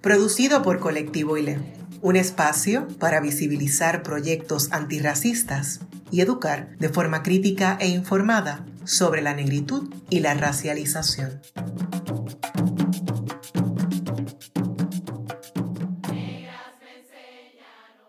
producido 0.00 0.62
por 0.62 0.80
Colectivo 0.80 1.36
ILE, 1.36 1.58
un 2.00 2.16
espacio 2.16 2.88
para 2.98 3.20
visibilizar 3.20 4.02
proyectos 4.02 4.72
antirracistas 4.72 5.80
y 6.10 6.22
educar 6.22 6.76
de 6.78 6.88
forma 6.88 7.22
crítica 7.22 7.76
e 7.80 7.88
informada 7.88 8.64
sobre 8.84 9.20
la 9.20 9.34
negritud 9.34 9.92
y 10.08 10.20
la 10.20 10.34
racialización. 10.34 11.42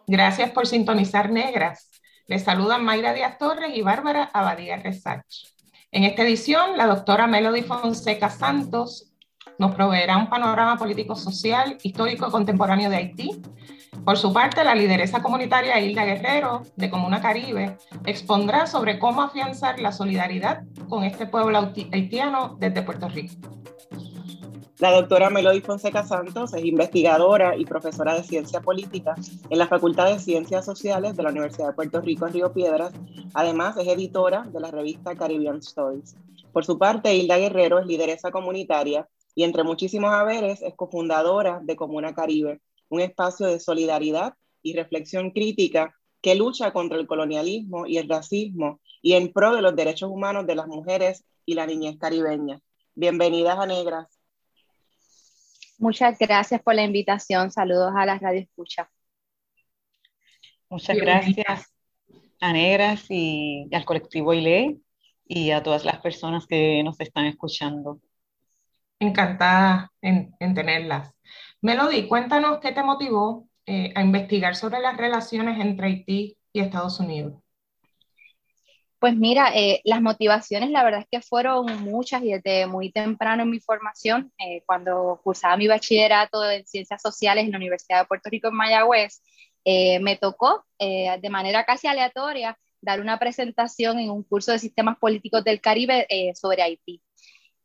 Gracias 0.07 0.51
por 0.51 0.67
sintonizar 0.67 1.29
Negras. 1.29 1.89
Les 2.27 2.43
saludan 2.43 2.85
Mayra 2.85 3.13
Díaz 3.13 3.37
Torres 3.37 3.71
y 3.75 3.81
Bárbara 3.81 4.29
Abadía 4.33 4.77
Resach. 4.77 5.25
En 5.91 6.05
esta 6.05 6.23
edición, 6.23 6.77
la 6.77 6.87
doctora 6.87 7.27
Melody 7.27 7.63
Fonseca 7.63 8.29
Santos 8.29 9.10
nos 9.57 9.75
proveerá 9.75 10.17
un 10.17 10.29
panorama 10.29 10.77
político-social, 10.77 11.77
histórico 11.83 12.27
y 12.27 12.31
contemporáneo 12.31 12.89
de 12.89 12.97
Haití. 12.97 13.41
Por 14.05 14.17
su 14.17 14.33
parte, 14.33 14.63
la 14.63 14.73
lideresa 14.73 15.21
comunitaria 15.21 15.79
Hilda 15.79 16.05
Guerrero, 16.05 16.63
de 16.75 16.89
Comuna 16.89 17.21
Caribe, 17.21 17.77
expondrá 18.05 18.65
sobre 18.65 18.97
cómo 18.97 19.21
afianzar 19.21 19.79
la 19.79 19.91
solidaridad 19.91 20.63
con 20.89 21.03
este 21.03 21.27
pueblo 21.27 21.71
haitiano 21.91 22.57
desde 22.59 22.81
Puerto 22.81 23.07
Rico. 23.09 23.35
La 24.81 24.91
doctora 24.91 25.29
Melody 25.29 25.61
Fonseca 25.61 26.03
Santos 26.03 26.55
es 26.55 26.65
investigadora 26.65 27.55
y 27.55 27.65
profesora 27.65 28.15
de 28.15 28.23
ciencia 28.23 28.61
política 28.61 29.13
en 29.47 29.59
la 29.59 29.67
Facultad 29.67 30.11
de 30.11 30.17
Ciencias 30.17 30.65
Sociales 30.65 31.15
de 31.15 31.21
la 31.21 31.29
Universidad 31.29 31.67
de 31.67 31.73
Puerto 31.73 32.01
Rico 32.01 32.25
en 32.25 32.33
Río 32.33 32.51
Piedras. 32.51 32.91
Además, 33.35 33.77
es 33.77 33.87
editora 33.87 34.41
de 34.51 34.59
la 34.59 34.71
revista 34.71 35.15
Caribbean 35.15 35.57
Stories. 35.57 36.15
Por 36.51 36.65
su 36.65 36.79
parte, 36.79 37.13
Hilda 37.13 37.37
Guerrero 37.37 37.77
es 37.77 37.85
lideresa 37.85 38.31
comunitaria 38.31 39.07
y 39.35 39.43
entre 39.43 39.63
muchísimos 39.63 40.11
haberes 40.11 40.61
es 40.61 40.75
cofundadora 40.75 41.59
de 41.63 41.75
Comuna 41.75 42.13
Caribe, 42.13 42.61
un 42.89 43.01
espacio 43.01 43.47
de 43.47 43.59
solidaridad 43.59 44.33
y 44.61 44.73
reflexión 44.73 45.31
crítica 45.31 45.95
que 46.21 46.35
lucha 46.35 46.71
contra 46.71 46.97
el 46.97 47.07
colonialismo 47.07 47.87
y 47.87 47.97
el 47.97 48.07
racismo 48.07 48.79
y 49.01 49.13
en 49.13 49.31
pro 49.31 49.55
de 49.55 49.61
los 49.61 49.75
derechos 49.75 50.09
humanos 50.09 50.45
de 50.45 50.55
las 50.55 50.67
mujeres 50.67 51.23
y 51.45 51.55
la 51.55 51.65
niñez 51.65 51.97
caribeña. 51.97 52.59
Bienvenidas 52.93 53.57
a 53.57 53.65
Negras. 53.65 54.07
Muchas 55.79 56.19
gracias 56.19 56.61
por 56.61 56.75
la 56.75 56.83
invitación. 56.83 57.49
Saludos 57.51 57.91
a 57.95 58.05
las 58.05 58.21
Radio 58.21 58.41
Escucha. 58.41 58.91
Muchas 60.69 60.95
gracias 60.95 61.73
a 62.39 62.53
Negras 62.53 63.05
y, 63.09 63.67
al 63.73 63.83
colectivo 63.83 64.33
ILE 64.33 64.79
y 65.25 65.51
a 65.51 65.63
todas 65.63 65.83
las 65.83 65.99
personas 65.99 66.45
que 66.45 66.83
nos 66.83 66.99
están 66.99 67.25
escuchando. 67.25 67.99
Encantada 69.01 69.91
en, 69.99 70.31
tenerlas. 70.53 71.11
Melody, 71.59 72.07
cuéntanos 72.07 72.59
qué 72.59 72.71
te 72.71 72.83
motivó 72.83 73.47
eh, 73.65 73.91
a 73.95 74.01
investigar 74.03 74.55
sobre 74.55 74.79
las 74.79 74.95
relaciones 74.95 75.59
entre 75.59 75.87
Haití 75.87 76.37
y 76.53 76.59
Estados 76.59 76.99
Unidos. 76.99 77.33
Pues 78.99 79.15
mira, 79.15 79.53
eh, 79.55 79.81
las 79.85 80.03
motivaciones 80.03 80.69
la 80.69 80.83
verdad 80.83 80.99
es 81.01 81.07
que 81.09 81.19
fueron 81.19 81.83
muchas 81.83 82.21
y 82.21 82.33
desde 82.33 82.67
muy 82.67 82.91
temprano 82.91 83.41
en 83.41 83.49
mi 83.49 83.59
formación, 83.59 84.31
eh, 84.37 84.61
cuando 84.67 85.19
cursaba 85.23 85.57
mi 85.57 85.67
bachillerato 85.67 86.47
en 86.47 86.67
ciencias 86.67 87.01
sociales 87.01 87.45
en 87.45 87.51
la 87.53 87.57
Universidad 87.57 88.01
de 88.01 88.05
Puerto 88.05 88.29
Rico 88.29 88.49
en 88.49 88.55
Mayagüez, 88.55 89.23
me 89.65 90.15
tocó 90.15 90.63
de 90.79 91.29
manera 91.31 91.65
casi 91.65 91.87
aleatoria 91.87 92.57
dar 92.81 92.99
una 92.99 93.17
presentación 93.17 93.97
en 93.97 94.11
un 94.11 94.23
curso 94.23 94.51
de 94.51 94.59
sistemas 94.59 94.97
políticos 94.97 95.43
del 95.43 95.61
Caribe 95.61 96.07
sobre 96.35 96.61
Haití. 96.61 97.01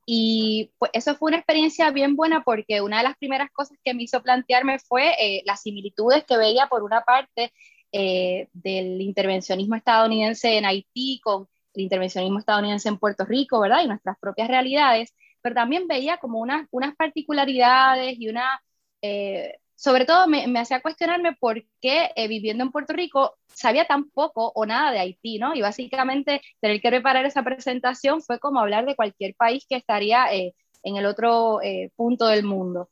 Y 0.07 0.73
pues 0.79 0.93
eso 0.95 1.17
fue 1.17 1.31
una 1.31 1.39
experiencia 1.39 1.91
bien 1.91 2.17
buena 2.17 2.43
porque 2.45 2.81
una 2.81 2.99
de 2.99 3.05
las 3.05 3.17
primeras 3.17 3.51
cosas 3.53 3.77
que 3.85 3.93
me 3.93 4.05
hizo 4.05 4.23
plantearme 4.23 4.79
fue 4.79 5.43
las 5.45 5.63
similitudes 5.63 6.25
que 6.25 6.37
veía 6.39 6.69
por 6.69 6.85
una 6.85 7.03
parte 7.03 7.53
eh, 7.93 8.49
del 8.53 9.01
intervencionismo 9.01 9.75
estadounidense 9.75 10.59
en 10.59 10.67
Haití 10.67 11.21
con 11.23 11.49
el 11.75 11.83
intervencionismo 11.83 12.39
estadounidense 12.39 12.89
en 12.89 12.99
Puerto 12.99 13.25
Rico, 13.25 13.61
¿verdad? 13.61 13.83
Y 13.85 13.89
nuestras 13.89 14.19
propias 14.19 14.49
realidades, 14.49 15.15
pero 15.41 15.55
también 15.55 15.87
veía 15.89 16.19
como 16.19 16.41
unas, 16.41 16.67
unas 16.73 16.95
particularidades 16.97 18.17
y 18.19 18.29
una, 18.29 18.61
eh, 19.03 19.59
sobre 19.77 20.07
todo 20.07 20.27
me, 20.27 20.59
hacía 20.59 20.81
cuestionarme 20.81 21.35
por 21.35 21.63
qué 21.81 22.11
eh, 22.17 22.29
viviendo 22.29 22.65
en 22.65 22.73
Puerto 22.73 22.93
Rico 22.93 23.37
sabía 23.47 23.87
tan 23.87 24.11
poco 24.11 24.53
o 24.55 24.67
nada 24.67 24.91
de 24.91 24.99
Haití, 24.99 25.39
¿no? 25.39 25.55
Y 25.55 25.63
básicamente 25.63 26.41
tener 26.61 26.81
que 26.81 26.89
preparar 26.89 27.27
esa 27.27 27.43
presentación 27.43 28.23
fue 28.23 28.39
como 28.41 28.61
hablar 28.61 28.87
de 28.87 28.97
cualquier 28.97 29.35
país 29.35 29.65
que 29.69 29.77
estaría 29.77 30.27
en 30.33 30.97
el 30.97 31.07
otro 31.07 31.61
punto 31.97 32.27
del 32.27 32.45
mundo. 32.45 32.89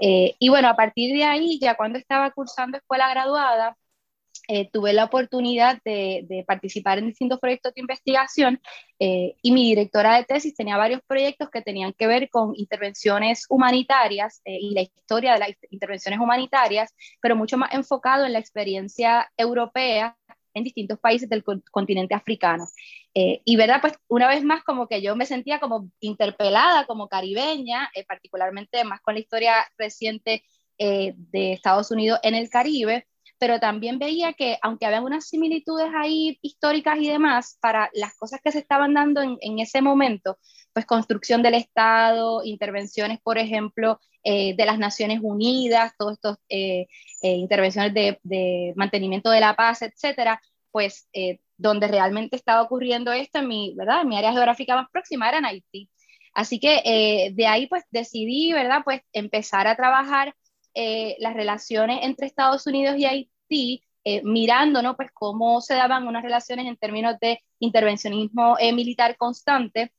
y 0.00 0.48
bueno, 0.48 0.68
a 0.68 0.76
partir 0.76 1.14
de 1.16 1.24
ahí, 1.24 1.58
ya 1.60 1.76
cuando 1.76 1.98
estaba 1.98 2.30
cursando 2.30 2.78
escuela 2.78 3.10
graduada, 3.10 3.76
eh, 4.48 4.70
tuve 4.70 4.92
la 4.92 5.04
oportunidad 5.04 5.80
de, 5.84 6.44
participar 6.46 6.98
en 6.98 7.08
distintos 7.08 7.40
proyectos 7.40 7.74
de 7.74 7.80
investigación 7.80 8.60
eh, 8.98 9.34
y 9.42 9.52
mi 9.52 9.64
directora 9.68 10.16
de 10.16 10.24
tesis 10.24 10.54
tenía 10.54 10.76
varios 10.76 11.00
proyectos 11.06 11.50
que 11.50 11.62
tenían 11.62 11.92
que 11.92 12.06
ver 12.06 12.28
con 12.30 12.52
intervenciones 12.54 13.46
humanitarias 13.48 14.40
eh, 14.44 14.58
y 14.60 14.74
la 14.74 14.82
historia 14.82 15.34
de 15.34 15.38
las 15.40 15.48
intervenciones 15.70 16.20
humanitarias, 16.20 16.94
pero 17.20 17.36
mucho 17.36 17.58
más 17.58 17.72
enfocado 17.74 18.24
en 18.24 18.32
la 18.32 18.38
experiencia 18.38 19.30
europea 19.36 20.16
en 20.54 20.64
distintos 20.64 20.98
países 20.98 21.28
del 21.28 21.44
continente 21.70 22.14
africano. 22.14 22.66
y 23.12 23.56
verdad, 23.56 23.80
pues 23.82 23.92
una 24.08 24.26
vez 24.26 24.42
más 24.42 24.64
como 24.64 24.88
que 24.88 25.02
yo 25.02 25.14
me 25.14 25.26
sentía 25.26 25.60
como 25.60 25.90
interpelada 26.00 26.86
como 26.86 27.08
caribeña, 27.08 27.90
particularmente 28.08 28.82
más 28.84 29.02
con 29.02 29.14
la 29.14 29.20
historia 29.20 29.54
reciente 29.76 30.44
de 30.78 31.52
Estados 31.52 31.90
Unidos 31.90 32.20
en 32.22 32.34
el 32.34 32.48
Caribe, 32.48 33.06
pero 33.38 33.60
también 33.60 33.98
veía 33.98 34.32
que 34.32 34.58
aunque 34.62 34.86
había 34.86 35.02
unas 35.02 35.28
similitudes 35.28 35.88
ahí 35.94 36.38
históricas 36.42 36.98
y 36.98 37.08
demás, 37.08 37.58
para 37.60 37.90
las 37.94 38.16
cosas 38.16 38.40
que 38.42 38.52
se 38.52 38.58
estaban 38.58 38.94
dando 38.94 39.22
en, 39.22 39.36
en 39.40 39.58
ese 39.58 39.82
momento, 39.82 40.38
pues 40.72 40.86
construcción 40.86 41.42
del 41.42 41.54
Estado, 41.54 42.42
intervenciones, 42.44 43.18
por 43.22 43.38
ejemplo, 43.38 43.98
eh, 44.28 44.56
de 44.56 44.66
las 44.66 44.76
Naciones 44.76 45.20
Unidas, 45.22 45.92
todas 45.96 46.16
estas 46.16 46.36
eh, 46.48 46.88
eh, 47.22 47.30
intervenciones 47.36 47.94
de, 47.94 48.18
de, 48.24 48.72
mantenimiento 48.74 49.30
de 49.30 49.38
la 49.38 49.54
paz, 49.54 49.82
etcétera, 49.82 50.42
pues 50.72 51.08
donde 51.56 51.86
realmente 51.86 52.34
estaba 52.34 52.62
ocurriendo 52.62 53.12
esto 53.12 53.38
en 53.38 53.46
mi, 53.46 53.72
¿verdad? 53.76 54.02
En 54.02 54.08
mi 54.08 54.18
área 54.18 54.32
geográfica 54.32 54.74
más 54.74 54.90
próxima 54.90 55.28
era 55.28 55.38
en 55.38 55.44
Haití. 55.44 55.88
Así 56.34 56.58
que 56.58 57.30
de 57.32 57.46
ahí 57.46 57.68
pues 57.68 57.84
decidí, 57.90 58.52
¿verdad? 58.52 58.82
Pues 58.84 59.00
empezar 59.12 59.68
a 59.68 59.76
trabajar 59.76 60.34
eh, 60.78 61.16
las 61.20 61.32
relaciones 61.32 62.00
entre 62.02 62.26
Estados 62.26 62.66
Unidos 62.66 62.98
y 62.98 63.06
Haití, 63.06 63.82
eh, 64.04 64.20
mirando 64.24 64.82
¿no? 64.82 64.94
pues 64.94 65.10
cómo 65.10 65.62
se 65.62 65.72
daban 65.72 66.06
unas 66.06 66.22
relaciones 66.22 66.66
en 66.66 66.76
términos 66.76 67.16
de 67.18 67.42
intervencionismo 67.60 68.58
eh, 68.58 68.74
militar 68.74 69.16
constante, 69.16 69.90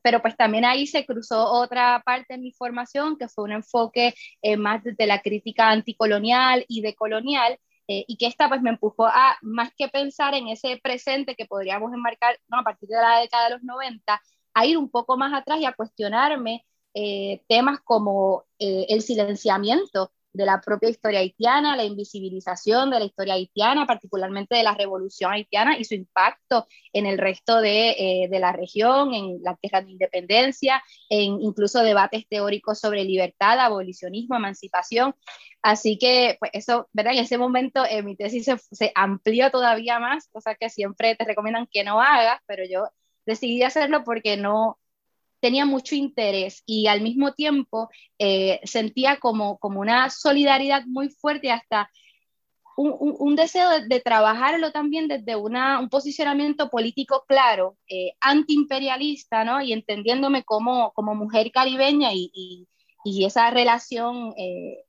pero 0.00 0.22
pues 0.22 0.36
también 0.36 0.64
ahí 0.64 0.86
se 0.86 1.04
cruzó 1.04 1.50
otra 1.50 2.00
parte 2.06 2.34
de 2.34 2.38
mi 2.38 2.52
formación, 2.52 3.18
que 3.18 3.28
fue 3.28 3.42
un 3.42 3.50
enfoque 3.50 4.14
más 4.58 4.84
de 4.84 5.06
la 5.08 5.20
crítica 5.22 5.70
anticolonial 5.70 6.64
y 6.68 6.82
decolonial, 6.82 7.58
y 7.88 8.16
que 8.16 8.28
esta 8.28 8.48
pues 8.48 8.62
me 8.62 8.70
empujó 8.70 9.06
a, 9.06 9.36
más 9.42 9.72
que 9.76 9.88
pensar 9.88 10.34
en 10.34 10.46
ese 10.46 10.78
presente 10.80 11.34
que 11.34 11.46
podríamos 11.46 11.92
enmarcar 11.92 12.38
¿no? 12.46 12.60
a 12.60 12.62
partir 12.62 12.88
de 12.88 12.94
la 12.94 13.18
década 13.18 13.46
de 13.46 13.54
los 13.54 13.64
90, 13.64 14.22
a 14.54 14.66
ir 14.66 14.78
un 14.78 14.88
poco 14.88 15.16
más 15.16 15.34
atrás 15.34 15.58
y 15.58 15.64
a 15.64 15.72
cuestionarme 15.72 16.64
eh, 16.98 17.42
temas 17.46 17.80
como 17.84 18.46
eh, 18.58 18.86
el 18.88 19.02
silenciamiento 19.02 20.12
de 20.32 20.46
la 20.46 20.62
propia 20.62 20.88
historia 20.88 21.20
haitiana, 21.20 21.76
la 21.76 21.84
invisibilización 21.84 22.88
de 22.88 22.98
la 23.00 23.04
historia 23.04 23.34
haitiana, 23.34 23.86
particularmente 23.86 24.54
de 24.56 24.62
la 24.62 24.72
revolución 24.72 25.30
haitiana 25.30 25.76
y 25.76 25.84
su 25.84 25.94
impacto 25.94 26.66
en 26.94 27.04
el 27.04 27.18
resto 27.18 27.60
de, 27.60 27.90
eh, 27.90 28.28
de 28.30 28.38
la 28.38 28.52
región, 28.52 29.12
en 29.12 29.42
la 29.42 29.56
tierra 29.56 29.82
de 29.82 29.90
independencia, 29.90 30.82
en 31.10 31.38
incluso 31.42 31.82
debates 31.82 32.26
teóricos 32.28 32.80
sobre 32.80 33.04
libertad, 33.04 33.60
abolicionismo, 33.60 34.36
emancipación. 34.36 35.14
Así 35.60 35.98
que, 35.98 36.38
pues 36.40 36.50
eso, 36.54 36.88
¿verdad? 36.94 37.12
En 37.12 37.18
ese 37.20 37.36
momento 37.36 37.82
mi 38.04 38.16
tesis 38.16 38.46
se, 38.46 38.56
se 38.70 38.92
amplió 38.94 39.50
todavía 39.50 39.98
más, 39.98 40.28
cosa 40.28 40.54
que 40.54 40.70
siempre 40.70 41.14
te 41.14 41.24
recomiendan 41.26 41.68
que 41.70 41.84
no 41.84 42.00
hagas, 42.00 42.40
pero 42.46 42.64
yo 42.64 42.88
decidí 43.26 43.62
hacerlo 43.62 44.02
porque 44.04 44.38
no, 44.38 44.78
tenía 45.40 45.66
mucho 45.66 45.94
interés 45.94 46.62
y 46.66 46.86
al 46.86 47.00
mismo 47.00 47.32
tiempo 47.32 47.88
eh, 48.18 48.60
sentía 48.64 49.18
como, 49.18 49.58
como 49.58 49.80
una 49.80 50.10
solidaridad 50.10 50.84
muy 50.86 51.08
fuerte 51.10 51.50
hasta 51.50 51.90
un, 52.76 53.36
deseo 53.36 53.70
de, 53.88 54.00
trabajarlo 54.00 54.70
también 54.70 55.08
desde 55.08 55.34
una, 55.34 55.80
un 55.80 55.88
posicionamiento 55.88 56.68
político 56.68 57.24
claro, 57.26 57.78
eh, 57.88 58.12
antiimperialista, 58.20 59.44
¿no? 59.44 59.62
Y 59.62 59.72
entendiéndome 59.72 60.44
como, 60.44 60.92
como 60.92 61.14
mujer 61.14 61.50
caribeña 61.52 62.12
y, 62.12 62.30
y, 62.34 62.68
y 63.04 63.24
esa 63.24 63.50
relación 63.50 64.34
eh, 64.36 64.84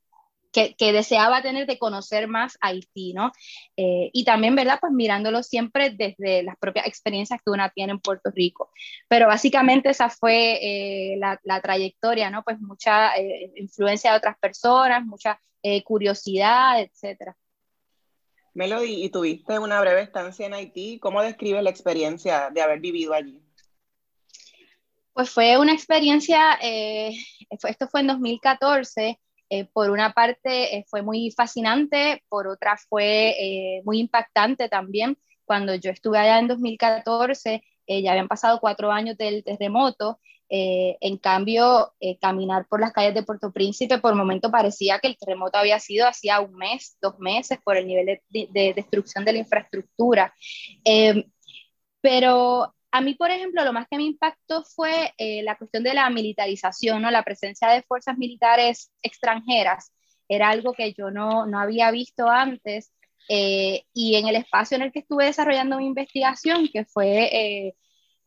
que, 0.51 0.75
que, 0.75 0.91
deseaba 0.91 1.41
tener 1.41 1.67
de 1.67 1.77
conocer 1.77 2.27
más 2.27 2.57
Haití, 2.61 3.13
¿no? 3.13 3.31
Eh, 3.75 4.09
y 4.13 4.23
también, 4.23 4.55
¿verdad? 4.55 4.79
Pues 4.79 4.93
mirándolo 4.93 5.43
siempre 5.43 5.91
desde 5.91 6.43
las 6.43 6.57
propias 6.57 6.87
experiencias 6.87 7.39
que 7.43 7.51
una 7.51 7.69
tiene 7.69 7.93
en 7.93 7.99
Puerto 7.99 8.31
Rico. 8.33 8.71
Pero 9.07 9.27
básicamente 9.27 9.89
esa 9.89 10.09
fue 10.09 10.59
eh, 10.61 11.17
la, 11.17 11.39
la, 11.43 11.61
trayectoria, 11.61 12.29
¿no? 12.29 12.43
Pues 12.43 12.59
mucha 12.59 13.11
influencia 13.55 14.11
de 14.11 14.17
otras 14.17 14.37
personas, 14.39 15.05
mucha 15.05 15.39
curiosidad, 15.83 16.79
etcétera. 16.79 17.35
Melody, 18.57 19.03
y 19.03 19.09
tuviste 19.09 19.59
una 19.59 19.79
breve 19.79 20.01
estancia 20.01 20.47
en 20.47 20.55
Haití. 20.55 20.97
¿Cómo 20.99 21.21
describes 21.21 21.61
la 21.61 21.69
experiencia 21.69 22.49
de 22.49 22.61
haber 22.63 22.79
vivido 22.79 23.13
allí? 23.13 23.39
Pues 25.13 25.29
fue 25.29 25.59
una 25.59 25.73
experiencia, 25.73 26.57
eh, 26.59 27.11
esto 27.49 27.87
fue 27.87 28.01
en 28.01 28.07
2014. 28.07 29.19
Eh, 29.49 29.65
por 29.65 29.89
una 29.89 30.13
parte 30.13 30.77
eh, 30.77 30.85
fue 30.89 31.01
muy 31.01 31.31
fascinante, 31.31 32.23
por 32.29 32.47
otra 32.47 32.77
fue 32.89 33.35
eh, 33.39 33.81
muy 33.85 33.99
impactante 33.99 34.69
también. 34.69 35.17
Cuando 35.45 35.75
yo 35.75 35.91
estuve 35.91 36.17
allá 36.17 36.39
en 36.39 36.47
2014, 36.47 37.63
eh, 37.87 38.01
ya 38.01 38.11
habían 38.11 38.27
pasado 38.27 38.59
cuatro 38.59 38.91
años 38.91 39.17
del 39.17 39.43
terremoto 39.43 40.19
eh, 40.49 40.97
en 41.01 41.17
cambio, 41.17 41.93
eh, 41.99 42.17
caminar 42.19 42.67
por 42.67 42.79
las 42.79 42.93
calles 42.93 43.13
de 43.13 43.23
Puerto 43.23 43.51
Príncipe 43.51 43.97
por 43.97 44.15
momento 44.15 44.49
parecía 44.49 44.99
que 44.99 45.07
el 45.07 45.17
terremoto 45.17 45.57
había 45.57 45.79
sido 45.79 46.07
hacía 46.07 46.39
un 46.39 46.53
mes, 46.55 46.97
dos 47.01 47.19
meses, 47.19 47.59
por 47.63 47.75
el 47.77 47.87
nivel 47.87 48.21
de, 48.29 48.73
destrucción 48.75 49.25
de 49.25 49.33
la 49.33 49.39
infraestructura. 49.39 50.33
Pero 52.01 52.73
a 52.97 53.01
mí, 53.01 53.15
por 53.15 53.31
ejemplo, 53.31 53.63
lo 53.63 53.73
más 53.73 53.87
que 53.89 53.97
me 53.97 54.03
impactó 54.03 54.63
fue 54.63 55.13
la 55.43 55.57
cuestión 55.57 55.83
de 55.83 55.93
la 55.93 56.09
militarización, 56.09 57.01
¿no? 57.01 57.11
la 57.11 57.23
presencia 57.23 57.69
de 57.69 57.83
fuerzas 57.83 58.17
militares 58.17 58.91
extranjeras. 59.01 59.93
Era 60.27 60.49
algo 60.49 60.73
que 60.73 60.93
yo 60.93 61.11
no, 61.11 61.45
no 61.45 61.59
había 61.59 61.91
visto 61.91 62.29
antes. 62.29 62.91
y 63.29 64.15
en 64.15 64.27
el 64.27 64.35
espacio 64.35 64.75
en 64.75 64.83
el 64.83 64.91
que 64.91 64.99
estuve 64.99 65.25
desarrollando 65.25 65.77
mi 65.77 65.85
investigación, 65.85 66.69
que 66.71 66.85
fue 66.85 67.73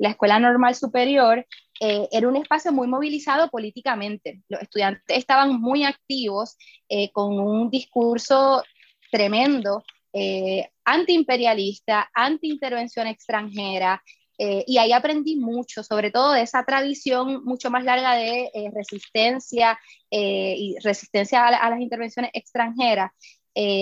la 0.01 0.11
Escuela 0.11 0.39
Normal 0.39 0.75
Superior, 0.75 1.47
eh, 1.79 2.09
era 2.11 2.27
un 2.27 2.37
espacio 2.37 2.73
muy 2.73 2.89
movilizado 2.89 3.49
políticamente. 3.49 4.43
Los 4.49 4.63
estudiantes 4.63 5.17
estaban 5.17 5.61
muy 5.61 5.85
activos 5.85 6.57
eh, 6.89 7.11
con 7.13 7.39
un 7.39 7.71
discurso 7.71 8.63
tremendo, 9.11 9.83
eh, 10.13 10.71
antiimperialista, 10.85 12.11
anti-intervención 12.15 13.07
extranjera, 13.07 14.03
y 14.67 14.79
ahí 14.79 14.93
aprendí 14.93 15.37
mucho, 15.37 15.83
sobre 15.83 16.11
todo 16.11 16.33
de 16.33 16.41
esa 16.41 16.65
tradición 16.65 17.45
mucho 17.45 17.71
más 17.71 17.85
larga 17.85 18.15
de 18.15 18.51
resistencia 18.75 19.79
y 20.11 20.77
resistencia 20.83 21.45
a, 21.45 21.49
a, 21.49 21.71
las 21.71 21.81
intervenciones 21.81 22.31
extranjeras. 22.33 23.11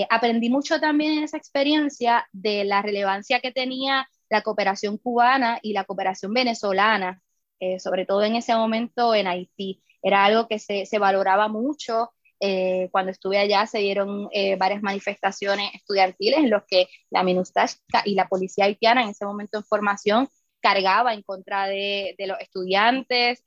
aprendí 0.09 0.49
mucho 0.49 0.79
también 0.81 1.19
en 1.19 1.23
esa 1.23 1.37
experiencia 1.37 2.27
de 2.33 2.65
la 2.65 2.81
relevancia 2.81 3.39
que 3.39 3.53
tenía 3.53 4.05
la 4.29 4.41
cooperación 4.41 4.97
cubana 4.97 5.59
y 5.61 5.71
la 5.71 5.85
cooperación 5.85 6.33
venezolana 6.33 7.21
eh, 7.59 7.79
sobre 7.79 8.05
todo 8.05 8.23
en 8.23 8.35
ese 8.35 8.55
momento 8.55 9.13
en 9.13 9.27
Haití. 9.27 9.83
Era 10.01 10.23
algo 10.25 10.47
que 10.47 10.59
se, 10.59 10.85
se 10.85 10.99
valoraba 10.99 11.47
mucho. 11.49 12.11
Eh, 12.39 12.87
cuando 12.91 13.11
estuve 13.11 13.37
allá 13.37 13.67
se 13.67 13.79
dieron 13.79 14.29
eh, 14.31 14.55
varias 14.55 14.81
manifestaciones 14.81 15.71
estudiantiles 15.73 16.39
en 16.39 16.49
los 16.49 16.63
que 16.65 16.87
la 17.09 17.21
MINUSTAH 17.21 17.75
y 18.05 18.15
la 18.15 18.29
policía 18.29 18.63
haitiana 18.63 19.03
en 19.03 19.09
ese 19.09 19.25
momento 19.25 19.57
en 19.57 19.65
formación 19.65 20.29
cargaba 20.59 21.13
en 21.13 21.23
contra 21.23 21.67
de, 21.67 22.15
de 22.17 22.27
los 22.27 22.39
estudiantes. 22.39 23.43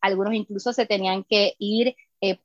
algunos 0.00 0.34
incluso 0.34 0.72
se 0.72 0.86
tenían 0.86 1.24
que 1.24 1.54
ir 1.58 1.94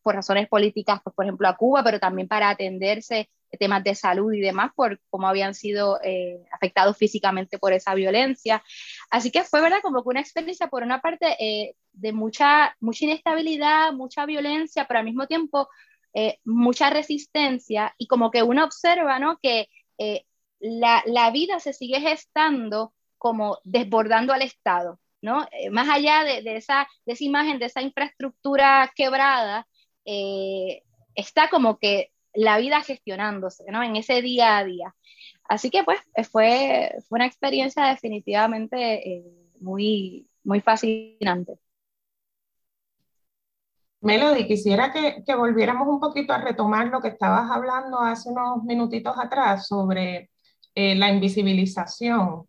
por 0.02 0.16
razones 0.16 0.48
políticas, 0.48 1.02
pues, 1.04 1.13
por 1.16 1.25
ejemplo, 1.25 1.48
a 1.48 1.57
Cuba, 1.57 1.84
pero 1.84 2.00
también 2.00 2.28
para 2.28 2.50
atenderse 2.50 3.30
temas 3.57 3.84
de 3.84 3.96
salud 3.96 4.34
y 4.34 4.40
demás, 4.40 4.72
por 4.75 5.00
cómo 5.10 5.28
habían 5.28 5.54
sido 5.54 6.00
eh, 6.04 6.44
afectados 6.52 6.98
físicamente 6.98 7.57
por 7.60 7.74
esa 7.74 7.94
violencia. 7.94 8.63
Así 9.10 9.31
que 9.31 9.44
fue, 9.44 9.62
¿verdad? 9.62 9.80
Como 9.81 10.04
que 10.04 10.10
una 10.10 10.22
experiencia, 10.22 10.68
por 10.68 10.84
una 10.84 11.02
parte, 11.02 11.36
eh, 11.40 11.75
de 11.94 12.13
mucha, 12.13 12.75
mucha 12.80 13.06
inestabilidad, 13.06 13.94
mucha 13.94 14.25
violencia, 14.25 14.86
pero 14.88 15.00
al 15.00 15.06
mismo 15.06 15.28
tiempo 15.28 15.69
eh, 16.13 16.40
mucha 16.44 16.90
resistencia 16.90 17.94
y 17.98 18.07
como 18.07 18.31
que 18.31 18.44
uno 18.44 18.63
observa, 18.63 19.19
¿no? 19.19 19.38
Que 19.42 19.69
la, 20.60 21.04
la, 21.06 21.31
vida 21.31 21.60
se 21.60 21.74
sigue 21.74 22.02
gestando 22.02 22.94
como 23.25 23.57
desbordando 23.63 24.33
al 24.33 24.44
Estado, 24.44 25.00
¿no? 25.19 25.48
más 25.72 25.89
allá 25.89 26.24
de, 26.24 26.44
de, 26.44 26.57
esa, 26.57 26.88
de 27.07 27.13
esa 27.13 27.24
imagen, 27.24 27.57
de 27.57 27.66
esa 27.66 27.81
infraestructura 27.81 28.92
quebrada, 28.95 29.68
está 31.16 31.50
como 31.50 31.80
que 31.80 32.12
la 32.36 32.60
vida 32.60 32.81
gestionándose, 32.81 33.63
¿no? 33.72 33.81
En 33.81 33.95
ese 33.95 34.22
día 34.22 34.60
a 34.60 34.63
día. 34.63 34.95
Así 35.45 35.72
que 35.72 35.83
pues 35.83 36.00
fue, 36.30 36.95
fue 37.07 37.18
una 37.18 37.25
experiencia 37.25 37.88
definitivamente 37.88 38.77
eh, 39.10 39.25
muy, 39.60 40.28
muy 40.44 40.62
fascinante. 40.62 41.57
Melody, 44.01 44.45
quisiera 44.45 44.94
que, 44.94 45.24
que, 45.25 45.33
volviéramos 45.33 45.88
un 45.88 46.00
poquito 46.00 46.31
a 46.31 46.38
retomar 46.38 46.89
lo 46.89 47.01
que 47.01 47.07
estabas 47.07 47.50
hablando 47.50 47.98
hace 48.00 48.30
unos 48.30 48.63
minutitos 48.63 49.18
atrás 49.18 49.68
sobre 49.68 50.30
eh, 50.75 50.94
la 50.94 51.10
invisibilización 51.10 52.48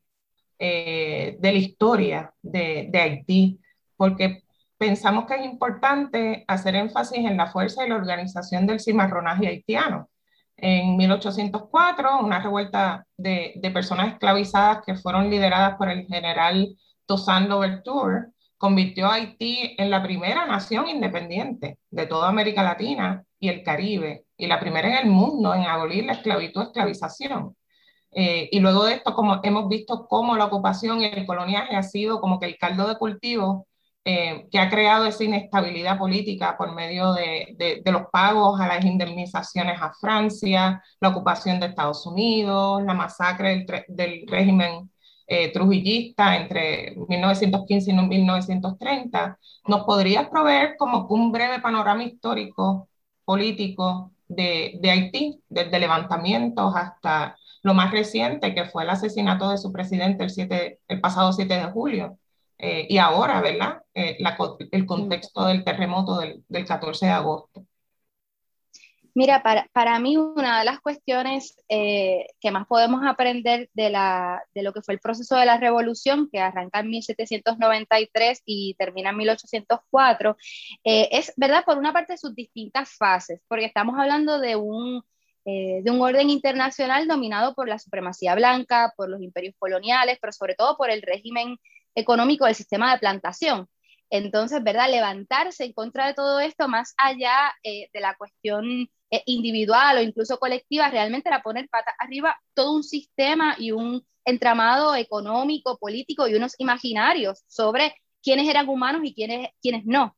eh, 0.58 1.36
de 1.38 1.52
la 1.52 1.58
historia 1.58 2.34
de, 2.42 2.90
Haití, 2.94 3.60
porque 3.96 4.42
pensamos 4.78 5.26
que 5.26 5.34
es 5.34 5.44
importante 5.44 6.44
hacer 6.48 6.76
énfasis 6.76 7.18
en 7.18 7.36
la 7.36 7.48
fuerza 7.48 7.84
y 7.84 7.88
la 7.88 7.96
organización 7.96 8.66
del 8.66 8.80
cimarronaje 8.80 9.46
haitiano. 9.48 10.08
En 10.56 10.96
1804, 10.96 12.20
una 12.20 12.42
revuelta 12.42 13.06
de, 13.16 13.54
de 13.56 13.70
personas 13.70 14.12
esclavizadas 14.12 14.84
que 14.84 14.96
fueron 14.96 15.30
lideradas 15.30 15.76
por 15.76 15.90
el 15.90 16.06
general 16.06 16.76
Toussaint 17.06 17.48
Louverture 17.48 18.28
convirtió 18.58 19.06
a 19.06 19.14
Haití 19.14 19.74
en 19.78 19.90
la 19.90 20.02
primera 20.02 20.46
nación 20.46 20.88
independiente 20.88 21.78
de 21.90 22.06
toda 22.06 22.28
América 22.28 22.62
Latina 22.62 23.22
y 23.38 23.48
el 23.48 23.62
Caribe, 23.62 24.24
y 24.36 24.46
la 24.46 24.60
primera 24.60 24.88
en 24.88 25.06
el 25.06 25.12
mundo 25.12 25.54
en 25.54 25.62
abolir 25.62 26.04
la 26.04 26.12
esclavitud 26.12 26.62
esclavización. 26.62 27.56
Eh, 28.18 28.48
y 28.50 28.60
luego 28.60 28.84
de 28.84 28.94
esto, 28.94 29.14
como 29.14 29.40
hemos 29.42 29.68
visto 29.68 30.06
cómo 30.08 30.36
la 30.36 30.46
ocupación 30.46 31.02
y 31.02 31.04
el 31.04 31.26
coloniaje 31.26 31.76
ha 31.76 31.82
sido 31.82 32.20
como 32.20 32.40
que 32.40 32.46
el 32.46 32.56
caldo 32.56 32.88
de 32.88 32.96
cultivo 32.96 33.66
eh, 34.06 34.48
que 34.50 34.58
ha 34.58 34.70
creado 34.70 35.04
esa 35.06 35.24
inestabilidad 35.24 35.98
política 35.98 36.56
por 36.56 36.72
medio 36.74 37.12
de, 37.12 37.54
de, 37.58 37.92
los 37.92 38.04
pagos 38.12 38.58
a 38.60 38.68
las 38.68 38.84
indemnizaciones 38.84 39.82
a 39.82 39.92
Francia, 40.00 40.82
la 41.00 41.08
ocupación 41.10 41.60
de 41.60 41.66
Estados 41.66 42.06
Unidos, 42.06 42.82
la 42.84 42.94
masacre 42.94 43.66
del, 43.66 43.84
del 43.88 44.26
régimen 44.28 44.90
eh, 45.26 45.52
trujillista 45.52 46.36
entre 46.36 46.94
1915 47.08 47.90
y 47.90 47.94
1930, 47.94 49.38
¿nos 49.66 49.84
podrías 49.84 50.28
proveer 50.28 50.76
como 50.78 51.06
un 51.08 51.32
breve 51.32 51.60
panorama 51.60 52.04
histórico 52.04 52.88
político 53.24 54.12
de, 54.28 54.78
de 54.80 54.90
Haití, 54.90 55.42
desde 55.48 55.78
levantamientos 55.80 56.74
hasta 56.76 57.36
lo 57.66 57.74
más 57.74 57.90
reciente, 57.90 58.54
que 58.54 58.64
fue 58.66 58.84
el 58.84 58.90
asesinato 58.90 59.50
de 59.50 59.58
su 59.58 59.72
presidente 59.72 60.24
el, 60.24 60.30
7, 60.30 60.80
el 60.88 61.00
pasado 61.00 61.32
7 61.32 61.52
de 61.52 61.64
julio? 61.64 62.18
Eh, 62.58 62.86
y 62.88 62.98
ahora, 62.98 63.40
¿verdad? 63.40 63.82
Eh, 63.92 64.16
la, 64.20 64.36
el 64.70 64.86
contexto 64.86 65.44
del 65.46 65.64
terremoto 65.64 66.18
del, 66.18 66.44
del 66.48 66.64
14 66.64 67.06
de 67.06 67.12
agosto. 67.12 67.66
Mira, 69.16 69.42
para, 69.42 69.66
para, 69.72 69.98
mí 69.98 70.18
una 70.18 70.58
de 70.58 70.66
las 70.66 70.78
cuestiones 70.78 71.56
eh, 71.70 72.26
que 72.38 72.50
más 72.50 72.66
podemos 72.66 73.00
aprender 73.06 73.70
de, 73.72 73.88
la, 73.88 74.44
de 74.54 74.62
lo 74.62 74.74
que 74.74 74.82
fue 74.82 74.92
el 74.92 75.00
proceso 75.00 75.36
de 75.36 75.46
la 75.46 75.56
revolución, 75.56 76.28
que 76.30 76.38
arranca 76.38 76.80
en 76.80 76.90
1793 76.90 78.42
y 78.44 78.74
termina 78.74 79.10
en 79.10 79.16
1804, 79.16 80.36
eh, 80.84 81.08
es, 81.12 81.32
¿verdad? 81.36 81.64
Por 81.64 81.78
una 81.78 81.94
parte 81.94 82.18
sus 82.18 82.34
distintas 82.34 82.90
fases, 82.94 83.40
porque 83.48 83.64
estamos 83.64 83.98
hablando 83.98 84.38
de 84.38 84.54
un, 84.54 85.02
eh, 85.48 85.80
de 85.84 85.92
un 85.92 86.02
orden 86.02 86.28
internacional 86.28 87.06
dominado 87.06 87.54
por 87.54 87.68
la 87.68 87.78
supremacía 87.78 88.34
blanca, 88.34 88.92
por 88.96 89.08
los 89.08 89.22
imperios 89.22 89.54
coloniales, 89.60 90.18
pero 90.20 90.32
sobre 90.32 90.56
todo 90.56 90.76
por 90.76 90.90
el 90.90 91.02
régimen 91.02 91.56
económico 91.94 92.46
del 92.46 92.56
sistema 92.56 92.92
de 92.92 92.98
plantación. 92.98 93.68
Entonces, 94.10 94.60
¿verdad? 94.64 94.90
Levantarse 94.90 95.64
en 95.64 95.72
contra 95.72 96.08
de 96.08 96.14
todo 96.14 96.40
esto, 96.40 96.66
más 96.66 96.94
allá 96.98 97.54
eh, 97.62 97.88
de 97.92 98.00
la 98.00 98.16
cuestión 98.16 98.90
eh, 99.10 99.22
individual 99.26 99.98
o 99.98 100.00
incluso 100.00 100.40
colectiva, 100.40 100.90
realmente 100.90 101.28
era 101.28 101.42
poner 101.42 101.68
patas 101.68 101.94
arriba 102.00 102.36
todo 102.52 102.74
un 102.74 102.82
sistema 102.82 103.54
y 103.56 103.70
un 103.70 104.04
entramado 104.24 104.96
económico, 104.96 105.78
político 105.78 106.26
y 106.26 106.34
unos 106.34 106.54
imaginarios 106.58 107.44
sobre 107.46 107.94
quiénes 108.20 108.48
eran 108.48 108.68
humanos 108.68 109.02
y 109.04 109.14
quiénes, 109.14 109.50
quiénes 109.62 109.84
no. 109.84 110.16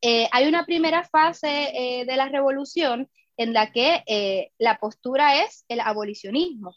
hay 0.00 0.46
una 0.46 0.64
primera 0.64 1.02
fase 1.02 2.04
de 2.06 2.16
la 2.16 2.28
revolución 2.28 3.08
en 3.36 3.52
la 3.52 3.72
que 3.72 4.50
la 4.58 4.78
postura 4.78 5.42
es 5.42 5.64
el 5.68 5.80
abolicionismo. 5.80 6.74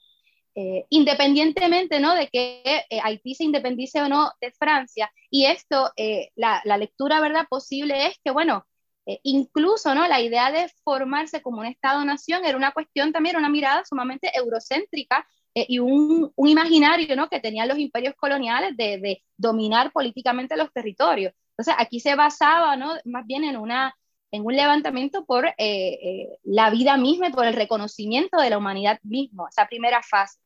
independientemente 0.89 1.99
¿no? 1.99 2.13
de 2.15 2.27
que 2.27 2.83
Haití 3.03 3.35
se 3.35 3.43
independice 3.43 4.01
o 4.01 4.09
no 4.09 4.31
de 4.39 4.51
Francia. 4.51 5.11
Y 5.29 5.45
esto, 5.45 5.91
la, 6.35 6.61
la, 6.63 6.77
lectura 6.77 7.19
¿verdad? 7.19 7.47
posible 7.49 8.07
es 8.07 8.19
que, 8.23 8.31
bueno, 8.31 8.65
eh, 9.05 9.19
incluso 9.23 9.93
¿no? 9.93 10.07
la 10.07 10.21
idea 10.21 10.51
de 10.51 10.69
formarse 10.83 11.41
como 11.41 11.59
un 11.59 11.65
Estado-nación 11.65 12.45
era 12.45 12.55
una 12.57 12.71
cuestión 12.71 13.11
también, 13.11 13.35
una 13.35 13.49
mirada 13.49 13.83
sumamente 13.83 14.31
eurocéntrica 14.33 15.27
eh, 15.53 15.65
y 15.67 15.79
un, 15.79 16.31
un, 16.33 16.47
imaginario 16.47 17.13
¿no? 17.15 17.27
que 17.27 17.41
tenían 17.41 17.67
los 17.67 17.77
imperios 17.77 18.15
coloniales 18.15 18.77
de, 18.77 18.99
de, 18.99 19.21
dominar 19.35 19.91
políticamente 19.91 20.55
los 20.55 20.71
territorios. 20.71 21.33
Entonces 21.51 21.75
aquí 21.77 21.99
se 21.99 22.15
basaba 22.15 22.77
¿no? 22.77 22.93
más 23.03 23.25
bien 23.27 23.43
en, 23.43 23.57
una, 23.57 23.93
en 24.33 24.45
un 24.45 24.55
levantamiento 24.55 25.25
por 25.25 25.45
eh, 25.57 26.27
la 26.43 26.69
vida 26.71 26.97
misma 26.97 27.27
y 27.27 27.31
por 27.31 27.45
el 27.45 27.53
reconocimiento 27.53 28.37
de 28.37 28.49
la 28.49 28.57
humanidad 28.57 28.99
misma, 29.03 29.45
esa 29.49 29.67
primera 29.67 30.01
fase. 30.01 30.39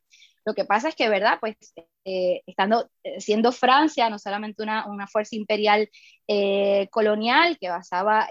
Lo 0.47 0.53
que 0.53 0.63
pasa 0.63 0.89
es 0.89 0.95
que, 0.95 1.09
¿verdad? 1.09 1.39
Pues 1.41 1.57
eh, 2.05 2.41
estando, 2.45 2.89
eh, 3.03 3.19
siendo 3.19 3.51
Francia 3.51 4.09
no 4.09 4.17
solamente 4.17 4.63
una, 4.63 4.87
una 4.87 5.05
fuerza 5.07 5.35
imperial 5.35 5.89
eh, 6.25 6.87
colonial 6.89 7.57
que 7.59 7.69
basaba, 7.69 8.29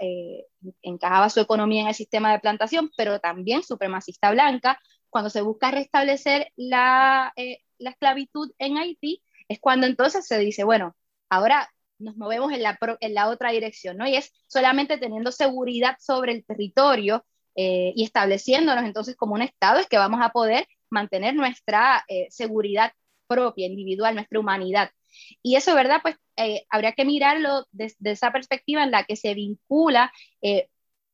encajaba 0.81 1.29
su 1.29 1.39
economía 1.41 1.81
en 1.81 1.87
el 1.89 1.93
sistema 1.93 2.31
de 2.31 2.39
plantación, 2.39 2.89
pero 2.97 3.19
también 3.19 3.61
supremacista 3.61 4.31
blanca, 4.31 4.79
cuando 5.11 5.29
se 5.29 5.41
busca 5.41 5.69
restablecer 5.69 6.51
la, 6.55 7.33
la 7.77 7.89
esclavitud 7.91 8.51
en 8.57 8.79
Haití, 8.79 9.21
es 9.47 9.59
cuando 9.59 9.85
entonces 9.85 10.25
se 10.25 10.39
dice, 10.39 10.63
bueno, 10.63 10.95
ahora 11.29 11.69
nos 11.99 12.17
movemos 12.17 12.51
en 12.51 12.63
la, 12.63 12.77
en 12.99 13.13
la 13.13 13.29
otra 13.29 13.51
dirección, 13.51 13.97
¿no? 13.97 14.07
Y 14.07 14.15
es 14.15 14.31
solamente 14.47 14.97
teniendo 14.97 15.31
seguridad 15.31 15.97
sobre 15.99 16.33
el 16.33 16.45
territorio 16.45 17.25
y 17.59 18.03
estableciéndonos 18.03 18.85
entonces 18.85 19.15
como 19.15 19.33
un 19.33 19.41
Estado 19.41 19.79
es 19.79 19.87
que 19.87 19.97
vamos 19.97 20.19
a 20.21 20.29
poder 20.29 20.67
mantener 20.89 21.35
nuestra 21.35 22.03
eh, 22.07 22.27
seguridad 22.29 22.91
propia, 23.27 23.67
individual, 23.67 24.15
nuestra 24.15 24.39
humanidad. 24.39 24.91
Y 25.41 25.55
eso, 25.55 25.75
¿verdad? 25.75 25.99
Pues 26.01 26.15
eh, 26.37 26.65
habría 26.69 26.93
que 26.93 27.05
mirarlo 27.05 27.65
desde 27.71 28.11
esa 28.11 28.31
perspectiva 28.31 28.83
en 28.83 28.91
la 28.91 29.03
que 29.03 29.15
se 29.15 29.33
vincula 29.33 30.11
eh, 30.41 30.69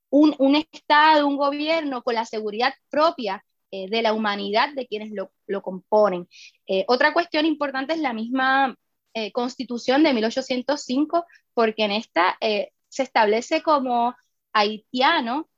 un, 0.09 0.35
un, 0.39 0.55
Estado, 0.55 1.27
un 1.27 1.37
gobierno 1.37 2.03
con 2.03 2.15
la 2.15 2.25
seguridad 2.25 2.73
propia 2.89 3.43
de 3.71 4.03
la 4.03 4.13
humanidad 4.13 4.71
de 4.75 4.85
quienes 4.85 5.09
lo, 5.13 5.31
lo 5.47 5.63
componen. 5.63 6.27
otra 6.85 7.11
cuestión 7.11 7.47
importante 7.47 7.93
es 7.93 7.99
la 8.01 8.13
misma 8.13 8.77
constitución 9.34 10.03
de 10.03 10.13
1805, 10.13 11.25
porque 11.53 11.84
en 11.86 11.91
esta 11.91 12.38
se 12.39 13.03
establece 13.03 13.62
como 13.62 14.15
haitiano 14.53 15.50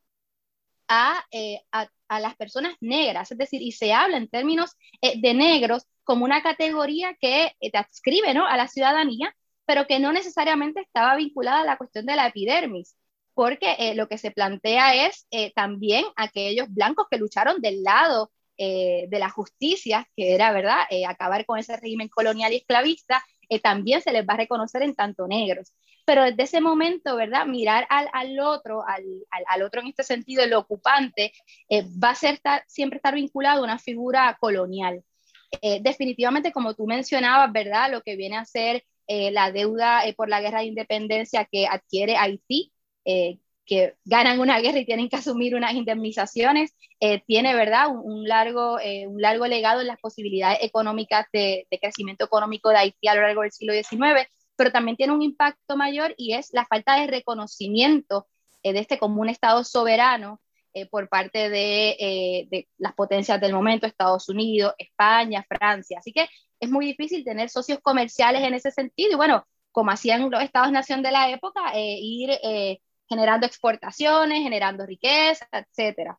a, 0.87 1.23
a, 1.71 1.89
a 2.07 2.19
las 2.19 2.35
personas 2.35 2.75
negras, 2.81 3.31
es 3.31 3.37
decir, 3.37 3.61
y 3.61 3.71
se 3.71 3.93
habla 3.93 4.17
en 4.17 4.29
términos 4.29 4.71
eh, 5.01 5.19
de 5.19 5.33
negros 5.33 5.85
como 6.03 6.25
una 6.25 6.41
categoría 6.41 7.15
que 7.19 7.53
eh, 7.59 7.71
te 7.71 7.77
adscribe 7.77 8.33
¿no? 8.33 8.45
a 8.45 8.57
la 8.57 8.67
ciudadanía, 8.67 9.35
pero 9.65 9.87
que 9.87 9.99
no 9.99 10.13
necesariamente 10.13 10.81
estaba 10.81 11.15
vinculada 11.15 11.61
a 11.61 11.65
la 11.65 11.77
cuestión 11.77 12.05
de 12.05 12.15
la 12.15 12.27
epidermis, 12.27 12.95
porque 13.33 13.75
eh, 13.79 13.95
lo 13.95 14.07
que 14.07 14.17
se 14.17 14.31
plantea 14.31 15.07
es 15.07 15.27
también 15.55 16.05
aquellos 16.15 16.67
blancos 16.69 17.07
que 17.09 17.17
lucharon 17.17 17.59
del 17.61 17.83
lado 17.83 18.31
de 18.57 19.09
la 19.19 19.29
justicia, 19.29 20.07
que 20.15 20.33
era, 20.33 20.53
¿verdad?, 20.53 20.85
acabar 21.09 21.45
con 21.45 21.59
ese 21.59 21.75
régimen 21.75 22.07
colonial 22.07 22.53
y 22.53 22.57
esclavista, 22.57 23.21
también 23.61 24.01
se 24.01 24.11
les 24.11 24.25
va 24.27 24.33
a 24.33 24.37
reconocer 24.37 24.81
en 24.83 24.95
tanto 24.95 25.27
negros 25.27 25.71
pero 26.05 26.23
desde 26.23 26.43
ese 26.43 26.61
momento, 26.61 27.15
¿verdad? 27.15 27.45
Mirar 27.47 27.87
al, 27.89 28.07
al 28.13 28.39
otro, 28.39 28.83
al, 28.87 29.03
al, 29.47 29.61
otro 29.63 29.81
en 29.81 29.87
este 29.87 30.03
sentido, 30.03 30.43
el 30.43 30.53
ocupante, 30.53 31.33
eh, 31.67 31.83
va 32.01 32.11
a 32.11 32.15
ser 32.15 32.39
siempre 32.67 32.97
estar 32.97 33.15
vinculado 33.15 33.61
a 33.61 33.63
una 33.63 33.79
figura 33.79 34.37
colonial. 34.39 35.03
Eh, 35.61 35.79
definitivamente, 35.81 36.51
como 36.51 36.75
tú 36.75 36.85
mencionabas, 36.85 37.51
¿verdad? 37.51 37.91
Lo 37.91 38.01
que 38.01 38.15
viene 38.15 38.37
a 38.37 38.45
ser 38.45 38.83
eh, 39.07 39.31
la 39.31 39.51
deuda 39.51 40.03
por 40.15 40.29
la 40.29 40.41
guerra 40.41 40.59
de 40.59 40.67
independencia 40.67 41.45
que 41.51 41.67
adquiere 41.67 42.17
Haití, 42.17 42.71
que 43.65 43.95
ganan 44.05 44.39
una 44.39 44.59
guerra 44.59 44.79
y 44.79 44.85
tienen 44.85 45.09
que 45.09 45.15
asumir 45.15 45.55
unas 45.55 45.73
indemnizaciones, 45.73 46.75
tiene, 47.27 47.55
¿verdad? 47.55 47.87
Un, 47.89 48.27
largo, 48.27 48.77
un 49.07 49.21
largo 49.21 49.47
legado 49.47 49.81
en 49.81 49.87
las 49.87 49.99
posibilidades 49.99 50.59
económicas 50.61 51.27
de, 51.33 51.67
de 51.69 51.79
crecimiento 51.79 52.25
económico 52.25 52.69
de 52.69 52.77
Haití 52.77 53.07
a 53.07 53.15
lo 53.15 53.21
largo 53.21 53.41
del 53.41 53.51
siglo 53.51 53.73
XIX 53.73 54.27
pero 54.55 54.71
también 54.71 54.97
tiene 54.97 55.13
un 55.13 55.21
impacto 55.21 55.77
mayor 55.77 56.13
y 56.17 56.33
es 56.33 56.53
la 56.53 56.65
falta 56.65 56.99
de 56.99 57.07
reconocimiento 57.07 58.27
eh, 58.63 58.73
de 58.73 58.79
este 58.79 58.97
como 58.97 59.21
un 59.21 59.29
Estado 59.29 59.63
soberano 59.63 60.41
eh, 60.73 60.85
por 60.87 61.07
parte 61.09 61.45
eh, 61.45 62.47
de, 62.49 62.67
las 62.77 62.93
potencias 62.93 63.39
del 63.39 63.53
momento, 63.53 63.87
Estados 63.87 64.27
Unidos, 64.29 64.73
España, 64.77 65.45
Francia. 65.47 65.99
Así 65.99 66.11
que 66.11 66.27
es 66.59 66.69
muy 66.69 66.85
difícil 66.85 67.23
tener 67.23 67.49
socios 67.49 67.79
comerciales 67.81 68.43
en 68.43 68.53
ese 68.53 68.71
sentido 68.71 69.11
y 69.11 69.15
bueno, 69.15 69.45
como 69.71 69.91
hacían 69.91 70.29
los 70.29 70.41
estados-nación 70.41 71.01
de 71.03 71.11
la 71.11 71.29
época, 71.29 71.73
ir 71.75 72.29
generando 73.07 73.45
exportaciones, 73.45 74.43
generando 74.43 74.85
riqueza, 74.85 75.47
etc. 75.51 76.17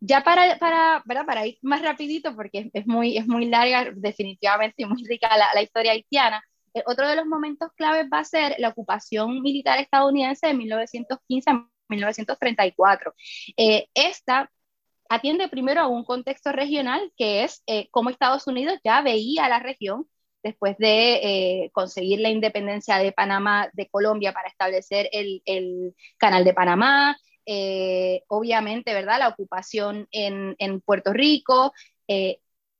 ya 0.00 0.22
para, 0.24 0.58
para, 0.58 1.02
para 1.26 1.46
ir 1.46 1.58
más 1.62 1.82
rapidito, 1.82 2.34
porque 2.34 2.70
es, 2.72 2.86
muy, 2.86 3.16
es 3.16 3.26
muy 3.26 3.46
larga 3.46 3.90
definitivamente 3.94 4.82
y 4.82 4.86
muy 4.86 5.04
rica 5.04 5.36
la, 5.36 5.48
la 5.54 5.62
historia 5.62 5.92
haitiana, 5.92 6.42
eh, 6.74 6.82
otro 6.86 7.08
de 7.08 7.16
los 7.16 7.26
momentos 7.26 7.70
claves 7.74 8.06
va 8.12 8.20
a 8.20 8.24
ser 8.24 8.54
la 8.58 8.68
ocupación 8.68 9.42
militar 9.42 9.78
estadounidense 9.80 10.46
de 10.48 10.54
1915 10.54 11.50
a 11.50 11.66
1934. 11.88 13.14
Eh, 13.56 13.88
esta 13.94 14.50
atiende 15.08 15.48
primero 15.48 15.80
a 15.80 15.88
un 15.88 16.04
contexto 16.04 16.52
regional 16.52 17.12
que 17.16 17.44
es 17.44 17.62
eh, 17.66 17.88
cómo 17.90 18.10
Estados 18.10 18.46
Unidos 18.46 18.78
ya 18.84 19.02
veía 19.02 19.46
a 19.46 19.48
la 19.48 19.58
región 19.58 20.06
después 20.42 20.76
de 20.78 21.70
conseguir 21.72 22.20
la 22.20 22.30
independencia 22.30 22.98
de 22.98 23.12
Panamá, 23.12 23.68
de 23.72 23.88
Colombia, 23.88 24.32
para 24.32 24.48
establecer 24.48 25.08
el, 25.12 25.94
canal 26.18 26.44
de 26.44 26.54
Panamá, 26.54 27.16
obviamente, 28.28 28.94
¿verdad? 28.94 29.18
La 29.18 29.28
ocupación 29.28 30.08
en, 30.10 30.80
Puerto 30.80 31.12
Rico, 31.12 31.72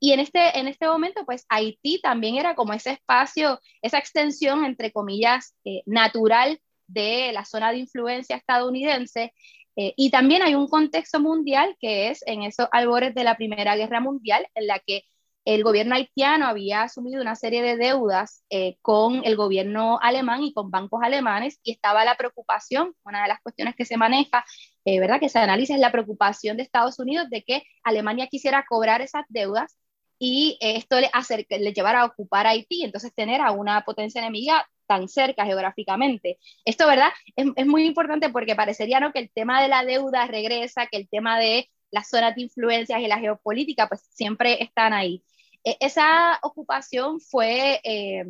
y 0.00 0.12
en 0.12 0.20
este, 0.20 0.58
en 0.58 0.66
este 0.66 0.86
momento, 0.88 1.26
pues 1.26 1.44
Haití 1.50 2.00
también 2.00 2.36
era 2.36 2.54
como 2.54 2.72
ese 2.72 2.92
espacio, 2.92 3.60
esa 3.82 3.98
extensión, 3.98 4.64
entre 4.64 4.92
comillas, 4.92 5.54
eh, 5.64 5.82
natural 5.84 6.58
de 6.86 7.32
la 7.32 7.44
zona 7.44 7.70
de 7.70 7.78
influencia 7.78 8.36
estadounidense. 8.36 9.34
Eh, 9.76 9.92
y 9.96 10.10
también 10.10 10.42
hay 10.42 10.54
un 10.54 10.68
contexto 10.68 11.20
mundial 11.20 11.76
que 11.78 12.08
es 12.08 12.22
en 12.26 12.42
esos 12.42 12.66
albores 12.72 13.14
de 13.14 13.24
la 13.24 13.36
Primera 13.36 13.76
Guerra 13.76 14.00
Mundial, 14.00 14.48
en 14.54 14.66
la 14.66 14.78
que 14.78 15.04
el 15.44 15.64
gobierno 15.64 15.94
haitiano 15.94 16.46
había 16.46 16.82
asumido 16.82 17.20
una 17.20 17.34
serie 17.34 17.62
de 17.62 17.76
deudas 17.76 18.44
eh, 18.50 18.76
con 18.82 19.22
el 19.24 19.36
gobierno 19.36 19.98
alemán 20.02 20.42
y 20.42 20.52
con 20.52 20.70
bancos 20.70 21.00
alemanes 21.02 21.58
y 21.62 21.72
estaba 21.72 22.04
la 22.04 22.16
preocupación, 22.16 22.94
una 23.04 23.22
de 23.22 23.28
las 23.28 23.40
cuestiones 23.40 23.74
que 23.74 23.84
se 23.84 23.96
maneja, 23.96 24.44
¿verdad? 24.84 25.20
Que 25.20 25.28
se 25.28 25.38
analiza 25.38 25.74
es 25.74 25.80
la 25.80 25.92
preocupación 25.92 26.56
de 26.56 26.64
Estados 26.64 26.98
Unidos 26.98 27.30
de 27.30 27.42
que 27.42 27.62
Alemania 27.84 28.26
quisiera 28.26 28.64
cobrar 28.68 29.00
esas 29.02 29.24
deudas 29.28 29.76
y 30.18 30.58
esto 30.60 31.00
le, 31.00 31.10
le 31.48 31.72
llevará 31.72 32.02
a 32.02 32.04
ocupar 32.04 32.46
Haití, 32.46 32.84
entonces 32.84 33.14
tener 33.14 33.40
a 33.40 33.52
una 33.52 33.82
potencia 33.84 34.20
enemiga 34.20 34.68
tan 34.86 35.08
cerca 35.08 35.46
geográficamente. 35.46 36.38
Esto, 36.64 36.86
¿verdad? 36.86 37.08
Es, 37.36 37.46
es, 37.56 37.66
muy 37.66 37.86
importante 37.86 38.28
porque 38.28 38.54
parecería 38.54 39.00
¿no? 39.00 39.12
que 39.12 39.20
el 39.20 39.30
tema 39.30 39.62
de 39.62 39.68
la 39.68 39.84
deuda 39.84 40.26
regresa, 40.26 40.88
que 40.88 40.98
el 40.98 41.08
tema 41.08 41.38
de 41.38 41.70
las 41.90 42.08
zonas 42.10 42.34
de 42.34 42.42
influencias 42.42 43.00
y 43.00 43.06
la 43.06 43.18
geopolítica, 43.18 43.88
pues 43.88 44.02
siempre 44.10 44.62
están 44.62 44.92
ahí. 44.92 45.24
E, 45.64 45.76
esa 45.80 46.38
ocupación 46.42 47.20
fue, 47.20 47.80
eh, 47.84 48.24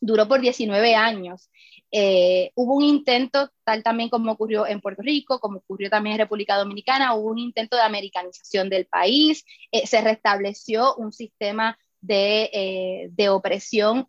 duró 0.00 0.28
por 0.28 0.40
19 0.40 0.94
años. 0.94 1.50
Eh, 1.90 2.52
hubo 2.54 2.76
un 2.76 2.84
intento, 2.84 3.50
tal 3.64 3.82
también 3.82 4.10
como 4.10 4.32
ocurrió 4.32 4.66
en 4.66 4.80
Puerto 4.80 5.02
Rico, 5.02 5.40
como 5.40 5.58
ocurrió 5.58 5.90
también 5.90 6.14
en 6.14 6.20
República 6.20 6.56
Dominicana, 6.56 7.14
hubo 7.14 7.30
un 7.30 7.38
intento 7.38 7.76
de 7.76 7.82
americanización 7.82 8.68
del 8.68 8.86
país, 8.86 9.44
eh, 9.72 9.86
se 9.86 10.00
restableció 10.02 10.94
un 10.96 11.12
sistema 11.12 11.78
de, 12.00 13.10
de 13.12 13.28
opresión 13.28 14.06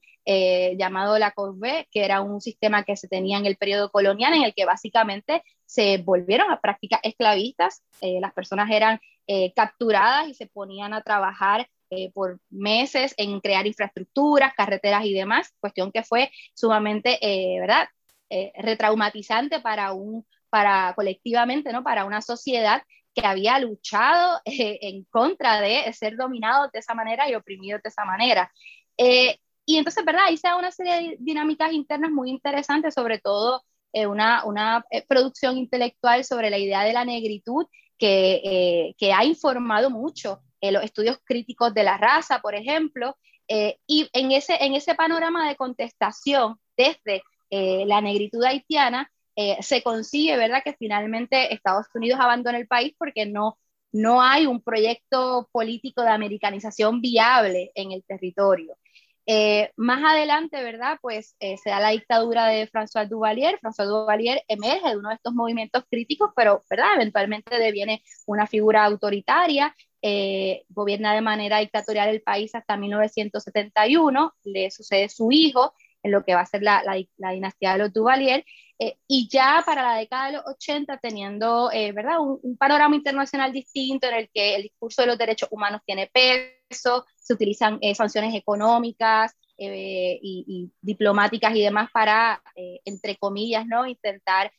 llamado 0.77 1.17
la 1.17 1.31
COSB, 1.31 1.87
que 1.89 2.05
era 2.05 2.21
un 2.21 2.39
sistema 2.39 2.83
que 2.83 2.95
se 2.95 3.07
tenía 3.07 3.39
en 3.39 3.47
el 3.47 3.57
periodo 3.57 3.89
colonial, 3.89 4.35
en 4.35 4.43
el 4.43 4.53
que 4.53 4.65
básicamente 4.65 5.41
se 5.65 5.97
volvieron 5.97 6.51
a 6.51 6.61
prácticas 6.61 6.99
esclavistas, 7.01 7.81
las 7.99 8.31
personas 8.33 8.69
eran 8.69 8.99
capturadas 9.55 10.27
y 10.27 10.35
se 10.35 10.45
ponían 10.45 10.93
a 10.93 11.01
trabajar 11.01 11.67
eh, 11.91 12.11
por 12.13 12.39
meses 12.51 13.15
en 13.17 13.39
crear 13.39 13.65
infraestructuras, 13.65 14.53
carreteras 14.53 15.05
y 15.05 15.13
demás, 15.13 15.51
cuestión 15.59 15.91
que 15.91 16.03
fue 16.03 16.31
sumamente, 16.53 17.17
eh, 17.21 17.59
¿verdad? 17.59 17.87
Eh, 18.29 18.51
retraumatizante 18.57 19.59
para 19.59 19.93
un, 19.93 20.23
para 20.51 20.93
colectivamente, 20.95 21.73
¿no? 21.73 21.83
Para 21.83 22.05
una 22.05 22.21
sociedad 22.21 22.83
que 23.15 23.25
había 23.25 23.57
luchado 23.57 24.39
en 24.45 25.03
contra 25.05 25.61
de 25.61 25.91
ser 25.93 26.15
dominado 26.15 26.69
de 26.71 26.77
esa 26.77 26.93
manera 26.93 27.27
y 27.27 27.33
oprimido 27.33 27.79
de 27.83 27.89
esa 27.89 28.05
manera. 28.05 28.51
y 29.65 29.77
entonces, 29.77 30.05
¿verdad? 30.05 30.25
Ahí 30.27 30.37
se 30.37 30.47
da 30.47 30.57
una 30.57 30.71
serie 30.71 30.93
de 30.93 31.17
dinámicas 31.19 31.73
internas 31.73 32.11
muy 32.11 32.29
interesantes, 32.29 32.93
sobre 32.93 33.19
todo 33.19 33.63
una, 33.93 34.45
una 34.45 34.85
producción 35.07 35.57
intelectual 35.57 36.23
sobre 36.23 36.49
la 36.51 36.57
idea 36.59 36.83
de 36.83 36.93
la 36.93 37.05
negritud 37.05 37.65
que, 37.97 38.93
que 38.97 39.13
ha 39.13 39.25
informado 39.25 39.89
mucho 39.89 40.41
los 40.61 40.83
estudios 40.83 41.19
críticos 41.23 41.73
de 41.73 41.83
la 41.83 41.97
raza, 41.97 42.39
por 42.39 42.55
ejemplo, 42.55 43.17
y 43.47 44.09
en 44.13 44.31
ese, 44.31 44.63
en 44.63 44.75
ese 44.75 44.95
panorama 44.95 45.47
de 45.47 45.55
contestación 45.55 46.59
desde 46.77 47.23
la 47.49 48.01
negritud 48.01 48.43
haitiana, 48.43 49.11
se 49.61 49.81
consigue, 49.81 50.37
¿verdad?, 50.37 50.61
que 50.63 50.73
finalmente 50.73 51.53
Estados 51.53 51.87
Unidos 51.93 52.19
abandone 52.21 52.59
el 52.59 52.67
país 52.67 52.93
porque 52.97 53.25
no, 53.25 53.57
no 53.91 54.21
hay 54.21 54.45
un 54.45 54.61
proyecto 54.61 55.49
político 55.51 56.01
de 56.03 56.09
americanización 56.09 57.01
viable 57.01 57.71
en 57.73 57.91
el 57.91 58.03
territorio. 58.03 58.77
Eh, 59.31 59.71
más 59.77 60.03
adelante, 60.03 60.63
¿verdad? 60.63 60.97
Pues 61.03 61.35
eh, 61.39 61.55
se 61.57 61.69
da 61.69 61.79
la 61.79 61.91
dictadura 61.91 62.47
de 62.47 62.67
François 62.67 63.07
Duvalier. 63.07 63.59
François 63.61 63.85
Duvalier 63.85 64.43
emerge 64.47 64.89
de 64.89 64.97
uno 64.97 65.09
de 65.09 65.15
estos 65.15 65.35
movimientos 65.35 65.83
críticos, 65.87 66.31
pero, 66.35 66.63
¿verdad? 66.67 66.95
Eventualmente 66.95 67.59
deviene 67.59 68.01
una 68.25 68.47
figura 68.47 68.85
autoritaria, 68.85 69.75
eh, 70.01 70.63
gobierna 70.69 71.13
de 71.13 71.21
manera 71.21 71.59
dictatorial 71.59 72.09
el 72.09 72.23
país 72.23 72.55
hasta 72.55 72.75
1971, 72.75 74.33
le 74.45 74.71
sucede 74.71 75.09
su 75.09 75.31
hijo 75.31 75.75
en 76.01 76.11
lo 76.11 76.23
que 76.23 76.33
va 76.33 76.41
a 76.41 76.45
ser 76.47 76.63
la, 76.63 76.81
la 77.17 77.31
dinastía 77.31 77.73
de 77.73 77.77
los 77.77 77.93
Duvalier, 77.93 78.43
eh, 78.81 78.97
y 79.09 79.27
ya 79.29 79.61
para 79.65 79.83
la 79.83 79.97
década 79.97 80.27
de 80.27 80.37
los 80.37 80.47
80, 80.47 80.97
teniendo 80.99 81.69
eh, 81.73 81.91
¿verdad? 81.91 82.19
Un, 82.21 82.55
panorama 82.57 82.95
internacional 82.95 83.51
distinto 83.51 84.07
en 84.07 84.13
el 84.15 84.29
que 84.33 84.55
el 84.55 84.63
discurso 84.63 85.01
de 85.01 85.07
los 85.07 85.17
derechos 85.17 85.49
humanos 85.51 85.81
tiene 85.85 86.07
peso, 86.07 86.53
se 86.69 87.33
utilizan 87.33 87.77
eh, 87.81 87.95
sanciones 87.95 88.33
económicas 88.35 89.35
y, 89.57 90.21
y, 90.21 90.71
diplomáticas 90.81 91.53
y 91.53 91.61
demás 91.61 91.89
para, 91.91 92.41
entre 92.85 93.17
comillas, 93.17 93.65
¿no? 93.67 93.85
intentar 93.85 94.53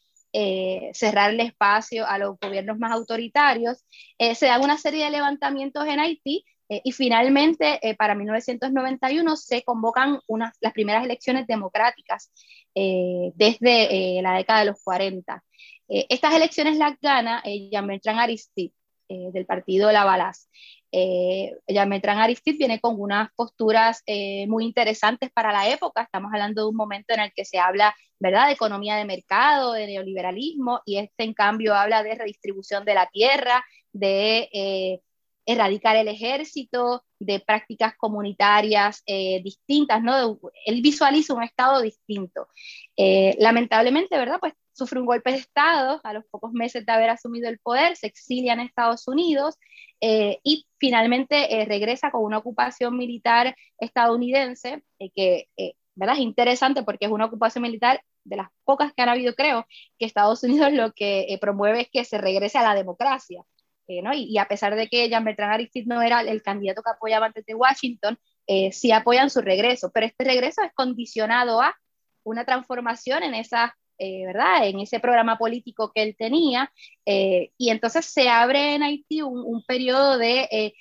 cerrar 0.93 1.31
el 1.31 1.41
espacio 1.41 2.07
a 2.07 2.19
los 2.19 2.39
gobiernos 2.39 2.79
más 2.79 2.93
autoritarios. 2.93 3.83
se 4.19 4.47
dan 4.47 4.63
una 4.63 4.77
serie 4.77 5.07
de 5.07 5.11
levantamientos 5.11 5.87
en 5.87 6.01
Haití 6.01 6.45
eh, 6.71 6.81
y 6.85 6.93
finalmente, 6.93 7.81
eh, 7.83 7.97
para 7.97 8.15
1991 8.15 9.37
se 9.37 9.65
convocan 9.65 10.21
unas, 10.29 10.57
las 10.61 10.73
primeras 10.73 11.05
elecciones 11.05 11.49
democráticas 11.49 12.31
eh, 12.77 13.33
desde 13.35 14.23
la 14.23 14.35
década 14.35 14.61
de 14.61 14.67
los 14.67 14.83
40. 14.83 15.43
estas 15.89 16.33
elecciones 16.35 16.77
las 16.79 16.95
gana 17.01 17.43
Jean 17.45 17.87
Bertrand 17.89 18.21
Aristide 18.21 18.73
del 19.09 19.45
partido 19.45 19.91
La 19.91 20.05
Balaz. 20.05 20.49
Jean 20.93 21.89
Bertrand 21.89 22.21
Aristide 22.21 22.59
viene 22.59 22.81
con 22.81 23.01
unas 23.01 23.31
posturas 23.37 24.03
muy 24.49 24.65
interesantes 24.65 25.31
para 25.33 25.53
la 25.53 25.69
época. 25.69 26.03
Estamos 26.03 26.33
hablando 26.33 26.63
de 26.63 26.69
un 26.69 26.77
momento 26.77 27.15
en 27.15 27.21
el 27.21 27.33
que 27.33 27.45
se 27.45 27.59
habla 27.59 27.95
¿verdad? 28.19 28.47
de 28.47 28.55
economía 28.55 28.97
de 28.97 29.05
mercado, 29.05 29.73
de 29.73 29.87
neoliberalismo, 29.87 30.81
y 30.85 30.99
este 30.99 31.25
en 31.25 31.35
cambio 31.35 31.75
habla 31.75 32.03
de 32.03 32.15
redistribución 32.15 32.85
de 32.85 32.95
la 32.95 33.07
tierra, 33.07 33.65
de 33.93 35.01
erradicar 35.47 35.97
el 35.97 36.09
ejército, 36.09 37.05
de 37.19 37.41
prácticas 37.41 37.95
comunitarias 37.97 39.03
eh, 39.07 39.41
distintas, 39.43 40.03
¿no? 40.03 40.39
Él 40.65 40.81
visualiza 40.81 41.35
un 41.35 41.43
Estado 41.43 41.81
distinto. 41.81 42.49
Eh, 42.97 43.37
lamentablemente, 43.39 44.17
¿verdad? 44.17 44.39
Pues 44.41 44.55
sufre 44.81 45.01
un 45.01 45.07
golpe 45.07 45.33
de 45.33 45.39
Estado 45.39 46.01
a 46.03 46.13
los 46.13 46.25
pocos 46.27 46.53
meses 46.53 46.85
de 46.85 46.93
haber 46.93 47.11
asumido 47.11 47.49
el 47.49 47.59
poder, 47.59 47.97
se 47.97 48.07
exilia 48.07 48.53
en 48.55 48.61
Estados 48.61 49.07
Unidos 49.09 49.57
eh, 50.01 50.39
y 50.43 50.67
finalmente 50.79 51.65
regresa 51.67 52.11
con 52.11 52.25
una 52.25 52.39
ocupación 52.39 52.97
militar 52.97 53.55
estadounidense 53.79 54.83
que, 55.15 55.49
¿verdad? 55.95 56.17
Es 56.17 56.23
interesante 56.23 56.83
porque 56.83 57.07
es 57.07 57.11
una 57.13 57.27
ocupación 57.27 57.63
militar 57.63 58.03
de 58.25 58.37
las 58.37 58.49
pocas 58.65 58.93
que 58.95 59.03
han 59.03 59.09
habido, 59.09 59.35
creo, 59.35 59.67
que 59.99 60.07
Estados 60.07 60.43
Unidos 60.43 60.73
lo 60.73 60.93
que 60.93 61.37
promueve 61.41 61.83
es 61.83 61.91
que 61.91 62.05
se 62.05 62.19
regrese 62.19 62.59
a 62.59 62.63
la 62.63 62.75
democracia. 62.75 63.45
Eh, 63.91 64.03
y, 64.15 64.39
a 64.39 64.47
pesar 64.47 64.77
de 64.77 64.89
que 64.89 65.09
Jean 65.09 65.25
Bertrand 65.25 65.53
Aristide 65.53 65.87
no 65.87 66.01
era 66.01 66.21
el 66.21 66.43
candidato 66.43 66.83
que 66.83 66.91
apoyaba 66.91 67.27
antes 67.27 67.45
de 67.45 67.55
Washington, 67.55 68.19
eh, 68.47 68.71
sí 68.73 68.93
apoyan 68.93 69.31
su 69.31 69.41
regreso, 69.41 69.91
pero 69.93 70.07
este 70.07 70.25
regreso 70.25 70.63
es 70.63 70.73
condicionado 70.75 71.61
a 71.61 71.75
una 72.23 72.45
transformación 72.45 73.25
en 73.25 73.35
esa, 73.35 73.77
eh, 74.01 74.27
¿verdad? 74.27 74.67
En 74.67 74.81
ese 74.81 74.99
programa 74.99 75.39
político 75.39 75.93
que 75.95 76.03
él 76.03 76.17
tenía, 76.19 76.73
y 77.05 77.71
entonces 77.71 78.07
se 78.07 78.29
abre 78.29 78.75
en 78.75 78.83
Haití 78.83 79.23
un, 79.23 79.39
un 79.39 79.63
periodo 79.65 80.19
de 80.19 80.75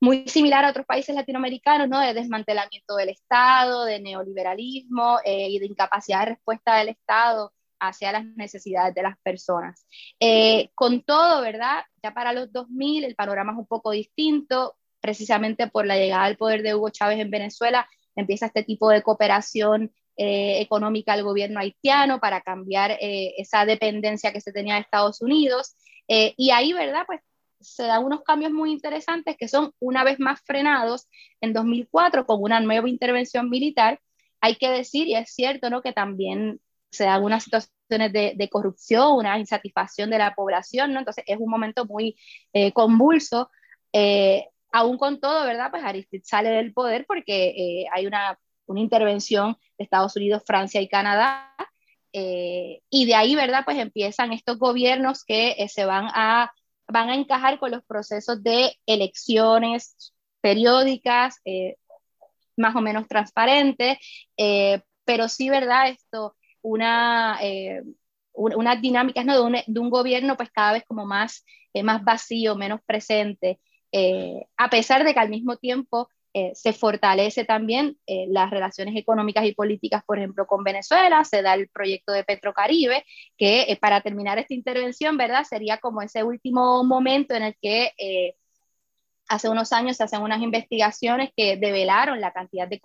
muy 0.00 0.28
similar 0.28 0.64
a 0.64 0.70
otros 0.70 0.86
países 0.86 1.14
latinoamericanos, 1.14 1.88
¿no? 1.88 2.00
De 2.00 2.14
desmantelamiento 2.14 2.96
del 2.96 3.08
Estado, 3.08 3.84
de 3.84 4.00
neoliberalismo 4.00 5.18
y 5.24 5.58
de 5.58 5.66
incapacidad 5.66 6.20
de 6.20 6.26
respuesta 6.34 6.76
del 6.76 6.90
Estado 6.90 7.52
hacia 7.80 8.12
las 8.12 8.24
necesidades 8.24 8.94
de 8.94 9.02
las 9.02 9.18
personas. 9.18 9.86
Eh, 10.20 10.70
con 10.74 11.02
todo, 11.02 11.42
¿verdad? 11.42 11.84
Ya 12.02 12.12
para 12.12 12.32
los 12.32 12.52
2000 12.52 13.04
el 13.04 13.14
panorama 13.14 13.52
es 13.52 13.58
un 13.58 13.66
poco 13.66 13.90
distinto, 13.90 14.76
precisamente 15.00 15.68
por 15.68 15.86
la 15.86 15.96
llegada 15.96 16.24
al 16.24 16.36
poder 16.36 16.62
de 16.62 16.74
Hugo 16.74 16.90
Chávez 16.90 17.18
en 17.18 17.30
Venezuela, 17.30 17.88
empieza 18.14 18.46
este 18.46 18.64
tipo 18.64 18.88
de 18.88 19.02
cooperación 19.02 19.92
eh, 20.16 20.60
económica 20.60 21.12
al 21.12 21.22
gobierno 21.22 21.60
haitiano 21.60 22.20
para 22.20 22.40
cambiar 22.40 22.92
eh, 22.92 23.34
esa 23.38 23.64
dependencia 23.66 24.32
que 24.32 24.40
se 24.40 24.52
tenía 24.52 24.74
de 24.74 24.80
Estados 24.80 25.20
Unidos. 25.22 25.76
y 26.08 26.50
ahí, 26.50 26.72
¿verdad? 26.72 27.04
Pues 27.06 27.20
se 27.60 27.84
dan 27.84 28.04
unos 28.04 28.22
cambios 28.22 28.52
muy 28.52 28.70
interesantes 28.70 29.36
que 29.36 29.48
son 29.48 29.72
una 29.80 30.04
vez 30.04 30.20
más 30.20 30.40
frenados 30.42 31.08
en 31.40 31.52
2004 31.52 32.26
con 32.26 32.42
una 32.42 32.60
nueva 32.60 32.88
intervención 32.88 33.50
militar. 33.50 34.00
Hay 34.40 34.56
que 34.56 34.70
decir, 34.70 35.08
y 35.08 35.16
es 35.16 35.30
cierto, 35.34 35.70
¿no? 35.70 35.82
Que 35.82 35.92
también 35.92 36.60
se 36.90 37.04
dan 37.04 37.22
unas 37.24 37.44
situaciones 37.44 38.12
de, 38.12 38.48
corrupción, 38.50 39.16
una 39.16 39.38
insatisfacción 39.38 40.10
de 40.10 40.18
la 40.18 40.34
población, 40.34 40.92
¿no? 40.92 41.00
Entonces 41.00 41.24
es 41.26 41.38
un 41.38 41.50
momento 41.50 41.86
muy 41.86 42.16
eh, 42.52 42.72
convulso. 42.72 43.50
Eh, 43.92 44.48
aún 44.72 44.98
con 44.98 45.20
todo, 45.20 45.44
¿verdad? 45.44 45.70
Pues 45.70 45.84
Aristide 45.84 46.22
sale 46.24 46.50
del 46.50 46.72
poder 46.72 47.06
porque 47.06 47.48
eh, 47.56 47.86
hay 47.92 48.06
una, 48.06 48.38
una, 48.66 48.80
intervención 48.80 49.56
de 49.78 49.84
Estados 49.84 50.16
Unidos, 50.16 50.42
Francia 50.46 50.80
y 50.80 50.88
Canadá. 50.88 51.54
y 52.12 53.06
de 53.06 53.14
ahí, 53.14 53.34
¿verdad? 53.34 53.62
Pues 53.64 53.78
empiezan 53.78 54.32
estos 54.32 54.58
gobiernos 54.58 55.24
que 55.24 55.54
se 55.68 55.84
van 55.84 56.08
a, 56.14 56.52
van 56.88 57.10
a 57.10 57.14
encajar 57.14 57.58
con 57.58 57.70
los 57.70 57.84
procesos 57.84 58.42
de 58.42 58.76
elecciones 58.86 60.14
periódicas, 60.40 61.36
más 62.56 62.74
o 62.74 62.80
menos 62.80 63.06
transparentes, 63.06 63.98
pero 65.04 65.28
sí, 65.28 65.50
¿verdad? 65.50 65.90
Esto 65.90 66.36
una, 66.66 67.38
eh, 67.42 67.82
unas 68.34 68.82
dinámicas 68.82 69.24
¿no? 69.24 69.34
de, 69.34 69.40
un, 69.40 69.52
de, 69.66 69.80
un, 69.80 69.88
gobierno 69.88 70.36
pues 70.36 70.50
cada 70.50 70.72
vez 70.72 70.84
como 70.86 71.06
más, 71.06 71.44
eh, 71.72 71.82
más 71.82 72.02
vacío, 72.02 72.56
menos 72.56 72.80
presente, 72.84 73.60
eh, 73.92 74.46
a 74.56 74.68
pesar 74.68 75.04
de 75.04 75.14
que 75.14 75.20
al 75.20 75.30
mismo 75.30 75.56
tiempo 75.56 76.08
se 76.54 76.72
fortalece 76.72 77.44
también 77.44 77.96
las 78.06 78.50
relaciones 78.50 78.96
económicas 78.96 79.44
y 79.46 79.54
políticas, 79.54 80.02
por 80.04 80.18
ejemplo, 80.18 80.46
con 80.46 80.64
Venezuela, 80.64 81.24
se 81.24 81.42
da 81.42 81.54
el 81.54 81.68
proyecto 81.68 82.12
de 82.12 82.24
Petrocaribe, 82.24 83.04
que 83.36 83.78
para 83.80 84.00
terminar 84.00 84.38
esta 84.38 84.54
intervención, 84.54 85.16
¿verdad? 85.16 85.44
Sería 85.44 85.78
como 85.78 86.02
ese 86.02 86.22
último 86.24 86.84
momento 86.84 87.34
en 87.34 87.42
el 87.42 87.56
que 87.60 88.34
hace 89.28 89.48
unos 89.48 89.72
años 89.72 89.96
se 89.96 90.04
hacen 90.04 90.22
unas 90.22 90.42
investigaciones 90.42 91.30
que 91.36 91.56
develaron 91.56 92.20
la 92.20 92.32
cantidad 92.32 92.68
de 92.68 92.80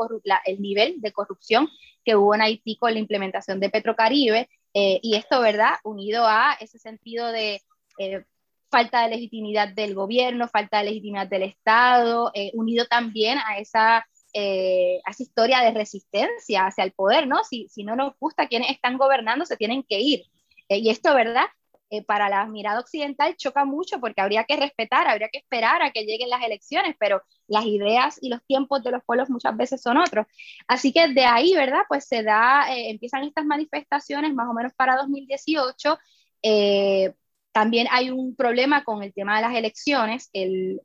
el 0.46 0.62
nivel 0.62 1.02
de 1.02 1.12
corrupción 1.12 1.70
que 2.04 2.16
hubo 2.16 2.34
en 2.34 2.42
Haití 2.42 2.78
con 2.78 2.94
la 2.94 3.00
implementación 3.00 3.60
de 3.60 3.70
Petrocaribe, 3.70 4.50
eh, 4.74 5.00
y 5.02 5.16
esto, 5.16 5.42
¿verdad?, 5.42 5.76
unido 5.84 6.26
a 6.26 6.54
ese 6.60 6.80
sentido 6.80 7.32
de 7.32 7.62
eh, 7.98 8.24
falta 8.72 9.04
de 9.04 9.10
legitimidad 9.10 9.70
del 9.70 9.94
gobierno, 9.94 10.48
falta 10.48 10.80
de 10.80 10.86
legitimidad 10.86 11.28
del 11.28 11.44
Estado, 11.44 12.32
eh, 12.34 12.52
unido 12.56 12.86
también 12.88 13.38
a 13.40 13.58
esa, 13.60 13.98
a 13.98 14.04
esa 14.34 15.24
historia 15.24 15.60
de 15.60 15.72
resistencia 15.72 16.66
hacia 16.66 16.84
el 16.84 16.94
poder, 16.94 17.28
¿no? 17.28 17.44
Si, 17.44 17.68
si 17.70 17.84
no 17.84 17.96
nos 17.96 18.14
gusta 18.20 18.48
quienes 18.48 18.72
están 18.72 18.98
gobernando, 18.98 19.46
se 19.46 19.58
tienen 19.58 19.84
que 19.84 20.00
ir. 20.00 20.24
y 20.70 20.90
esto, 20.90 21.14
¿verdad? 21.14 21.46
Eh, 21.94 22.04
para 22.06 22.30
la 22.30 22.46
mirada 22.46 22.80
occidental 22.80 23.36
choca 23.36 23.66
mucho 23.66 24.00
porque 24.00 24.22
habría 24.22 24.46
que 24.46 24.56
respetar, 24.56 25.10
habría 25.10 25.28
que 25.28 25.40
esperar 25.40 25.82
a 25.82 25.92
que 25.92 26.06
lleguen 26.06 26.30
las 26.30 26.42
elecciones, 26.42 26.96
pero 26.98 27.22
las 27.48 27.66
ideas 27.66 28.18
y 28.22 28.30
los 28.30 28.42
tiempos 28.46 28.82
de 28.82 28.92
los 28.92 29.04
pueblos 29.04 29.30
muchas 29.30 29.58
veces 29.58 29.82
son 29.82 29.98
otros. 29.98 30.26
Así 30.70 30.94
que 30.94 31.10
de 31.10 31.26
ahí, 31.26 31.54
¿verdad? 31.54 31.82
Pues 31.90 32.06
se 32.08 32.24
da, 32.24 32.74
eh, 32.74 32.92
empiezan 32.92 33.24
estas 33.24 33.44
manifestaciones 33.44 34.34
más 34.34 34.48
o 34.48 34.54
menos 34.54 34.72
para 34.74 34.96
2018. 34.96 36.00
Eh, 36.44 37.14
también 37.52 37.88
hay 37.92 38.10
un 38.10 38.36
problema 38.36 38.84
con 38.84 39.04
el 39.04 39.14
tema 39.14 39.36
de 39.36 39.42
las 39.42 39.56
elecciones. 39.56 40.30
El, 40.34 40.82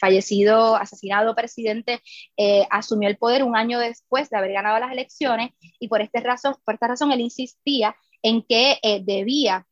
fallecido, 0.00 0.76
asesinado 0.76 1.34
presidente 1.34 2.00
asumió 2.70 3.08
el 3.08 3.18
poder 3.18 3.42
un 3.44 3.56
año 3.56 3.78
después 3.78 4.30
de 4.30 4.38
haber 4.38 4.52
ganado 4.52 4.78
las 4.78 4.92
elecciones 4.92 5.50
y 5.78 5.88
por, 5.88 6.00
este 6.00 6.20
razón, 6.20 6.54
por 6.64 6.74
esta 6.74 6.88
razón 6.88 7.12
él 7.12 7.20
insistía 7.20 7.94
en 8.22 8.42
que 8.42 8.78
debía 9.04 9.66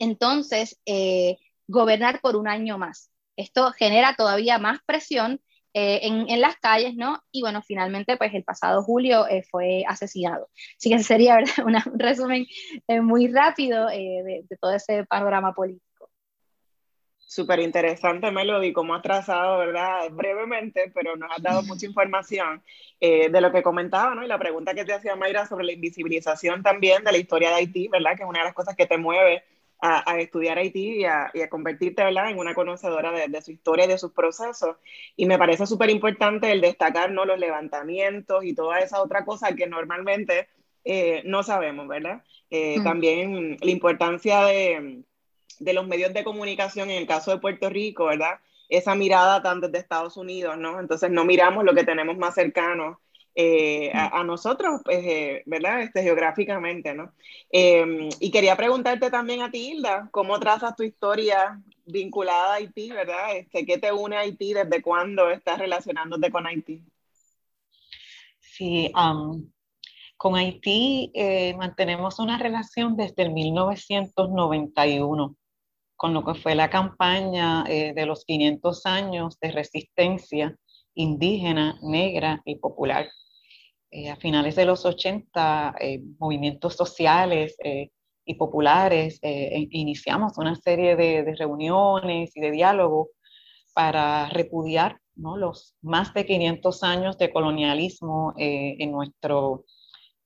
entonces 0.00 0.80
eh, 0.86 1.36
gobernar 1.68 2.20
por 2.20 2.34
un 2.34 2.48
año 2.48 2.78
más. 2.78 3.12
Esto 3.36 3.70
genera 3.72 4.16
todavía 4.16 4.58
más 4.58 4.80
presión 4.84 5.40
eh, 5.72 6.00
en, 6.02 6.40
las 6.40 6.56
calles, 6.56 6.96
¿no? 6.96 7.22
Y 7.30 7.42
bueno, 7.42 7.62
finalmente, 7.62 8.16
pues 8.16 8.34
el 8.34 8.42
pasado 8.42 8.82
julio 8.82 9.28
eh, 9.28 9.44
fue 9.48 9.84
asesinado. 9.86 10.48
Así 10.76 10.88
que 10.88 10.96
ese 10.96 11.04
sería 11.04 11.36
¿verdad? 11.64 11.82
un 11.92 11.98
resumen 11.98 12.46
eh, 12.88 13.00
muy 13.00 13.28
rápido 13.28 13.86
de, 13.86 14.44
todo 14.60 14.74
ese 14.74 15.04
panorama 15.04 15.54
político. 15.54 16.10
Súper 17.18 17.60
interesante, 17.60 18.32
Melody, 18.32 18.72
cómo 18.72 18.96
has 18.96 19.02
trazado, 19.02 19.58
¿verdad? 19.58 20.10
Brevemente, 20.10 20.90
pero 20.92 21.14
nos 21.14 21.30
has 21.30 21.40
dado 21.40 21.62
mucha 21.62 21.86
información 21.86 22.60
de 23.00 23.40
lo 23.40 23.52
que 23.52 23.62
comentaba, 23.62 24.16
¿no? 24.16 24.24
Y 24.24 24.28
la 24.28 24.38
pregunta 24.38 24.74
que 24.74 24.84
te 24.84 24.92
hacía 24.92 25.14
Mayra 25.14 25.46
sobre 25.46 25.64
la 25.64 25.72
invisibilización 25.72 26.64
también 26.64 27.04
de 27.04 27.12
la 27.12 27.18
historia 27.18 27.50
de 27.50 27.54
Haití, 27.54 27.86
¿verdad? 27.86 28.16
Que 28.16 28.24
es 28.24 28.28
una 28.28 28.40
de 28.40 28.46
las 28.46 28.54
cosas 28.54 28.74
que 28.74 28.86
te 28.86 28.98
mueve 28.98 29.44
a, 29.80 30.18
estudiar 30.20 30.58
Haití 30.58 31.00
y 31.00 31.04
a, 31.04 31.30
y 31.32 31.40
a 31.40 31.48
convertirte 31.48 32.04
¿verdad? 32.04 32.30
en 32.30 32.38
una 32.38 32.54
conocedora 32.54 33.12
de, 33.12 33.42
su 33.42 33.50
historia 33.50 33.86
y 33.86 33.88
de 33.88 33.98
sus 33.98 34.12
procesos. 34.12 34.76
Y 35.16 35.26
me 35.26 35.38
parece 35.38 35.66
súper 35.66 35.90
importante 35.90 36.52
el 36.52 36.60
destacar 36.60 37.10
¿no? 37.10 37.24
los 37.24 37.38
levantamientos 37.38 38.44
y 38.44 38.54
toda 38.54 38.80
esa 38.80 39.00
otra 39.00 39.24
cosa 39.24 39.54
que 39.54 39.66
normalmente 39.66 40.48
eh, 40.84 41.22
no 41.24 41.42
sabemos, 41.42 41.88
¿verdad? 41.88 42.22
Eh, 42.50 42.78
mm. 42.78 42.84
También 42.84 43.56
la 43.60 43.70
importancia 43.70 44.44
de, 44.44 45.02
de, 45.58 45.72
los 45.72 45.86
medios 45.86 46.12
de 46.12 46.24
comunicación 46.24 46.90
en 46.90 46.98
el 46.98 47.06
caso 47.06 47.30
de 47.30 47.38
Puerto 47.38 47.68
Rico, 47.70 48.06
¿verdad? 48.06 48.38
Esa 48.68 48.94
mirada 48.94 49.42
tan 49.42 49.60
desde 49.60 49.78
Estados 49.78 50.16
Unidos, 50.16 50.56
¿no? 50.58 50.80
Entonces 50.80 51.10
no 51.10 51.24
miramos 51.24 51.64
lo 51.64 51.74
que 51.74 51.84
tenemos 51.84 52.16
más 52.18 52.34
cercano 52.34 53.00
eh, 53.34 53.90
a, 53.94 54.24
nosotros, 54.24 54.80
pues, 54.84 54.98
eh, 55.04 55.42
¿verdad? 55.46 55.82
Este, 55.82 56.02
geográficamente, 56.02 56.94
¿no? 56.94 57.12
Em, 57.50 58.08
y 58.18 58.30
quería 58.30 58.56
preguntarte 58.56 59.10
también 59.10 59.42
a 59.42 59.50
ti, 59.50 59.70
Hilda, 59.70 60.08
¿cómo 60.10 60.38
trazas 60.40 60.76
tu 60.76 60.82
historia 60.82 61.60
vinculada 61.86 62.52
a 62.52 62.54
Haití, 62.54 62.90
¿verdad? 62.90 63.36
Este, 63.36 63.64
¿Qué 63.64 63.78
te 63.78 63.92
une 63.92 64.16
a 64.16 64.20
Haití? 64.20 64.52
¿Desde 64.52 64.82
cuándo 64.82 65.30
estás 65.30 65.58
relacionándote 65.58 66.30
con 66.30 66.46
Haití? 66.46 66.82
Sí, 68.40 68.92
con 70.16 70.36
Haití 70.36 71.12
eh, 71.14 71.54
mantenemos 71.56 72.18
una 72.18 72.36
relación 72.36 72.96
desde 72.96 73.22
el 73.22 73.32
1991 73.32 75.36
con 75.96 76.14
lo 76.14 76.24
que 76.24 76.34
fue 76.34 76.54
la 76.54 76.70
campaña 76.70 77.62
de 77.64 78.06
los 78.06 78.24
500 78.24 78.86
años 78.86 79.38
de 79.38 79.50
resistencia 79.50 80.56
indígena, 80.94 81.78
negra 81.82 82.40
y 82.44 82.56
popular. 82.56 83.08
Eh, 83.92 84.08
a 84.08 84.14
finales 84.16 84.54
de 84.54 84.66
los 84.66 84.86
80, 84.86 85.74
eh, 85.80 86.00
movimientos 86.20 86.76
sociales 86.76 87.56
eh, 87.64 87.90
y 88.24 88.34
populares, 88.34 89.18
iniciamos 89.22 90.38
una 90.38 90.54
serie 90.54 90.94
de, 90.94 91.34
reuniones 91.36 92.36
y 92.36 92.40
de 92.40 92.52
diálogos 92.52 93.08
para 93.74 94.28
repudiar 94.28 95.00
¿no? 95.16 95.36
los 95.36 95.74
más 95.82 96.14
de 96.14 96.24
500 96.24 96.82
años 96.84 97.18
de 97.18 97.32
colonialismo 97.32 98.32
en, 98.36 98.92
nuestro, 98.92 99.64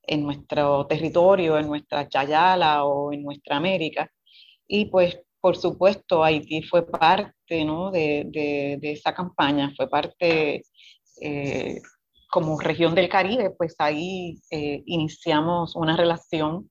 en 0.03 0.23
nuestro 0.23 0.85
territorio, 0.85 1.57
en 1.57 1.67
nuestra 1.67 2.07
Chayala 2.07 2.85
o 2.85 3.11
en 3.11 3.23
nuestra 3.23 3.57
América. 3.57 4.11
Y 4.67 4.85
pues, 4.85 5.19
por 5.41 5.57
supuesto, 5.57 6.23
Haití 6.23 6.61
fue 6.61 6.85
parte 6.85 7.65
¿no? 7.65 7.89
de, 7.89 8.25
de, 8.27 8.77
de, 8.79 8.91
esa 8.91 9.15
campaña, 9.15 9.73
fue 9.75 9.89
parte 9.89 10.61
como 12.35 12.59
región 12.59 12.95
del 12.95 13.07
Caribe, 13.07 13.51
pues 13.51 13.75
ahí 13.79 14.41
eh, 14.51 14.83
iniciamos 14.87 15.73
una 15.73 15.95
relación 15.95 16.69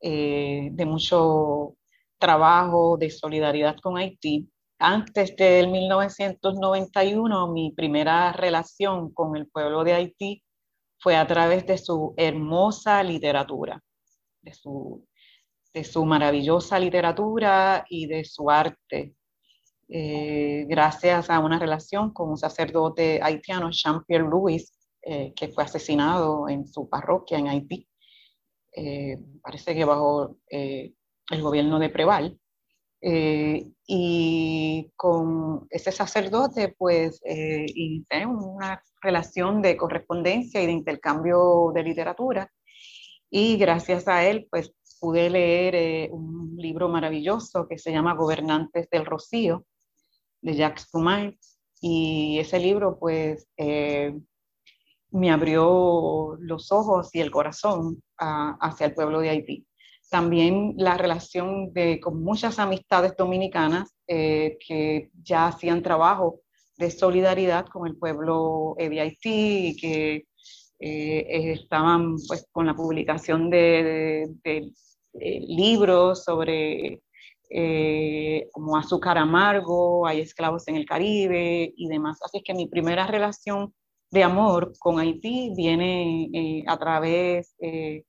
eh, 0.00 0.70
de 0.72 0.86
mucho 0.86 1.76
trabajo, 2.18 2.96
de 2.96 3.10
solidaridad 3.10 3.76
con 3.82 3.98
Haití. 3.98 4.48
Antes 4.78 5.36
del 5.36 5.68
1991, 5.68 7.52
mi 7.52 7.70
primera 7.72 8.32
relación 8.32 9.12
con 9.12 9.36
el 9.36 9.46
pueblo 9.46 9.84
de 9.84 9.92
Haití 9.92 10.42
fue 10.98 11.16
a 11.16 11.26
través 11.26 11.66
de 11.66 11.76
su 11.76 12.14
hermosa 12.16 13.02
literatura, 13.02 13.82
de 14.40 14.54
su, 14.54 15.06
de 15.74 15.84
su 15.84 16.06
maravillosa 16.06 16.78
literatura 16.78 17.84
y 17.90 18.06
de 18.06 18.24
su 18.24 18.50
arte. 18.50 19.14
Eh, 19.86 20.64
gracias 20.66 21.28
a 21.28 21.40
una 21.40 21.58
relación 21.58 22.10
con 22.10 22.30
un 22.30 22.38
sacerdote 22.38 23.20
haitiano, 23.22 23.68
Jean-Pierre 23.70 24.26
Louis, 24.26 24.72
eh, 25.06 25.34
que 25.36 25.48
fue 25.48 25.64
asesinado 25.64 26.48
en 26.48 26.66
su 26.66 26.88
parroquia 26.88 27.38
en 27.38 27.48
Haití, 27.48 27.86
eh, 28.74 29.18
parece 29.42 29.74
que 29.74 29.84
bajo 29.84 30.38
eh, 30.50 30.94
el 31.30 31.42
gobierno 31.42 31.78
de 31.78 31.90
Preval. 31.90 32.38
y 33.86 34.90
con 34.96 35.66
ese 35.68 35.92
sacerdote, 35.92 36.74
pues, 36.78 37.20
inicié 37.22 38.24
una 38.26 38.82
relación 39.02 39.60
de 39.60 39.76
correspondencia 39.76 40.62
y 40.62 40.66
de 40.66 40.72
intercambio 40.72 41.70
de 41.74 41.82
literatura. 41.82 42.50
Y 43.30 43.58
gracias 43.58 44.08
a 44.08 44.24
él, 44.24 44.46
pues, 44.50 44.72
pude 45.00 45.28
leer 45.28 46.10
un 46.12 46.56
libro 46.56 46.88
maravilloso 46.88 47.68
que 47.68 47.78
se 47.78 47.92
llama 47.92 48.14
Gobernantes 48.14 48.88
del 48.90 49.04
Rocío, 49.04 49.66
de 50.40 50.54
Jacques 50.54 50.86
Fumay. 50.90 51.38
Y 51.82 52.38
ese 52.38 52.58
libro, 52.58 52.98
pues, 52.98 53.46
me 55.14 55.30
abrió 55.30 56.36
los 56.40 56.72
ojos 56.72 57.14
y 57.14 57.20
el 57.20 57.30
corazón 57.30 58.02
hacia 58.18 58.86
el 58.86 58.94
pueblo 58.94 59.20
de 59.20 59.30
Haití. 59.30 59.66
También 60.10 60.74
la 60.76 60.98
relación 60.98 61.72
de, 61.72 62.00
con 62.00 62.22
muchas 62.22 62.58
amistades 62.58 63.14
dominicanas 63.16 63.94
eh, 64.08 64.58
que 64.66 65.10
ya 65.22 65.46
hacían 65.46 65.82
trabajo 65.82 66.40
de 66.76 66.90
solidaridad 66.90 67.66
con 67.66 67.86
el 67.86 67.96
pueblo 67.96 68.74
de 68.76 69.00
Haití 69.00 69.68
y 69.68 69.76
que 69.76 70.26
eh, 70.80 71.52
estaban 71.52 72.16
pues, 72.26 72.48
con 72.50 72.66
la 72.66 72.74
publicación 72.74 73.50
de, 73.50 74.28
libros 75.12 76.24
sobre 76.24 77.02
eh, 77.48 78.48
como 78.50 78.76
azúcar 78.76 79.16
amargo, 79.16 80.08
hay 80.08 80.22
esclavos 80.22 80.66
en 80.66 80.74
el 80.74 80.84
Caribe 80.84 81.72
y 81.76 81.88
demás. 81.88 82.18
Así 82.20 82.38
es 82.38 82.42
que 82.44 82.52
mi 82.52 82.66
primera 82.66 83.06
relación 83.06 83.72
de 84.14 84.22
amor 84.22 84.72
con 84.78 85.00
Haití 85.00 85.52
viene 85.56 86.30
eh, 86.32 86.64
a 86.68 86.78
través 86.78 87.56
eh, 87.58 88.04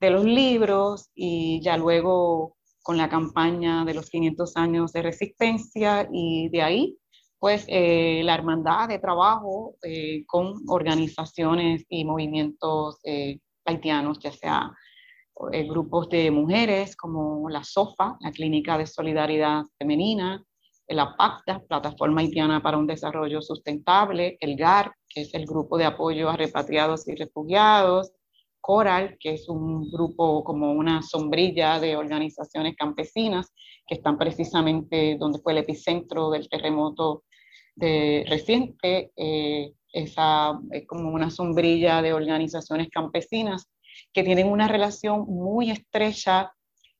de 0.00 0.10
los 0.10 0.24
libros 0.24 1.10
y 1.14 1.60
ya 1.62 1.76
luego 1.76 2.56
con 2.82 2.96
la 2.96 3.10
campaña 3.10 3.84
de 3.84 3.92
los 3.92 4.08
500 4.08 4.56
años 4.56 4.90
de 4.92 5.02
resistencia 5.02 6.08
y 6.10 6.48
de 6.48 6.62
ahí 6.62 6.96
pues 7.38 7.66
eh, 7.68 8.22
la 8.24 8.34
hermandad 8.34 8.88
de 8.88 8.98
trabajo 8.98 9.76
con 10.26 10.54
organizaciones 10.66 11.84
y 11.88 12.04
movimientos 12.04 13.00
haitianos, 13.64 14.18
ya 14.18 14.30
sea 14.30 14.72
grupos 15.68 16.10
de 16.10 16.30
mujeres 16.30 16.96
como 16.96 17.48
la 17.48 17.64
SOFA, 17.64 18.18
la 18.20 18.30
Clínica 18.30 18.76
de 18.76 18.86
Solidaridad 18.86 19.64
Femenina, 19.78 20.44
la 20.94 21.16
PACTA, 21.16 21.62
Plataforma 21.68 22.20
Haitiana 22.20 22.62
para 22.62 22.76
un 22.76 22.86
Desarrollo 22.86 23.40
Sustentable, 23.42 24.36
el 24.40 24.56
GAR, 24.56 24.92
que 25.08 25.22
es 25.22 25.34
el 25.34 25.46
Grupo 25.46 25.78
de 25.78 25.84
Apoyo 25.84 26.28
a 26.28 26.36
Repatriados 26.36 27.06
y 27.08 27.14
Refugiados, 27.14 28.12
Coral, 28.60 29.16
que 29.18 29.34
es 29.34 29.48
un 29.48 29.90
grupo 29.90 30.44
como 30.44 30.72
una 30.72 31.02
sombrilla 31.02 31.80
de 31.80 31.96
organizaciones 31.96 32.76
campesinas 32.76 33.52
que 33.86 33.94
están 33.94 34.18
precisamente 34.18 35.16
donde 35.18 35.38
fue 35.38 35.52
el 35.52 35.58
epicentro 35.58 36.30
del 36.30 36.48
terremoto 36.48 37.24
de, 37.74 38.24
reciente. 38.28 39.12
Eh, 39.16 39.72
es 39.92 40.14
como 40.86 41.10
una 41.10 41.30
sombrilla 41.30 42.02
de 42.02 42.12
organizaciones 42.12 42.88
campesinas 42.90 43.68
que 44.12 44.22
tienen 44.22 44.46
una 44.46 44.68
relación 44.68 45.22
muy 45.22 45.70
estrecha 45.70 46.52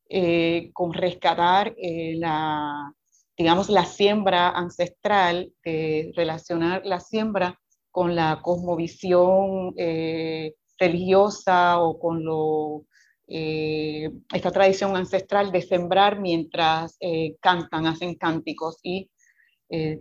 eh, 0.09 0.71
con 0.73 0.93
rescatar 0.93 1.73
eh, 1.77 2.15
la, 2.17 2.93
digamos, 3.41 3.71
la 3.71 3.87
siembra 3.87 4.51
ancestral, 4.51 5.51
eh, 5.65 6.13
relacionar 6.15 6.83
la 6.85 7.01
siembra 7.01 7.59
con 7.91 8.15
la 8.15 8.43
cosmovisión 8.43 9.73
eh, 9.79 10.57
religiosa 10.79 11.81
o 11.81 11.99
con 11.99 12.23
lo, 12.23 12.85
eh, 13.29 14.11
esta 14.35 14.51
tradición 14.51 14.95
ancestral 14.95 15.53
de 15.53 15.63
sembrar 15.63 16.21
mientras 16.21 16.99
cantan, 17.41 17.87
hacen 17.87 18.15
cánticos. 18.17 18.79
Y 18.83 19.09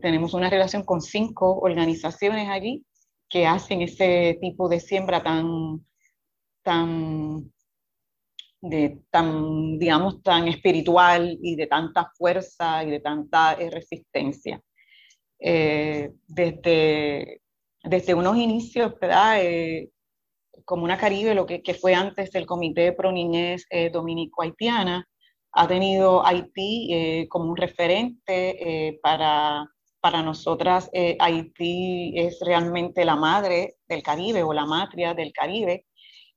tenemos 0.01 0.33
una 0.33 0.49
relación 0.49 0.83
con 0.83 0.99
cinco 0.99 1.59
organizaciones 1.59 2.49
allí 2.49 2.83
que 3.29 3.47
hacen 3.47 3.81
ese 3.81 4.37
tipo 4.41 4.67
de 4.67 4.81
siembra 4.81 5.23
tan, 5.23 5.85
tan 6.61 7.53
de 8.61 8.99
tan, 9.09 9.77
digamos, 9.79 10.21
tan 10.23 10.47
espiritual 10.47 11.37
y 11.41 11.55
de 11.55 11.67
tanta 11.67 12.11
fuerza 12.17 12.83
y 12.83 12.91
de 12.91 12.99
tanta 12.99 13.53
eh, 13.53 13.69
resistencia. 13.69 14.61
Eh, 15.39 16.11
desde, 16.27 17.41
desde 17.83 18.13
unos 18.13 18.37
inicios, 18.37 18.93
¿verdad? 18.99 19.43
Eh, 19.43 19.89
como 20.65 20.83
una 20.83 20.97
Caribe, 20.97 21.33
lo 21.35 21.45
que, 21.45 21.63
que, 21.63 21.73
fue 21.73 21.95
antes 21.95 22.35
el 22.35 22.45
Comité 22.45 22.91
Pro 22.93 23.11
Niñez 23.11 23.65
Dominico-Haitiana, 23.91 25.07
ha 25.53 25.67
tenido 25.67 26.25
Haití 26.25 27.27
como 27.29 27.49
un 27.49 27.57
referente 27.57 28.99
para 29.01 29.65
para 30.01 30.21
nosotras 30.21 30.89
eh, 30.93 31.17
Haití 31.19 32.13
es 32.15 32.39
realmente 32.45 33.03
la 33.05 33.15
madre 33.15 33.75
del 33.87 34.01
Caribe 34.01 34.43
o 34.43 34.53
la 34.53 34.65
matria 34.65 35.13
del 35.13 35.31
Caribe. 35.33 35.85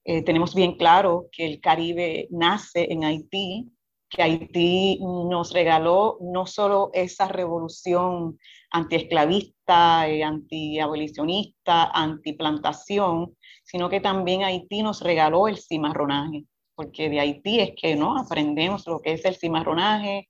Eh, 0.05 0.23
tenemos 0.23 0.55
bien 0.55 0.77
claro 0.77 1.29
que 1.33 1.47
el 1.47 1.61
Caribe 1.61 2.27
nace 2.31 2.93
en 2.93 3.05
Haití, 3.05 3.71
que 4.09 4.23
Haití 4.23 4.99
nos 5.01 5.53
regaló 5.53 6.19
no 6.21 6.47
solo 6.47 6.91
esa 6.93 7.29
revolución 7.29 8.39
antiesclavista, 8.71 10.09
eh, 10.09 10.23
antiabolicionista, 10.23 11.85
antiplantación, 11.85 13.37
sino 13.65 13.89
que 13.89 14.01
también 14.01 14.43
Haití 14.43 14.83
nos 14.83 15.01
regaló 15.01 15.49
el 15.49 15.57
cimarronaje, 15.57 16.45
porque 16.75 17.09
de 17.09 17.21
Haití 17.21 17.61
es 17.61 17.73
que 17.81 17.97
¿no? 17.97 18.19
aprendemos 18.19 18.87
lo 18.87 19.01
que 19.01 19.13
es 19.13 19.25
el 19.25 19.37
cimarronaje, 19.37 20.29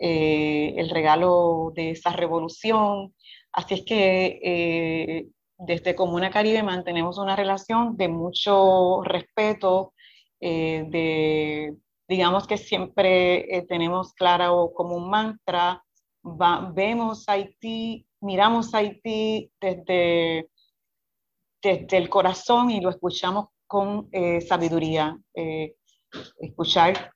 eh, 0.00 0.74
el 0.76 0.88
regalo 0.90 1.72
de 1.74 1.90
esa 1.90 2.12
revolución. 2.12 3.14
Así 3.52 3.74
es 3.74 3.84
que 3.84 4.40
eh, 4.42 5.26
desde 5.58 5.94
Comuna 5.94 6.30
Caribe 6.30 6.62
mantenemos 6.62 7.18
una 7.18 7.36
relación 7.36 7.96
de 7.96 8.08
mucho 8.08 9.02
respeto, 9.02 9.92
eh, 10.40 10.84
de, 10.88 11.76
digamos 12.06 12.46
que 12.46 12.56
siempre 12.56 13.66
tenemos 13.68 14.12
claro 14.14 14.72
como 14.74 14.96
un 14.96 15.10
mantra, 15.10 15.84
vemos 16.22 17.28
Haití, 17.28 18.06
miramos 18.20 18.74
Haití 18.74 19.50
desde, 19.60 20.48
desde 21.62 21.96
el 21.96 22.08
corazón 22.08 22.70
y 22.70 22.80
lo 22.80 22.90
escuchamos 22.90 23.48
con 23.66 24.08
sabiduría. 24.46 25.18
escuchar 26.40 27.12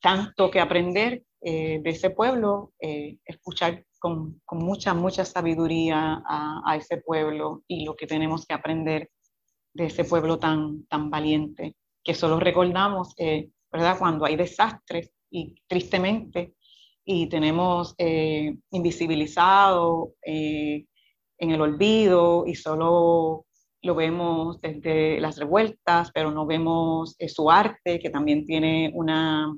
tanto 0.00 0.50
que 0.50 0.60
aprender 0.60 1.22
eh, 1.48 1.78
de 1.80 1.90
ese 1.90 2.10
pueblo, 2.10 2.72
eh, 2.80 3.18
escuchar 3.24 3.84
con, 4.06 4.40
con, 4.44 4.58
mucha, 4.58 4.94
mucha 4.94 5.24
sabiduría 5.24 6.22
a, 6.24 6.62
a, 6.64 6.76
ese 6.76 6.98
pueblo 6.98 7.64
y 7.66 7.84
lo 7.84 7.96
que 7.96 8.06
tenemos 8.06 8.46
que 8.46 8.54
aprender 8.54 9.10
de 9.74 9.86
ese 9.86 10.04
pueblo 10.04 10.38
tan, 10.38 10.86
tan 10.86 11.10
valiente, 11.10 11.74
que 12.04 12.14
solo 12.14 12.38
recordamos, 12.38 13.14
eh, 13.18 13.50
¿verdad? 13.72 13.98
Cuando 13.98 14.24
hay 14.24 14.36
desastres 14.36 15.10
y 15.28 15.56
tristemente, 15.66 16.54
y 17.04 17.28
tenemos 17.28 17.94
invisibilizado 18.70 20.14
en 20.22 20.86
el 21.38 21.60
olvido 21.60 22.44
y 22.46 22.56
solo 22.56 23.46
lo 23.82 23.94
vemos 23.94 24.60
desde 24.60 25.20
las 25.20 25.38
revueltas, 25.38 26.10
pero 26.12 26.32
no 26.32 26.46
vemos 26.46 27.16
su 27.28 27.48
arte, 27.48 28.00
que 28.00 28.10
también 28.10 28.44
tiene 28.44 28.90
una, 28.92 29.56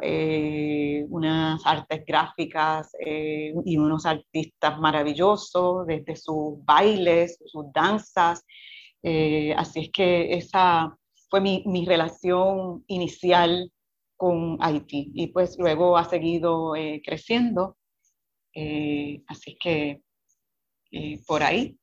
eh, 0.00 1.04
unas 1.08 1.60
artes 1.66 2.04
gráficas 2.06 2.90
eh, 2.98 3.52
y 3.64 3.76
unos 3.76 4.06
artistas 4.06 4.78
maravillosos 4.78 5.86
desde 5.86 6.16
sus 6.16 6.64
bailes, 6.64 7.38
sus 7.44 7.72
danzas. 7.72 8.44
Eh, 9.02 9.54
así 9.56 9.80
es 9.80 9.90
que 9.92 10.34
esa 10.34 10.96
fue 11.28 11.40
mi, 11.40 11.62
mi 11.66 11.84
relación 11.84 12.84
inicial 12.86 13.70
con 14.16 14.56
Haití 14.60 15.10
y 15.14 15.26
pues 15.28 15.56
luego 15.58 15.96
ha 15.96 16.04
seguido 16.04 16.72
creciendo. 17.04 17.76
así 19.26 19.56
que 19.60 20.00
por 21.26 21.42
ahí, 21.42 21.76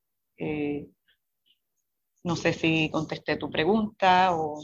no 2.24 2.36
sé 2.36 2.52
si 2.52 2.90
contesté 2.90 3.36
tu 3.36 3.50
pregunta 3.50 4.34
o... 4.34 4.60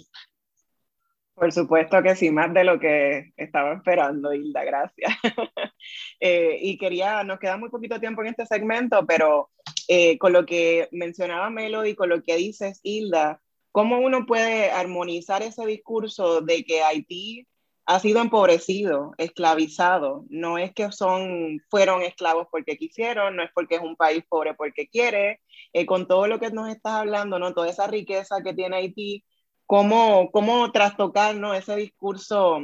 Por 1.36 1.52
supuesto 1.52 2.02
que 2.02 2.16
sí, 2.16 2.30
más 2.30 2.54
de 2.54 2.64
lo 2.64 2.80
que 2.80 3.34
estaba 3.36 3.74
esperando, 3.74 4.32
Hilda, 4.32 4.64
gracias. 4.64 5.12
Eh, 6.18 6.58
y 6.62 6.78
quería, 6.78 7.22
nos 7.22 7.38
queda 7.38 7.58
muy 7.58 7.68
poquito 7.68 8.00
tiempo 8.00 8.22
en 8.22 8.28
este 8.28 8.46
segmento, 8.46 9.04
pero 9.06 9.50
eh, 9.86 10.18
con 10.18 10.32
lo 10.32 10.46
que 10.46 10.88
mencionaba 10.90 11.50
Melody, 11.50 11.94
con 11.94 12.08
lo 12.08 12.22
que 12.22 12.36
dices, 12.36 12.80
Hilda, 12.82 13.40
¿cómo 13.70 14.00
uno 14.00 14.24
puede 14.26 14.70
armonizar 14.70 15.42
ese 15.42 15.64
discurso 15.66 16.40
de 16.40 16.64
que 16.64 16.82
Haití 16.82 17.46
ha 17.84 18.00
sido 18.00 18.20
empobrecido, 18.20 19.12
esclavizado? 19.18 20.24
No 20.30 20.58
es 20.58 20.72
que 20.72 20.90
son, 20.90 21.60
fueron 21.70 22.02
esclavos 22.02 22.48
porque 22.50 22.78
quisieron, 22.78 23.36
no 23.36 23.42
es 23.44 23.50
porque 23.54 23.76
es 23.76 23.82
un 23.82 23.94
país 23.94 24.24
pobre 24.28 24.54
porque 24.54 24.88
quiere, 24.88 25.40
eh, 25.74 25.86
con 25.86 26.08
todo 26.08 26.26
lo 26.26 26.40
que 26.40 26.50
nos 26.50 26.70
estás 26.70 26.94
hablando, 26.94 27.38
¿no? 27.38 27.52
Toda 27.52 27.68
esa 27.68 27.86
riqueza 27.86 28.42
que 28.42 28.54
tiene 28.54 28.76
Haití 28.76 29.22
cómo, 29.66 30.30
cómo 30.30 30.70
trastocar 30.72 31.34
¿no? 31.34 31.52
ese 31.54 31.76
discurso 31.76 32.60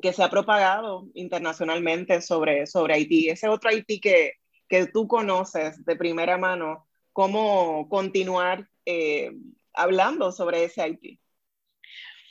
que 0.00 0.12
se 0.12 0.22
ha 0.22 0.30
propagado 0.30 1.08
internacionalmente 1.14 2.22
sobre, 2.22 2.66
sobre 2.66 2.94
Haití, 2.94 3.28
ese 3.28 3.48
otro 3.48 3.70
Haití 3.70 4.00
que, 4.00 4.34
que 4.68 4.86
tú 4.86 5.08
conoces 5.08 5.84
de 5.84 5.96
primera 5.96 6.38
mano, 6.38 6.86
cómo 7.12 7.88
continuar 7.88 8.68
eh, 8.86 9.32
hablando 9.74 10.30
sobre 10.30 10.64
ese 10.64 10.82
Haití. 10.82 11.20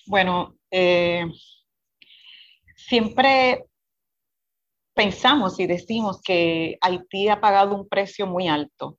Bueno, 0.06 0.56
eh, 0.72 1.26
siempre 2.76 3.66
pensamos 4.94 5.60
y 5.60 5.68
decimos 5.68 6.22
que 6.22 6.78
Haití 6.80 7.28
ha 7.28 7.42
pagado 7.42 7.76
un 7.76 7.90
precio 7.90 8.26
muy 8.26 8.48
alto 8.48 8.98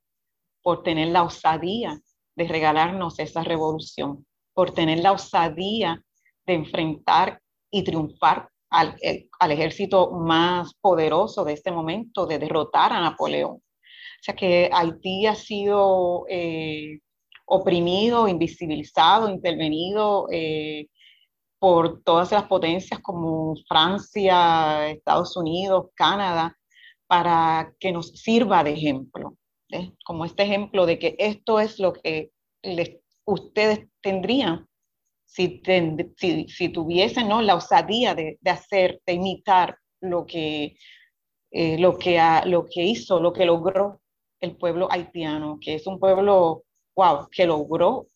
por 0.61 0.83
tener 0.83 1.07
la 1.07 1.23
osadía 1.23 1.99
de 2.35 2.47
regalarnos 2.47 3.17
esa 3.17 3.43
revolución 3.43 4.27
por 4.59 4.71
tener 4.71 4.99
la 4.99 5.13
osadía 5.13 6.03
de 6.45 6.53
enfrentar 6.53 7.41
y 7.71 7.81
triunfar 7.81 8.49
al, 8.69 8.93
eh, 9.01 9.29
al, 9.39 9.53
ejército 9.53 10.11
más 10.11 10.73
poderoso 10.81 11.45
de 11.45 11.53
este 11.53 11.71
momento, 11.71 12.25
de 12.25 12.39
derrotar 12.39 12.91
a 12.91 12.99
Napoleón. 12.99 13.53
O 13.53 14.21
sea 14.21 14.35
que 14.35 14.69
Haití 14.73 15.27
ha 15.27 15.35
sido 15.35 16.25
eh, 16.27 16.99
oprimido, 17.45 18.27
invisibilizado, 18.27 19.29
intervenido 19.29 20.27
eh, 20.29 20.87
por 21.57 22.03
todas 22.03 22.33
las 22.33 22.43
potencias 22.43 22.99
como 22.99 23.55
Francia, 23.65 24.89
Estados 24.89 25.37
Unidos, 25.37 25.85
Canadá, 25.95 26.53
para 27.07 27.73
que 27.79 27.93
nos 27.93 28.09
sirva 28.09 28.65
de 28.65 28.73
ejemplo, 28.73 29.37
como 30.03 30.25
este 30.25 30.43
ejemplo 30.43 30.85
de 30.85 30.99
que 30.99 31.15
esto 31.17 31.61
es 31.61 31.79
lo 31.79 31.93
que 31.93 32.31
les 32.61 32.99
ustedes 33.29 33.87
tendrían 34.01 34.67
si, 35.25 35.61
si, 36.47 36.69
tuviesen 36.69 37.29
¿no? 37.29 37.41
la 37.41 37.55
osadía 37.55 38.15
de, 38.15 38.39
hacer, 38.45 39.01
de 39.05 39.13
imitar 39.13 39.77
lo 40.01 40.25
que, 40.25 40.75
eh, 41.51 41.77
lo 41.77 41.97
que 41.97 42.83
hizo, 42.83 43.19
lo 43.19 43.31
que 43.31 43.45
logró 43.45 44.01
el 44.41 44.57
pueblo 44.57 44.87
haitiano, 44.91 45.59
que 45.61 45.75
es 45.75 45.85
un 45.85 45.99
pueblo, 45.99 46.63
wow, 46.95 47.27
que 47.31 47.45
logró 47.45 48.07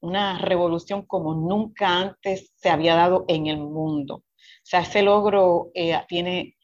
una 0.00 0.38
revolución 0.38 1.02
como 1.02 1.34
nunca 1.34 2.00
antes 2.00 2.52
se 2.56 2.70
había 2.70 2.94
dado 2.94 3.24
en 3.28 3.46
el 3.46 3.58
mundo. 3.58 4.16
O 4.16 4.24
sea, 4.62 4.80
ese 4.80 5.02
logro 5.02 5.70
eh, 5.74 5.98
tiene, 6.08 6.56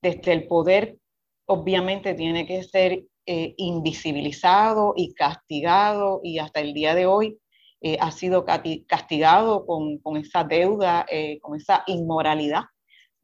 desde 0.00 0.32
el 0.32 0.46
poder, 0.46 0.98
obviamente 1.46 2.14
tiene 2.14 2.46
que 2.46 2.62
ser 2.62 3.04
eh, 3.26 3.54
invisibilizado 3.56 4.94
y 4.96 5.14
castigado 5.14 6.20
y 6.22 6.38
hasta 6.38 6.60
el 6.60 6.74
día 6.74 6.94
de 6.94 7.06
hoy 7.06 7.38
eh, 7.84 7.98
ha 8.00 8.12
sido 8.12 8.44
castigado 8.44 9.66
con, 9.66 9.98
con 9.98 10.16
esa 10.16 10.44
deuda, 10.44 11.04
eh, 11.10 11.40
con 11.40 11.56
esa 11.56 11.82
inmoralidad 11.88 12.62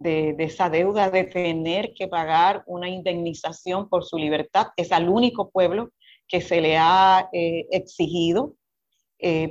de, 0.01 0.35
de, 0.35 0.45
esa 0.45 0.69
deuda 0.69 1.11
de 1.11 1.25
tener 1.25 1.95
que 1.95 2.09
pagar 2.09 2.65
una 2.67 2.89
indemnización 2.89 3.89
por 3.89 4.05
su 4.05 4.19
libertad. 4.19 4.69
Es 4.77 4.91
al 4.91 5.09
único 5.09 5.51
pueblo 5.51 5.93
que 6.27 6.41
se 6.41 6.61
le 6.61 6.77
ha 6.77 7.29
eh, 7.33 7.67
exigido 7.71 8.55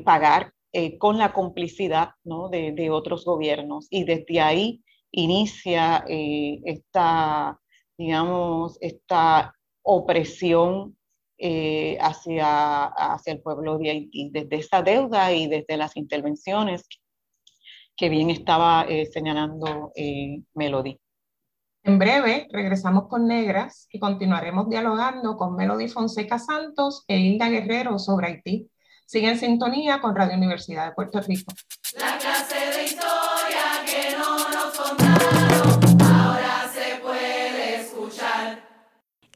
pagar 0.05 0.53
con 0.99 1.17
la 1.17 1.33
complicidad 1.33 2.11
¿no? 2.23 2.47
de, 2.47 2.71
de, 2.71 2.89
otros 2.89 3.25
gobiernos. 3.25 3.87
Y 3.89 4.05
desde 4.05 4.39
ahí 4.39 4.81
inicia 5.11 6.05
esta, 6.07 7.59
digamos, 7.97 8.77
esta 8.79 9.53
opresión 9.81 10.97
eh, 11.37 11.97
hacia, 12.01 12.85
hacia 12.85 13.33
el 13.33 13.41
pueblo 13.41 13.77
de 13.77 13.91
Haití, 13.91 14.29
desde 14.31 14.57
esa 14.57 14.81
deuda 14.81 15.31
y 15.33 15.47
desde 15.47 15.77
las 15.77 15.95
intervenciones 15.95 16.83
que 17.95 18.09
bien 18.09 18.29
estaba 18.29 18.85
eh, 18.87 19.07
señalando 19.11 19.91
eh, 19.95 20.41
Melody. 20.53 20.99
En 21.83 21.99
breve 21.99 22.47
regresamos 22.51 23.07
con 23.07 23.27
Negras 23.27 23.87
y 23.91 23.99
continuaremos 23.99 24.69
dialogando 24.69 25.37
con 25.37 25.55
Melody 25.55 25.87
Fonseca 25.87 26.37
Santos 26.37 27.03
e 27.07 27.17
Hilda 27.17 27.49
Guerrero 27.49 27.97
sobre 27.97 28.27
Haití. 28.27 28.69
Sigue 29.05 29.29
en 29.29 29.39
sintonía 29.39 30.01
con 30.01 30.15
Radio 30.15 30.35
Universidad 30.35 30.87
de 30.87 30.91
Puerto 30.91 31.21
Rico. 31.21 31.53
La 31.97 32.17
clase 32.17 32.77
de 32.77 32.83
historia 32.83 33.85
que 33.85 34.17
no 34.17 34.49
nos 34.49 34.77
contaron, 34.77 35.36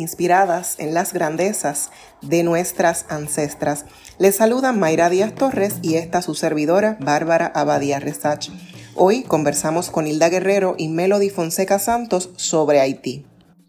inspiradas 0.00 0.78
en 0.80 0.94
las 0.94 1.12
grandezas 1.12 1.92
de 2.22 2.42
nuestras 2.42 3.06
ancestras. 3.10 3.86
Les 4.18 4.36
saluda 4.36 4.72
Mayra 4.72 5.08
Díaz 5.08 5.34
Torres 5.34 5.78
y 5.82 5.94
esta 5.96 6.22
su 6.22 6.34
servidora, 6.34 6.96
Bárbara 7.00 7.46
Abadía 7.54 8.00
Resach. 8.00 8.48
Hoy 8.96 9.22
conversamos 9.22 9.90
con 9.90 10.06
Hilda 10.06 10.28
Guerrero 10.28 10.74
y 10.76 10.88
Melody 10.88 11.30
Fonseca 11.30 11.78
Santos 11.78 12.30
sobre 12.36 12.80
Haití. 12.80 13.24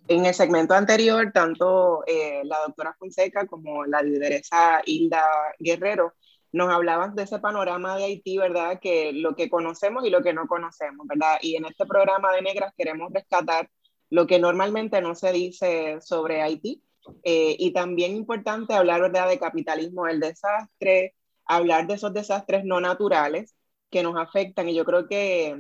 En 0.08 0.26
el 0.26 0.34
segmento 0.34 0.74
anterior, 0.74 1.32
tanto 1.32 2.04
eh, 2.08 2.42
la 2.44 2.58
doctora 2.66 2.96
Fonseca 2.98 3.46
como 3.46 3.86
la 3.86 4.02
lideresa 4.02 4.82
Hilda 4.86 5.24
Guerrero 5.60 6.14
nos 6.54 6.70
hablaban 6.70 7.16
de 7.16 7.24
ese 7.24 7.40
panorama 7.40 7.96
de 7.98 8.06
Haití, 8.06 8.38
¿verdad? 8.38 8.80
Que 8.80 9.14
lo 9.14 9.36
que 9.36 9.50
conocemos 9.50 10.06
y 10.06 10.10
lo 10.10 10.22
que 10.22 10.34
no 10.34 10.48
conocemos, 10.48 11.08
¿verdad? 11.08 11.38
Y 11.42 11.56
en 11.56 11.66
este 11.66 11.86
programa 11.86 12.32
de 12.34 12.42
Negras 12.42 12.74
queremos 12.78 13.12
rescatar 13.14 13.70
lo 14.12 14.28
que 14.28 14.38
normalmente 14.40 15.02
no 15.02 15.16
se 15.16 15.32
dice 15.32 16.00
sobre 16.02 16.44
Haití. 16.44 16.84
Eh, 17.24 17.56
y 17.58 17.74
también 17.74 18.16
importante 18.16 18.76
hablar 18.76 19.02
¿verdad? 19.02 19.28
de 19.28 19.40
capitalismo 19.40 20.06
del 20.06 20.20
desastre, 20.20 21.16
hablar 21.46 21.88
de 21.88 21.96
esos 21.96 22.14
desastres 22.14 22.64
no 22.64 22.80
naturales 22.80 23.56
que 23.90 24.04
nos 24.04 24.18
afectan. 24.18 24.70
Y 24.70 24.76
yo 24.76 24.86
creo 24.86 25.08
que, 25.08 25.60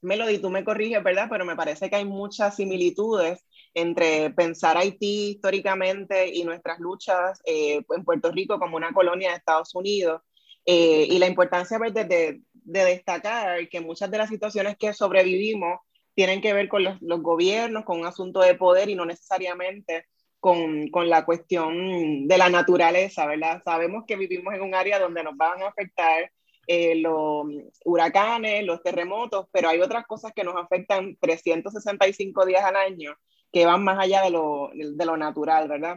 Melody, 0.00 0.38
tú 0.38 0.50
me 0.50 0.64
corriges, 0.64 1.02
¿verdad? 1.02 1.26
Pero 1.28 1.44
me 1.44 1.56
parece 1.56 1.90
que 1.90 1.96
hay 1.96 2.04
muchas 2.06 2.56
similitudes 2.56 3.44
entre 3.74 4.30
pensar 4.30 4.76
Haití 4.76 5.30
históricamente 5.30 6.28
y 6.28 6.44
nuestras 6.44 6.78
luchas 6.78 7.40
eh, 7.44 7.82
en 7.94 8.04
Puerto 8.04 8.30
Rico 8.30 8.58
como 8.58 8.76
una 8.76 8.92
colonia 8.92 9.30
de 9.30 9.36
Estados 9.36 9.74
Unidos. 9.74 10.22
Eh, 10.64 11.06
y 11.10 11.18
la 11.18 11.26
importancia 11.26 11.78
de, 11.78 12.04
de, 12.52 12.84
destacar 12.84 13.68
que 13.68 13.80
muchas 13.80 14.10
de 14.10 14.18
las 14.18 14.28
situaciones 14.28 14.76
que 14.76 14.92
sobrevivimos 14.92 15.80
tienen 16.14 16.40
que 16.40 16.52
ver 16.52 16.68
con 16.68 16.84
los, 16.84 16.98
gobiernos, 17.22 17.84
con 17.84 18.00
un 18.00 18.06
asunto 18.06 18.40
de 18.40 18.54
poder 18.54 18.88
y 18.88 18.94
no 18.94 19.04
necesariamente 19.04 20.06
con, 20.38 20.88
con, 20.88 21.08
la 21.08 21.24
cuestión 21.24 22.26
de 22.26 22.38
la 22.38 22.48
naturaleza, 22.48 23.26
¿verdad? 23.26 23.62
Sabemos 23.64 24.04
que 24.06 24.16
vivimos 24.16 24.54
en 24.54 24.62
un 24.62 24.74
área 24.74 24.98
donde 24.98 25.22
nos 25.22 25.36
van 25.36 25.62
a 25.62 25.68
afectar 25.68 26.30
eh, 26.66 26.94
los 26.96 27.46
huracanes, 27.84 28.64
los 28.64 28.82
terremotos, 28.82 29.46
pero 29.52 29.68
hay 29.68 29.80
otras 29.80 30.06
cosas 30.06 30.32
que 30.34 30.44
nos 30.44 30.56
afectan 30.56 31.16
365 31.20 32.46
días 32.46 32.64
al 32.64 32.76
año 32.76 33.16
que 33.52 33.66
van 33.66 33.82
más 33.82 33.98
allá 33.98 34.22
de 34.22 34.30
lo, 34.30 34.70
de 34.72 35.04
lo 35.04 35.16
natural, 35.16 35.68
¿verdad? 35.68 35.96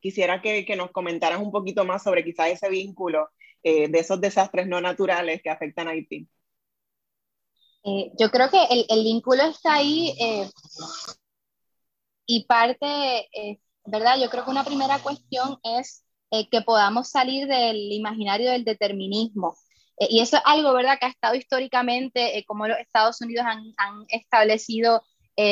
Quisiera 0.00 0.42
que, 0.42 0.64
que, 0.64 0.76
nos 0.76 0.90
comentaras 0.90 1.40
un 1.40 1.52
poquito 1.52 1.84
más 1.84 2.02
sobre 2.02 2.24
quizás 2.24 2.48
ese 2.48 2.68
vínculo 2.68 3.28
eh, 3.62 3.88
de 3.88 3.98
esos 3.98 4.20
desastres 4.20 4.66
no 4.66 4.80
naturales 4.80 5.42
que 5.42 5.50
afectan 5.50 5.88
a 5.88 5.92
Haití. 5.92 6.26
Eh, 7.84 8.12
yo 8.18 8.30
creo 8.30 8.50
que 8.50 8.62
el, 8.70 8.84
el, 8.88 9.04
vínculo 9.04 9.42
está 9.42 9.74
ahí 9.74 10.14
eh, 10.20 10.50
y 12.26 12.44
parte, 12.44 12.86
eh, 13.32 13.60
¿verdad? 13.84 14.18
Yo 14.20 14.28
creo 14.30 14.44
que 14.44 14.50
una 14.50 14.64
primera 14.64 14.98
cuestión 14.98 15.58
es 15.62 16.04
que 16.50 16.62
podamos 16.62 17.10
salir 17.10 17.48
del 17.48 17.90
imaginario 17.92 18.52
del 18.52 18.64
determinismo. 18.64 19.56
y 19.98 20.20
eso 20.20 20.36
es 20.36 20.42
algo, 20.46 20.72
¿verdad?, 20.72 20.98
que 20.98 21.06
ha 21.06 21.08
estado 21.08 21.34
históricamente, 21.34 22.44
como 22.46 22.68
los 22.68 22.78
Estados 22.78 23.20
Unidos 23.20 23.46
han, 23.46 23.74
han 23.76 24.04
establecido 24.08 25.02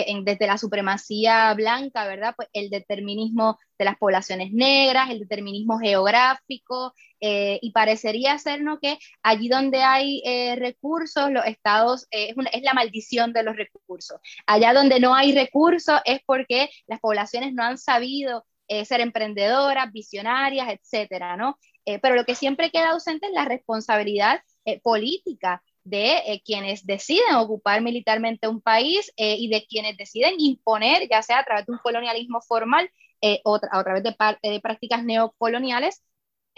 en, 0.09 0.25
desde 0.25 0.47
la 0.47 0.59
supremacía 0.59 1.53
blanca, 1.55 2.07
¿verdad? 2.07 2.35
Pues 2.37 2.49
el 2.53 2.71
determinismo 2.71 3.59
de 3.79 3.85
las 3.85 3.97
poblaciones 3.97 4.53
negras, 4.53 5.11
el 5.11 5.21
determinismo 5.21 5.79
geográfico, 5.79 6.93
eh, 7.21 7.59
y 7.63 7.73
parecería 7.73 8.39
ser 8.39 8.63
¿no? 8.63 8.79
que 8.79 8.99
allí 9.25 9.49
donde 9.49 9.83
hay 9.83 10.23
eh, 10.25 10.55
recursos, 10.57 11.31
los 11.33 11.45
estados, 11.47 12.07
eh, 12.13 12.33
es, 12.53 12.63
la 12.63 12.75
maldición 12.75 13.33
de 13.33 13.43
los 13.43 13.57
recursos. 13.57 14.21
Allá 14.47 14.73
donde 14.73 15.01
no 15.01 15.15
hay 15.15 15.35
recursos 15.35 16.01
es 16.05 16.21
porque 16.25 16.71
las 16.87 17.01
poblaciones 17.01 17.55
no 17.55 17.65
han 17.65 17.79
sabido 17.79 18.45
ser 18.85 19.01
emprendedoras, 19.01 19.91
visionarias, 19.93 20.69
etcétera, 20.69 21.39
¿no? 21.39 21.59
pero 22.03 22.17
lo 22.17 22.27
que 22.27 22.35
siempre 22.35 22.71
queda 22.71 22.91
ausente 22.91 23.27
es 23.27 23.33
la 23.33 23.47
responsabilidad 23.47 24.43
política 24.83 25.63
de 25.89 26.43
quienes 26.45 26.87
deciden 26.87 27.37
ocupar 27.37 27.83
militarmente 27.83 28.49
un 28.49 28.61
país 28.61 29.13
y 29.17 29.49
de 29.49 29.67
quienes 29.67 29.97
deciden 29.97 30.35
imponer, 30.39 31.09
ya 31.09 31.23
sea 31.23 31.41
a 31.41 31.45
través 31.45 31.67
de 31.67 31.73
un 31.73 31.79
colonialismo 31.79 32.41
formal 32.41 32.91
o 33.45 33.59
a 33.71 33.85
través 33.85 34.03
de, 34.03 34.15
de 34.43 34.61
prácticas 34.61 35.05
neocoloniales, 35.05 36.03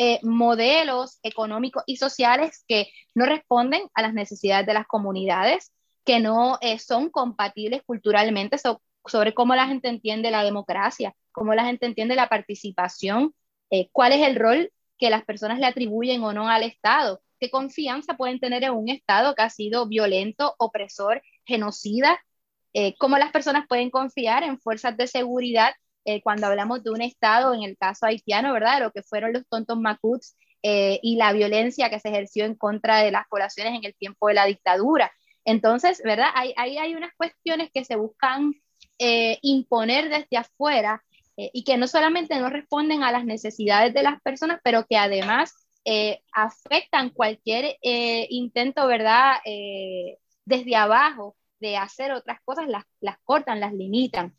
eh, 0.02 0.18
modelos 0.22 1.18
económicos 1.22 1.82
y 1.84 1.96
sociales 1.96 2.64
que 2.66 2.88
no 3.14 3.26
responden 3.26 3.82
a 3.92 4.00
las 4.00 4.14
necesidades 4.14 4.66
de 4.66 4.72
las 4.72 4.86
comunidades, 4.86 5.74
que 6.06 6.20
no 6.20 6.56
eh, 6.62 6.78
son 6.78 7.10
compatibles 7.10 7.82
culturalmente 7.84 8.56
sobre 9.04 9.34
cómo 9.34 9.54
la 9.54 9.66
gente 9.66 9.88
entiende 9.88 10.30
la 10.30 10.42
democracia, 10.42 11.14
cómo 11.32 11.54
la 11.54 11.66
gente 11.66 11.84
entiende 11.84 12.14
la 12.14 12.30
participación, 12.30 13.34
eh, 13.68 13.90
cuál 13.92 14.12
es 14.12 14.26
el 14.26 14.36
rol 14.36 14.72
que 14.98 15.10
las 15.10 15.22
personas 15.22 15.58
le 15.58 15.66
atribuyen 15.66 16.24
o 16.24 16.32
no 16.32 16.48
al 16.48 16.62
Estado, 16.62 17.20
qué 17.40 17.50
confianza 17.50 18.16
pueden 18.16 18.38
tener 18.38 18.64
en 18.64 18.72
un 18.72 18.88
Estado 18.88 19.34
que 19.34 19.42
ha 19.42 19.50
sido 19.50 19.88
violento, 19.88 20.54
opresor, 20.58 21.22
genocida, 21.44 22.20
cómo 22.98 23.18
las 23.18 23.32
personas 23.32 23.66
pueden 23.68 23.90
confiar 23.90 24.44
en 24.44 24.58
fuerzas 24.60 24.96
de 24.96 25.08
seguridad 25.08 25.72
eh, 26.04 26.22
cuando 26.22 26.46
hablamos 26.46 26.82
de 26.82 26.90
un 26.90 27.02
Estado, 27.02 27.54
en 27.54 27.62
el 27.62 27.76
caso 27.76 28.06
haitiano, 28.06 28.52
¿verdad? 28.52 28.80
Lo 28.80 28.90
que 28.90 29.02
fueron 29.02 29.32
los 29.32 29.46
tontos 29.48 29.78
macuts 29.78 30.36
eh, 30.62 30.98
y 31.02 31.16
la 31.16 31.32
violencia 31.32 31.90
que 31.90 32.00
se 32.00 32.08
ejerció 32.08 32.44
en 32.44 32.54
contra 32.54 33.02
de 33.02 33.10
las 33.10 33.26
poblaciones 33.28 33.74
en 33.74 33.84
el 33.84 33.94
tiempo 33.94 34.28
de 34.28 34.34
la 34.34 34.46
dictadura. 34.46 35.12
Entonces, 35.44 36.00
¿verdad? 36.04 36.28
Ahí 36.34 36.54
hay, 36.56 36.94
unas 36.94 37.12
cuestiones 37.16 37.70
que 37.72 37.84
se 37.84 37.96
buscan 37.96 38.54
eh, 38.98 39.38
imponer 39.42 40.08
desde 40.08 40.36
afuera 40.36 41.02
y 41.54 41.64
que 41.64 41.78
no 41.78 41.86
solamente 41.86 42.38
no 42.38 42.50
responden 42.50 43.02
a 43.02 43.12
las 43.12 43.24
necesidades 43.24 43.94
de 43.94 44.02
las 44.02 44.20
personas, 44.20 44.60
pero 44.62 44.84
que 44.86 44.98
además 44.98 45.54
afectan 46.32 47.10
cualquier 47.10 47.76
intento, 47.82 48.86
¿verdad? 48.86 49.38
desde 50.44 50.76
abajo 50.76 51.36
de 51.60 51.76
hacer 51.76 52.12
otras 52.12 52.40
cosas, 52.44 52.68
las, 52.68 52.84
las 53.00 53.18
cortan, 53.24 53.60
las 53.60 53.72
limitan. 53.72 54.34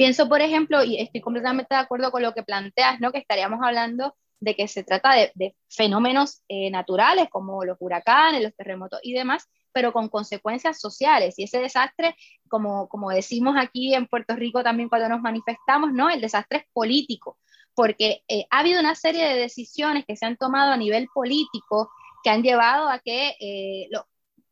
Pienso, 0.00 0.30
por 0.30 0.40
ejemplo, 0.40 0.82
y 0.82 0.98
estoy 0.98 1.20
completamente 1.20 1.74
de 1.74 1.80
acuerdo 1.82 2.10
con 2.10 2.22
lo 2.22 2.32
que 2.32 2.42
planteas, 2.42 3.00
¿no? 3.00 3.12
que 3.12 3.18
estaríamos 3.18 3.60
hablando 3.62 4.16
de 4.40 4.56
que 4.56 4.66
se 4.66 4.82
trata 4.82 5.12
de, 5.14 5.54
fenómenos 5.68 6.42
eh, 6.48 6.70
naturales 6.70 7.28
como 7.28 7.66
los 7.66 7.76
huracanes, 7.80 8.42
los 8.42 8.56
terremotos 8.56 8.98
y 9.02 9.12
demás, 9.12 9.46
pero 9.72 9.92
con 9.92 10.08
consecuencias 10.08 10.80
sociales. 10.80 11.38
Y 11.38 11.42
ese 11.42 11.60
desastre, 11.60 12.16
como, 12.48 12.88
como 12.88 13.10
decimos 13.10 13.56
aquí 13.58 13.94
en 13.94 14.06
Puerto 14.06 14.34
Rico 14.36 14.62
también 14.64 14.88
cuando 14.88 15.10
nos 15.10 15.20
manifestamos, 15.20 15.92
¿no? 15.92 16.08
el 16.08 16.22
desastre 16.22 16.60
es 16.60 16.64
político, 16.72 17.36
porque 17.74 18.22
eh, 18.28 18.46
ha 18.50 18.60
habido 18.60 18.80
una 18.80 18.94
serie 18.94 19.26
de 19.26 19.34
decisiones 19.34 20.04
que 20.06 20.16
se 20.16 20.26
han 20.26 20.36
tomado 20.36 20.72
a 20.72 20.76
nivel 20.76 21.08
político 21.14 21.90
que 22.22 22.30
han 22.30 22.42
llevado 22.42 22.88
a 22.88 22.98
que 22.98 23.34
eh, 23.40 23.88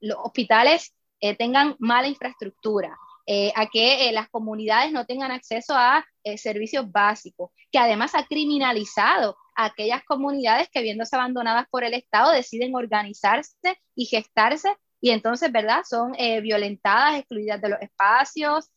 los 0.01 0.19
hospitales 0.25 0.95
tengan 1.37 1.75
mala 1.81 2.07
infraestructura, 2.07 2.97
eh, 3.31 3.53
a 3.55 3.67
que 3.67 4.09
eh, 4.09 4.13
las 4.13 4.31
comunidades 4.31 4.91
no 4.91 5.05
tengan 5.05 5.31
acceso 5.31 5.75
a 5.75 6.03
eh, 6.25 6.39
servicios 6.39 6.91
básicos, 6.91 7.51
que 7.71 7.79
además 7.79 8.15
ha 8.15 8.25
criminalizado 8.25 9.37
a 9.55 9.67
aquellas 9.67 10.03
comunidades 10.05 10.71
que 10.71 10.81
viéndose 10.81 11.15
abandonadas 11.15 11.67
por 11.71 11.85
el 11.85 11.93
Estado 11.93 12.33
deciden 12.33 12.75
organizarse 12.75 13.53
y 13.95 14.07
gestarse 14.07 14.75
y 15.03 15.11
entonces, 15.11 15.53
¿verdad? 15.53 15.83
Son 15.87 16.13
violentadas, 16.43 17.19
excluidas 17.19 17.61
de 17.61 17.69
los 17.69 17.83
espacios. 17.83 18.71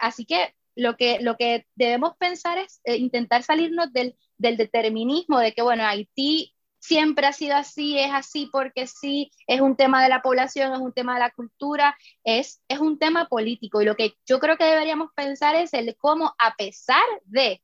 así 0.00 0.26
que 0.26 0.52
lo, 0.74 0.96
que 0.96 1.20
lo 1.20 1.36
que 1.36 1.66
debemos 1.74 2.16
pensar 2.18 2.58
es 2.58 2.80
intentar 2.84 3.42
salirnos 3.42 3.92
del, 3.92 4.16
del 4.38 4.56
determinismo 4.56 5.38
de 5.38 5.52
que, 5.52 5.62
bueno, 5.62 5.84
Haití 5.84 6.54
siempre 6.84 7.26
ha 7.26 7.32
sido 7.32 7.56
así, 7.56 7.98
es 7.98 8.12
así 8.12 8.50
porque 8.52 8.86
sí, 8.86 9.30
es 9.46 9.62
un 9.62 9.74
tema 9.74 10.02
de 10.02 10.10
la 10.10 10.20
población, 10.20 10.74
es 10.74 10.80
un 10.80 10.92
tema 10.92 11.14
de 11.14 11.20
la 11.20 11.30
cultura, 11.30 11.96
es, 12.24 12.62
es 12.68 12.78
un 12.78 12.98
tema 12.98 13.26
político. 13.26 13.80
Y 13.80 13.86
lo 13.86 13.96
que 13.96 14.14
yo 14.26 14.38
creo 14.38 14.58
que 14.58 14.64
deberíamos 14.64 15.08
pensar 15.16 15.54
es 15.54 15.72
el 15.72 15.96
cómo, 15.96 16.34
a 16.38 16.54
pesar 16.56 17.04
de 17.24 17.62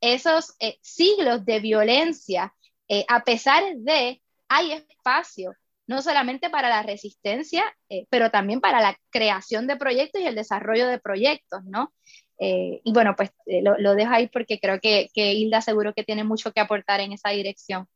esos 0.00 0.54
eh, 0.60 0.78
siglos 0.80 1.44
de 1.44 1.58
violencia, 1.58 2.54
eh, 2.88 3.04
a 3.08 3.24
pesar 3.24 3.64
de, 3.78 4.22
hay 4.48 4.72
espacio, 4.72 5.54
no 5.88 6.00
solamente 6.00 6.48
para 6.48 6.68
la 6.68 6.84
resistencia, 6.84 7.64
eh, 7.88 8.06
pero 8.10 8.30
también 8.30 8.60
para 8.60 8.80
la 8.80 8.96
creación 9.10 9.66
de 9.66 9.76
proyectos 9.76 10.22
y 10.22 10.26
el 10.26 10.36
desarrollo 10.36 10.86
de 10.86 11.00
proyectos, 11.00 11.64
¿no? 11.64 11.92
Y 12.38 12.92
bueno, 12.92 13.14
pues 13.16 13.30
lo, 13.46 13.78
lo, 13.78 13.94
dejo 13.94 14.12
ahí 14.12 14.28
porque 14.28 14.58
creo 14.58 14.80
que, 14.80 15.08
que 15.14 15.32
Hilda 15.32 15.60
seguro 15.60 15.94
que 15.94 16.02
tiene 16.02 16.24
mucho 16.24 16.52
que 16.52 16.60
aportar 16.60 17.00
en 17.00 17.12
esa 17.12 17.30
dirección. 17.30 17.86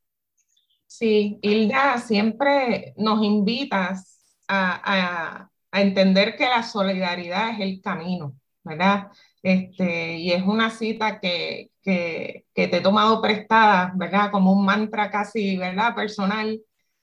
Sí, 0.87 1.39
Hilda, 1.43 1.99
siempre 1.99 2.95
nos 2.97 3.23
invitas 3.23 4.19
a, 4.49 5.51
entender 5.73 6.37
que 6.37 6.45
la 6.49 6.63
solidaridad 6.63 7.51
es 7.51 7.61
el 7.61 7.83
camino, 7.83 8.35
¿verdad? 8.65 9.09
Este, 9.43 10.17
y 10.17 10.33
es 10.33 10.43
una 10.43 10.71
cita 10.71 11.21
que, 11.21 11.71
te 11.83 12.81
tomado 12.81 13.21
prestada, 13.21 13.93
¿verdad? 13.97 14.31
Como 14.31 14.53
un 14.53 14.65
mantra 14.65 15.11
casi, 15.11 15.57
¿verdad? 15.57 15.95
Personal, 15.95 16.61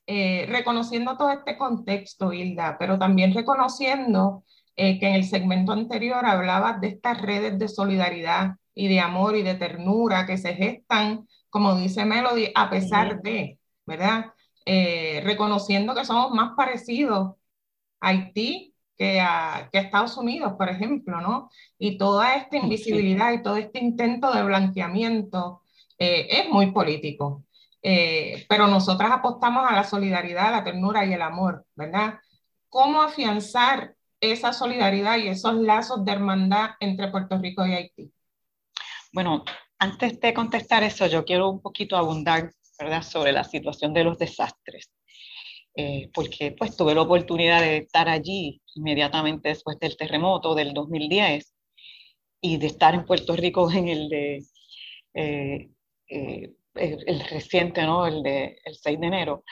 eh, 0.07 0.45
reconociendo 0.49 1.17
todo 1.17 1.31
este 1.31 1.57
contexto, 1.57 2.33
Hilda, 2.33 2.77
pero 2.79 2.97
también 2.97 3.33
reconociendo 3.33 4.43
eh, 4.75 4.99
que 4.99 5.07
en 5.07 5.15
el 5.15 5.25
segmento 5.25 5.71
anterior 5.71 6.25
hablabas 6.25 6.81
de 6.81 6.87
estas 6.87 7.21
redes 7.21 7.59
de 7.59 7.67
solidaridad 7.67 8.55
y 8.73 8.87
de 8.87 8.99
amor 8.99 9.35
y 9.35 9.43
de 9.43 9.55
ternura 9.55 10.25
que 10.25 10.37
se 10.37 10.55
gestan, 10.55 11.27
como 11.49 11.75
dice 11.75 12.05
Melody, 12.05 12.51
a 12.55 12.69
pesar 12.69 13.21
de, 13.21 13.59
¿verdad? 13.85 14.33
Eh, 14.65 15.21
reconociendo 15.23 15.93
que 15.93 16.05
somos 16.05 16.31
más 16.31 16.51
parecidos 16.55 17.35
a 17.99 18.09
Haití 18.09 18.73
que 18.97 19.19
a, 19.21 19.69
que 19.71 19.79
a, 19.79 19.81
Estados 19.81 20.17
Unidos, 20.17 20.53
por 20.57 20.69
ejemplo, 20.69 21.21
¿no? 21.21 21.49
Y 21.77 21.97
toda 21.97 22.35
esta 22.35 22.57
invisibilidad 22.57 23.33
y 23.33 23.43
todo 23.43 23.57
este 23.57 23.79
intento 23.79 24.31
de 24.33 24.43
blanqueamiento 24.43 25.61
es 25.97 26.49
muy 26.49 26.71
político. 26.71 27.43
Eh, 27.85 28.45
pero 28.47 28.67
nosotras 28.67 29.11
apostamos 29.11 29.69
a 29.69 29.75
la 29.75 29.83
solidaridad, 29.83 30.51
la 30.51 30.63
ternura 30.63 31.05
y 31.05 31.13
el 31.13 31.21
amor, 31.21 31.65
¿verdad? 31.75 32.19
¿Cómo 32.69 33.01
afianzar 33.01 33.95
esa 34.31 34.53
solidaridad 34.53 35.17
y 35.17 35.27
esos 35.27 35.55
lazos 35.55 36.05
de 36.05 36.11
hermandad 36.11 36.71
entre 36.79 37.09
Puerto 37.09 37.37
Rico 37.37 37.65
y 37.65 37.73
Haití? 37.73 38.11
Bueno, 39.11 39.43
antes 39.77 40.19
de 40.19 40.33
contestar 40.33 40.83
eso, 40.83 41.07
yo 41.07 41.25
quiero 41.25 41.49
un 41.49 41.61
poquito 41.61 41.97
abundar, 41.97 42.51
¿verdad?, 42.79 43.03
sobre 43.03 43.31
la 43.31 43.43
situación 43.43 43.93
de 43.93 44.03
los 44.03 44.17
desastres. 44.17 44.91
Eh, 45.75 46.09
porque 46.13 46.51
pues 46.51 46.77
tuve 46.77 46.93
la 46.93 47.01
oportunidad 47.01 47.59
de 47.59 47.77
estar 47.77 48.07
allí 48.07 48.61
inmediatamente 48.75 49.49
después 49.49 49.79
del 49.79 49.97
terremoto 49.97 50.53
del 50.53 50.71
2010 50.71 51.51
y 52.41 52.57
de 52.57 52.67
estar 52.67 52.93
en 52.93 53.05
Puerto 53.05 53.35
Rico 53.35 53.71
en 53.71 53.87
el 53.87 54.09
de 54.09 54.45
eh, 55.15 55.69
el, 56.75 57.19
reciente, 57.29 57.83
¿no? 57.83 58.05
El 58.05 58.23
de 58.23 58.59
el 58.63 58.75
6 58.75 58.99
de 58.99 59.07
enero. 59.07 59.43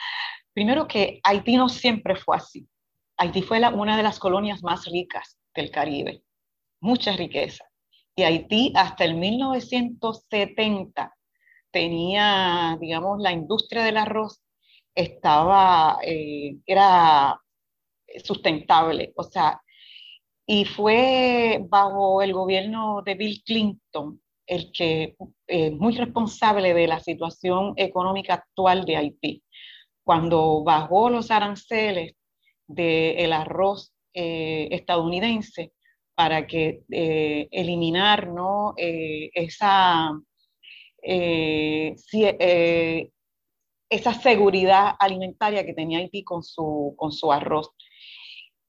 Primero 0.52 0.86
que 0.86 1.20
Haití 1.24 1.56
no 1.56 1.68
siempre 1.68 2.14
fue 2.16 2.36
así. 2.36 2.68
Haití 3.22 3.42
fue 3.42 3.60
una 3.68 3.96
de 3.96 4.02
las 4.02 4.18
colonias 4.18 4.64
más 4.64 4.84
ricas 4.86 5.38
del 5.54 5.70
Caribe, 5.70 6.24
mucha 6.80 7.12
riqueza. 7.12 7.64
Y 8.16 8.24
Haití 8.24 8.72
hasta 8.74 9.04
el 9.04 9.14
1970 9.14 11.14
tenía, 11.70 12.76
digamos, 12.80 13.20
la 13.20 13.30
industria 13.30 13.84
del 13.84 13.98
arroz 13.98 14.42
estaba, 14.92 15.98
eh, 16.04 16.56
era 16.66 17.40
sustentable, 18.24 19.12
o 19.14 19.22
sea, 19.22 19.62
y 20.44 20.64
fue 20.64 21.60
bajo 21.68 22.22
el 22.22 22.32
gobierno 22.32 23.02
de 23.02 23.14
Bill 23.14 23.40
Clinton 23.46 24.20
el 24.48 24.72
que 24.72 25.02
es 25.04 25.14
eh, 25.46 25.70
muy 25.70 25.96
responsable 25.96 26.74
de 26.74 26.88
la 26.88 26.98
situación 26.98 27.74
económica 27.76 28.34
actual 28.34 28.84
de 28.84 28.96
Haití. 28.96 29.44
Cuando 30.02 30.64
bajó 30.64 31.08
los 31.08 31.30
aranceles 31.30 32.16
del 32.74 33.32
arroz 33.32 33.92
eh, 34.14 34.68
estadounidense 34.70 35.72
para 36.14 36.46
que 36.46 36.82
eh, 36.90 37.48
eliminar 37.50 38.28
¿no? 38.28 38.74
esa, 38.76 40.12
esa 43.88 44.14
seguridad 44.14 44.94
alimentaria 44.98 45.64
que 45.64 45.74
tenía 45.74 45.98
Haití 45.98 46.22
con 46.22 46.42
su, 46.42 46.94
con 46.96 47.12
su 47.12 47.32
arroz. 47.32 47.70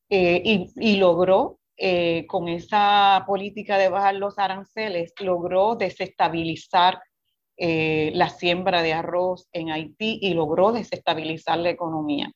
y, 0.10 0.68
y, 0.76 0.98
logró 0.98 1.60
eh, 1.76 2.28
con 2.28 2.50
esa 2.50 3.24
política 3.26 3.80
de 3.80 3.90
bajar 3.90 4.16
los 4.16 4.38
aranceles, 4.38 5.12
logró 5.20 5.76
desestabilizar 5.76 7.02
eh, 7.58 8.12
la 8.14 8.30
siembra 8.30 8.84
de 8.84 8.94
arroz 8.94 9.48
en 9.52 9.72
Haití 9.72 10.20
y 10.22 10.36
logró 10.36 10.72
desestabilizar 10.72 11.58
la 11.58 11.72
economía. 11.72 12.32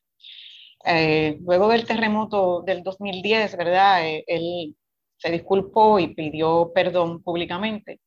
Eh, 0.84 1.38
luego 1.40 1.68
del 1.68 1.86
terremoto 1.86 2.62
del 2.62 2.82
2010, 2.82 3.56
¿verdad? 3.56 4.00
él 4.26 4.76
se 5.16 5.30
disculpó 5.30 5.98
y 5.98 6.14
pidió 6.14 6.72
perdón 6.74 7.22
públicamente, 7.22 8.00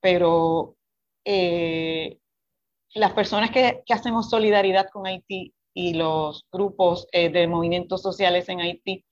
pero 0.00 0.76
las 1.24 3.12
personas 3.14 3.50
que, 3.50 3.82
que, 3.84 3.94
hacemos 3.94 4.30
solidaridad 4.30 4.88
con 4.92 5.06
Haití 5.06 5.52
y 5.72 5.94
los 5.94 6.46
grupos 6.52 7.08
de 7.12 7.46
movimientos 7.48 8.02
sociales 8.02 8.48
en 8.48 8.60
Haití 8.60 9.04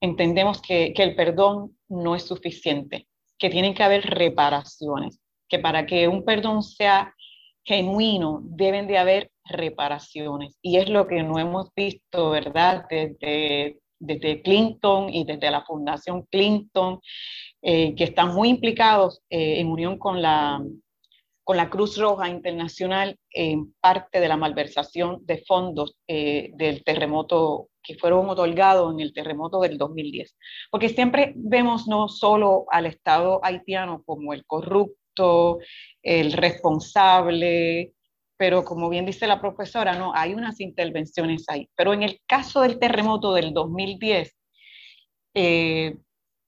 entendemos 0.00 0.60
que, 0.60 0.92
el 0.96 1.14
perdón 1.14 1.76
no 1.88 2.14
es 2.16 2.24
suficiente, 2.24 3.08
que 3.38 3.50
tienen 3.50 3.74
que 3.74 3.82
haber 3.82 4.02
reparaciones, 4.04 5.20
que 5.48 5.58
para 5.58 5.86
que 5.86 6.08
un 6.08 6.24
perdón 6.24 6.62
sea 6.62 7.14
genuino 7.64 8.40
deben 8.42 8.86
de 8.86 8.98
haber 8.98 9.30
reparaciones. 9.48 10.56
Y 10.62 10.76
es 10.76 10.88
lo 10.88 11.06
que 11.06 11.22
no 11.22 11.38
hemos 11.38 11.70
visto, 11.74 12.30
¿verdad? 12.30 12.86
Desde, 12.88 13.78
desde 13.98 14.42
Clinton 14.42 15.12
y 15.12 15.24
desde 15.24 15.50
la 15.50 15.64
Fundación 15.64 16.26
Clinton, 16.30 17.00
eh, 17.62 17.94
que 17.94 18.04
están 18.04 18.34
muy 18.34 18.48
implicados 18.48 19.22
eh, 19.30 19.60
en 19.60 19.68
unión 19.68 19.98
con 19.98 20.22
la, 20.22 20.62
con 21.46 21.56
la 21.56 21.70
Cruz 21.70 21.96
Roja 21.96 22.28
Internacional 22.28 23.16
en 23.30 23.72
parte 23.80 24.20
de 24.20 24.28
la 24.28 24.36
malversación 24.36 25.24
de 25.24 25.38
fondos 25.46 25.96
eh, 26.08 26.50
del 26.54 26.82
terremoto 26.82 27.68
que 27.84 27.94
fueron 27.94 28.28
otorgados 28.28 28.92
en 28.92 28.98
el 28.98 29.12
terremoto 29.12 29.60
del 29.60 29.78
2010. 29.78 30.36
Porque 30.72 30.88
siempre 30.88 31.34
vemos 31.36 31.86
no 31.86 32.08
solo 32.08 32.66
al 32.70 32.86
Estado 32.86 33.38
haitiano 33.44 34.02
como 34.04 34.32
el 34.32 34.44
corrupto, 34.44 35.60
el 36.02 36.32
responsable, 36.32 37.92
pero 38.36 38.64
como 38.64 38.88
bien 38.88 39.06
dice 39.06 39.26
la 39.26 39.40
profesora, 39.40 39.94
no, 39.94 40.12
hay 40.14 40.34
unas 40.34 40.60
intervenciones 40.60 41.44
ahí. 41.48 41.68
Pero 41.74 41.94
en 41.94 42.02
el 42.02 42.20
caso 42.26 42.62
del 42.62 42.78
terremoto 42.78 43.34
del 43.34 43.52
2010, 43.52 44.36
eh, 45.34 45.96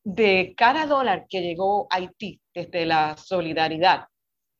de 0.04 0.54
cada 0.56 0.86
dólar 0.86 1.26
que 1.28 1.42
llegó 1.42 1.86
a 1.90 1.96
Haití 1.96 2.40
desde 2.54 2.86
la 2.86 3.16
solidaridad, 3.16 4.06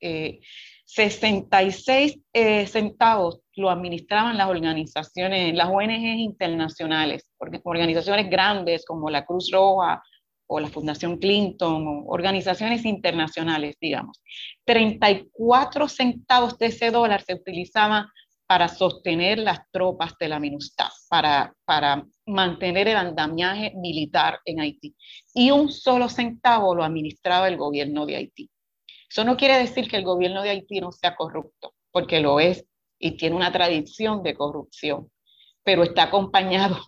66 0.01 2.13
eh, 2.13 2.21
eh, 2.33 2.67
centavos 2.67 3.41
lo 3.57 3.71
administraban 3.71 4.37
las 4.37 4.49
organizaciones, 4.49 5.55
las 5.55 5.69
ONG 5.69 5.91
internacionales, 5.91 7.29
organizaciones 7.65 8.31
grandes 8.31 8.85
como 8.85 9.11
la 9.11 9.25
Cruz 9.25 9.51
Roja 9.53 10.03
o 10.49 10.61
la 10.61 10.69
Fundación 10.69 11.19
Clinton, 11.19 12.05
organizaciones 12.07 12.85
internacionales, 12.85 13.77
digamos. 13.81 14.21
34 14.65 15.89
centavos 15.89 16.59
de 16.59 16.67
ese 16.67 16.91
dólar 16.91 17.23
se 17.23 17.35
utilizaban 17.35 18.07
para 18.47 18.69
sostener 18.69 19.39
las 19.39 19.61
tropas 19.71 20.15
de 20.19 20.29
la 20.29 20.41
MINUSTAH, 20.41 20.91
para, 21.11 21.55
para 21.67 22.07
mantener 22.27 22.89
el 22.89 22.97
andamiaje 22.97 23.75
militar 23.77 24.41
en 24.47 24.61
Haití. 24.61 24.97
Y 25.35 25.51
un 25.51 25.71
solo 25.71 26.09
centavo 26.09 26.75
lo 26.75 26.83
administraba 26.83 27.47
el 27.47 27.59
gobierno 27.59 28.07
de 28.07 28.17
Haití. 28.17 28.51
Eso 29.11 29.23
no 29.25 29.37
quiere 29.37 29.59
decir 29.59 29.89
que 29.89 29.99
el 29.99 30.05
gobierno 30.05 30.43
de 30.43 30.49
Haití 30.49 30.81
no 30.81 30.93
sea 30.93 31.15
corrupto, 31.15 31.75
porque 31.91 32.21
lo 32.21 32.41
es 32.41 32.65
y 32.99 33.19
tiene 33.19 33.37
una 33.37 33.53
tradición 33.53 34.23
de 34.23 34.35
corrupción, 34.35 35.11
pero 35.63 35.83
está 35.83 36.05
acompañado, 36.05 36.79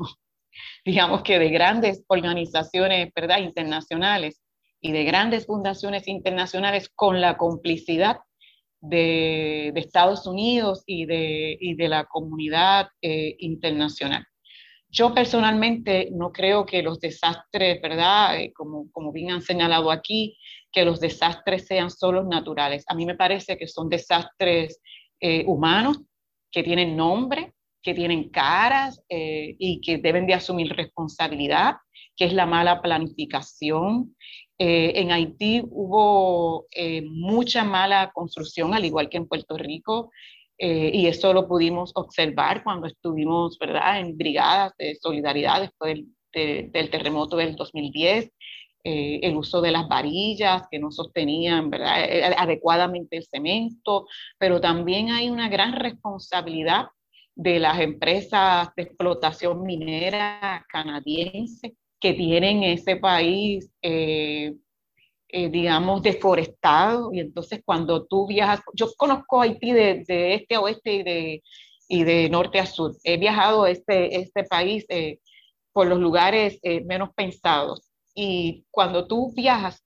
digamos 0.85 1.23
que 1.23 1.39
de 1.39 1.51
grandes 1.51 2.05
organizaciones 2.09 3.11
¿verdad? 3.15 3.39
internacionales 3.39 4.43
y 4.81 4.93
de 4.93 5.05
grandes 5.05 5.47
fundaciones 5.47 6.09
internacionales 6.09 6.89
con 6.95 7.21
la 7.21 7.37
complicidad 7.37 8.19
de, 8.81 9.73
Estados 9.77 10.27
Unidos 10.27 10.83
y 10.87 11.07
de, 11.07 11.59
de 11.77 11.89
la 11.89 12.05
comunidad 12.05 12.89
eh, 13.03 13.37
internacional. 13.39 14.25
Yo 14.89 15.15
personalmente 15.15 16.09
no 16.13 16.33
creo 16.33 16.67
que 16.67 16.83
los 16.83 16.99
desastres, 16.99 17.81
¿verdad? 17.81 18.41
Eh, 18.41 18.53
como, 18.53 18.91
como 18.91 19.13
bien 19.13 19.31
han 19.31 19.43
señalado 19.43 19.91
aquí, 19.91 20.37
que 20.73 20.85
los 20.85 20.99
desastres 20.99 21.67
sean 21.67 21.91
solo 21.91 22.25
naturales. 22.25 22.85
A 22.89 22.95
mí 22.95 23.07
me 23.07 23.15
parece 23.15 23.57
que 23.57 23.69
son 23.69 23.89
desastres 23.89 24.81
eh, 25.21 25.45
humanos, 25.47 26.01
que 26.51 26.65
tienen 26.65 26.97
nombre, 26.97 27.53
que 27.83 27.95
tienen 27.95 28.29
caras 28.31 29.03
eh, 29.09 29.57
y 29.59 29.81
que 29.81 29.99
deben 29.99 30.27
de 30.27 30.35
asumir 30.35 30.75
responsabilidad, 30.75 31.77
que 32.17 32.27
es 32.27 32.33
la 32.33 32.47
mala 32.47 32.83
planificación. 32.83 34.17
Eh, 34.59 34.93
en 34.97 35.11
Haití 35.11 35.63
hubo 35.71 36.67
mucha 37.05 37.65
mala 37.65 38.11
construcción, 38.13 38.75
al 38.75 38.85
igual 38.85 39.09
que 39.09 39.17
en 39.17 39.27
Puerto 39.27 39.57
Rico, 39.57 40.11
y 40.59 41.07
eso 41.07 41.33
lo 41.33 41.49
pudimos 41.49 41.91
observar 41.95 42.63
cuando 42.63 42.87
estuvimos 42.87 43.59
¿verdad? 43.59 43.99
en 43.99 44.19
brigadas 44.19 44.75
de 44.77 44.95
solidaridad 45.01 45.63
después 45.63 46.05
del, 46.35 46.71
del 46.71 46.91
terremoto 46.91 47.39
del 47.39 47.57
2010. 47.57 48.31
Eh, 48.83 49.21
el 49.25 49.37
uso 49.37 49.61
de 49.61 49.73
las 49.73 49.89
varillas 49.89 50.63
que 50.71 50.79
no 50.79 50.91
sostenían 50.91 51.71
eh, 51.75 52.31
eh, 52.31 52.35
adecuadamente 52.35 53.19
el 53.19 53.27
cemento, 53.27 54.07
pero 54.39 54.59
también 54.59 55.11
hay 55.11 55.29
una 55.29 55.51
gran 55.51 55.75
responsabilidad 55.75 56.87
de 57.43 57.59
las 57.59 57.81
empresas 57.81 58.69
de 58.77 58.83
explotación 58.83 59.63
minera 59.63 60.65
canadiense 60.69 61.75
que 61.99 62.13
tienen 62.15 62.63
ese 62.63 62.97
país 62.97 63.71
eh, 65.33 65.49
digamos, 65.49 66.03
deforestado. 66.03 67.13
Y 67.13 67.21
entonces 67.21 67.63
cuando 67.65 68.07
tú 68.07 68.27
viajas, 68.27 68.61
yo 68.75 68.89
conozco 68.97 69.41
Haití 69.41 69.73
de, 69.73 70.05
de 70.07 70.35
este 70.35 70.57
a 70.57 70.61
oeste 70.61 70.93
y 70.95 71.03
de, 71.03 71.43
y 71.89 72.05
de 72.05 72.29
norte 72.29 72.59
a 72.59 72.67
sur. 72.67 72.97
He 73.05 73.17
viajado 73.17 73.65
a 73.65 73.71
este, 73.71 74.17
este 74.19 74.45
país 74.45 74.85
eh, 74.89 75.19
por 75.73 75.87
los 75.87 76.01
lugares 76.01 76.59
eh, 76.63 76.83
menos 76.85 77.11
pensados. 77.15 77.91
Y 78.15 78.65
cuando 78.71 79.07
tú 79.07 79.33
viajas, 79.35 79.85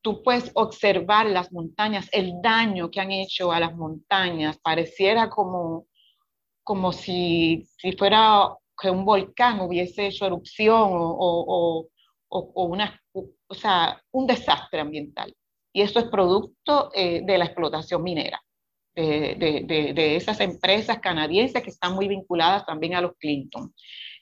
tú 0.00 0.22
puedes 0.22 0.50
observar 0.54 1.26
las 1.26 1.50
montañas, 1.52 2.08
el 2.12 2.34
daño 2.40 2.90
que 2.90 3.00
han 3.00 3.10
hecho 3.10 3.50
a 3.50 3.58
las 3.58 3.74
montañas. 3.74 4.58
Pareciera 4.58 5.28
como, 5.28 5.86
como 6.68 6.92
si, 6.92 7.66
si 7.78 7.92
fuera 7.92 8.54
que 8.78 8.90
un 8.90 9.06
volcán 9.06 9.58
hubiese 9.60 10.08
hecho 10.08 10.26
erupción 10.26 10.90
o, 10.92 11.16
o, 11.18 11.88
o, 12.28 12.52
o 12.54 12.64
una 12.64 13.00
o 13.14 13.54
sea, 13.54 13.98
un 14.12 14.26
desastre 14.26 14.78
ambiental. 14.78 15.34
Y 15.72 15.80
eso 15.80 15.98
es 15.98 16.04
producto 16.10 16.90
eh, 16.94 17.22
de 17.24 17.38
la 17.38 17.46
explotación 17.46 18.02
minera, 18.02 18.38
de, 18.94 19.64
de, 19.66 19.94
de, 19.94 20.16
esas 20.16 20.40
empresas 20.40 20.98
canadienses 20.98 21.62
que 21.62 21.70
están 21.70 21.94
muy 21.94 22.06
vinculadas 22.06 22.66
también 22.66 22.94
a 22.96 23.00
los 23.00 23.12
Clinton. 23.16 23.72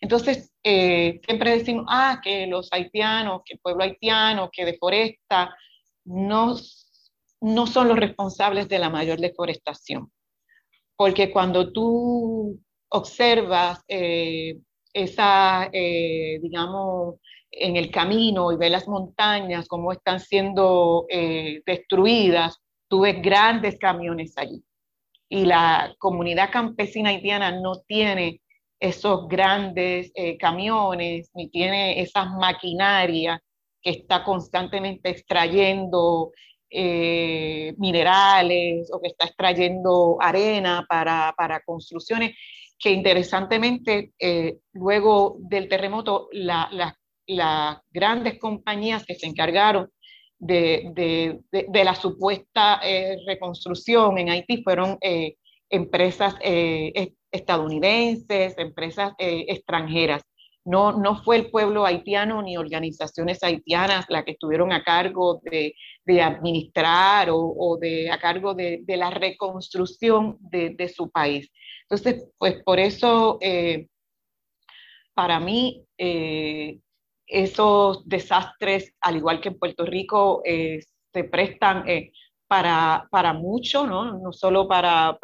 Entonces, 0.01 0.55
eh, 0.63 1.21
siempre 1.27 1.51
decimos, 1.51 1.87
ah, 1.89 2.21
que 2.23 2.47
los 2.47 2.73
haitianos, 2.73 3.43
que 3.45 3.55
el 3.55 3.59
pueblo 3.59 3.83
haitiano, 3.83 4.51
que 4.53 4.65
deforesta, 4.65 5.53
no, 6.05 6.55
no 7.41 7.67
son 7.67 7.89
los 7.89 7.99
responsables 7.99 8.69
de 8.69 8.79
la 8.79 8.89
mayor 8.89 9.19
deforestación. 9.19 10.13
Porque 10.97 11.31
cuando 11.31 11.73
tú 11.73 12.59
observas 12.89 13.83
eh, 13.89 14.59
esa, 14.93 15.69
digamos, 15.73 17.17
en 17.57 17.77
el 17.77 17.91
camino 17.91 18.53
y 18.53 18.57
ve 18.57 18.71
las 18.71 18.87
montañas, 18.87 19.67
cómo 19.69 19.93
están 19.93 20.21
siendo 20.21 21.07
eh, 21.09 21.63
destruidas, 21.65 22.59
tú 22.89 23.01
ves 23.01 23.21
grandes 23.21 23.79
camiones 23.79 24.37
allí. 24.37 24.63
Y 25.29 25.45
la 25.45 25.95
comunidad 25.99 26.51
campesina 26.53 27.11
haitiana 27.11 27.51
no 27.61 27.81
tiene 27.87 28.41
esos 28.79 29.27
grandes 29.29 30.13
eh, 30.15 30.37
camiones, 30.37 31.31
ni 31.35 31.49
tiene 31.49 32.01
esas 32.01 32.31
maquinarias 32.33 33.41
que 33.83 33.91
está 33.91 34.23
constantemente 34.23 35.09
extrayendo 35.09 36.33
eh, 36.71 37.75
minerales 37.79 38.91
o 38.93 39.01
que 39.01 39.09
está 39.09 39.27
extrayendo 39.27 40.17
arena 40.21 40.87
para, 40.89 41.35
para 41.37 41.61
construcciones, 41.61 42.37
que 42.79 42.91
interesantemente 42.91 44.13
luego 44.73 45.39
del 45.41 45.69
terremoto 45.69 46.29
la, 46.33 46.69
las 47.27 47.79
grandes 47.91 48.39
compañías 48.39 49.05
que 49.05 49.15
se 49.15 49.27
encargaron 49.27 49.91
de, 50.39 51.41
la 51.73 51.95
supuesta 51.95 52.81
eh, 52.83 53.17
reconstrucción 53.27 54.19
en 54.19 54.31
Haití 54.31 54.63
fueron 54.63 54.99
eh, 55.01 55.37
empresas 55.71 56.35
eh, 56.43 57.13
estadounidenses, 57.31 58.55
empresas 58.59 59.13
extranjeras. 59.19 60.23
No, 60.67 60.93
no 60.93 61.23
fue 61.23 61.37
el 61.37 61.51
pueblo 61.51 61.87
haitiano 61.87 62.43
ni 62.43 62.57
organizaciones 62.57 63.43
haitianas 63.43 64.05
las 64.09 64.25
que 64.25 64.33
estuvieron 64.33 64.73
a 64.73 64.83
cargo 64.83 65.41
de, 65.45 65.75
administrar 66.21 67.29
o, 67.31 67.79
de, 67.81 68.11
a 68.11 68.19
cargo 68.19 68.55
de, 68.55 68.85
la 68.89 69.11
reconstrucción 69.11 70.37
de, 70.41 70.93
su 70.95 71.11
país. 71.11 71.51
Entonces, 71.89 72.27
pues 72.39 72.63
por 72.65 72.79
eso, 72.79 73.39
para 75.15 75.41
mí, 75.41 75.87
esos 77.27 78.07
desastres, 78.09 78.95
al 79.01 79.17
igual 79.17 79.41
que 79.41 79.49
en 79.49 79.59
Puerto 79.59 79.85
Rico, 79.85 80.43
eh, 80.45 80.81
se 81.13 81.25
prestan 81.25 81.89
eh, 81.89 82.13
para, 82.47 83.09
para 83.11 83.33
mucho, 83.33 83.87
¿no? 83.87 84.19
no 84.19 84.33
solo 84.33 84.69
para, 84.69 85.19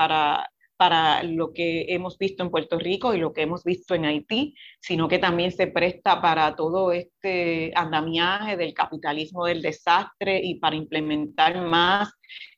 para 0.82 1.22
lo 1.22 1.52
que 1.52 1.84
hemos 1.90 2.18
visto 2.18 2.42
en 2.42 2.50
Puerto 2.50 2.76
Rico 2.76 3.14
y 3.14 3.18
lo 3.18 3.32
que 3.32 3.42
hemos 3.42 3.62
visto 3.62 3.94
en 3.94 4.04
Haití, 4.04 4.56
sino 4.80 5.06
que 5.06 5.20
también 5.20 5.52
se 5.52 5.68
presta 5.68 6.20
para 6.20 6.56
todo 6.56 6.90
este 6.90 7.70
andamiaje 7.76 8.56
del 8.56 8.74
capitalismo 8.74 9.44
del 9.44 9.62
desastre 9.62 10.40
y 10.42 10.56
para 10.56 10.74
implementar 10.74 11.60
más 11.60 12.12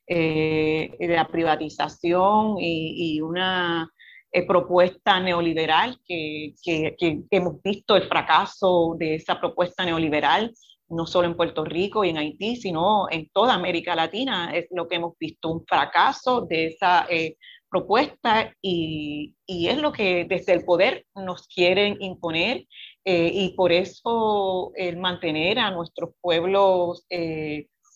eh, 0.07 0.89
la 1.01 1.27
privatización 1.27 2.55
y, 2.59 3.17
y 3.17 3.21
una 3.21 3.91
eh, 4.31 4.43
propuesta 4.47 5.19
neoliberal, 5.19 5.99
que, 6.03 6.55
que, 6.63 6.95
que, 6.97 7.21
hemos 7.29 7.61
visto 7.61 7.95
el 7.95 8.07
fracaso 8.07 8.95
de 8.97 9.13
esa 9.13 9.39
propuesta 9.39 9.85
neoliberal, 9.85 10.51
no 10.89 11.05
solo 11.05 11.27
en 11.27 11.37
Puerto 11.37 11.63
Rico 11.63 12.03
y 12.03 12.09
en 12.09 12.17
Haití, 12.17 12.55
sino 12.55 13.07
en 13.11 13.29
toda 13.29 13.53
América 13.53 13.95
Latina. 13.95 14.51
Es 14.51 14.65
lo 14.71 14.87
que 14.87 14.95
hemos 14.95 15.15
visto, 15.19 15.49
un 15.49 15.63
fracaso 15.63 16.41
de 16.41 16.67
esa 16.67 17.05
eh, 17.07 17.37
propuesta 17.69 18.53
y, 18.61 19.35
y, 19.45 19.67
es 19.67 19.77
lo 19.77 19.91
que 19.91 20.25
desde 20.25 20.53
el 20.53 20.65
poder 20.65 21.05
nos 21.15 21.47
quieren 21.47 21.97
imponer 22.01 22.65
eh, 23.03 23.31
y 23.33 23.49
por 23.55 23.71
eso 23.71 24.71
el 24.75 24.97
mantener 24.97 25.59
a 25.59 25.71
nuestros 25.71 26.11
pueblos 26.21 27.05